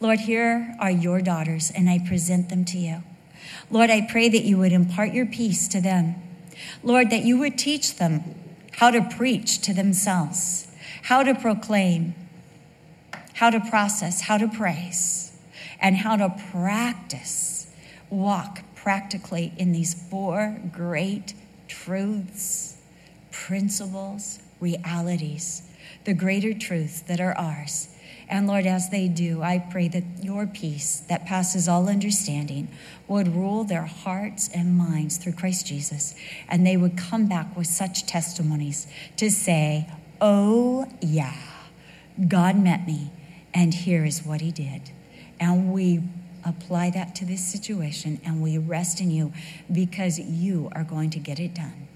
Lord, 0.00 0.20
here 0.20 0.74
are 0.80 0.90
your 0.90 1.20
daughters, 1.20 1.70
and 1.74 1.90
I 1.90 1.98
present 1.98 2.48
them 2.48 2.64
to 2.66 2.78
you. 2.78 3.02
Lord, 3.70 3.90
I 3.90 4.06
pray 4.10 4.28
that 4.28 4.44
you 4.44 4.56
would 4.58 4.72
impart 4.72 5.12
your 5.12 5.26
peace 5.26 5.68
to 5.68 5.80
them. 5.80 6.14
Lord, 6.82 7.10
that 7.10 7.24
you 7.24 7.38
would 7.38 7.58
teach 7.58 7.96
them 7.96 8.22
how 8.72 8.90
to 8.90 9.02
preach 9.02 9.60
to 9.62 9.74
themselves, 9.74 10.68
how 11.02 11.22
to 11.22 11.34
proclaim, 11.34 12.14
how 13.34 13.50
to 13.50 13.60
process, 13.60 14.22
how 14.22 14.38
to 14.38 14.48
praise, 14.48 15.32
and 15.80 15.96
how 15.96 16.16
to 16.16 16.34
practice, 16.50 17.66
walk, 18.08 18.62
practically 18.84 19.50
in 19.56 19.72
these 19.72 19.94
four 19.94 20.60
great 20.70 21.32
truths, 21.66 22.76
principles, 23.32 24.38
realities, 24.60 25.62
the 26.04 26.12
greater 26.12 26.52
truths 26.52 27.00
that 27.00 27.18
are 27.18 27.36
ours. 27.38 27.88
And 28.28 28.46
Lord, 28.46 28.66
as 28.66 28.90
they 28.90 29.08
do, 29.08 29.42
I 29.42 29.58
pray 29.58 29.88
that 29.88 30.04
your 30.22 30.46
peace 30.46 31.00
that 31.08 31.24
passes 31.24 31.66
all 31.66 31.88
understanding 31.88 32.68
would 33.08 33.34
rule 33.34 33.64
their 33.64 33.86
hearts 33.86 34.50
and 34.54 34.76
minds 34.76 35.16
through 35.16 35.32
Christ 35.32 35.66
Jesus. 35.66 36.14
And 36.46 36.66
they 36.66 36.76
would 36.76 36.98
come 36.98 37.26
back 37.26 37.56
with 37.56 37.66
such 37.66 38.06
testimonies 38.06 38.86
to 39.16 39.30
say, 39.30 39.88
Oh, 40.20 40.86
yeah, 41.00 41.36
God 42.28 42.56
met 42.56 42.86
me, 42.86 43.10
and 43.54 43.72
here 43.72 44.04
is 44.04 44.24
what 44.24 44.42
he 44.42 44.52
did. 44.52 44.90
And 45.40 45.72
we 45.72 46.02
apply 46.44 46.90
that 46.90 47.14
to 47.16 47.24
this 47.24 47.46
situation 47.46 48.20
and 48.24 48.42
we 48.42 48.58
rest 48.58 49.00
in 49.00 49.10
you 49.10 49.32
because 49.72 50.18
you 50.18 50.68
are 50.72 50.84
going 50.84 51.10
to 51.10 51.18
get 51.18 51.40
it 51.40 51.54
done. 51.54 51.88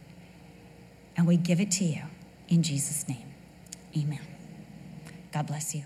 And 1.16 1.26
we 1.26 1.36
give 1.36 1.60
it 1.60 1.70
to 1.72 1.84
you 1.84 2.02
in 2.48 2.62
Jesus' 2.62 3.08
name. 3.08 3.34
Amen. 3.96 4.20
God 5.32 5.46
bless 5.46 5.74
you. 5.74 5.84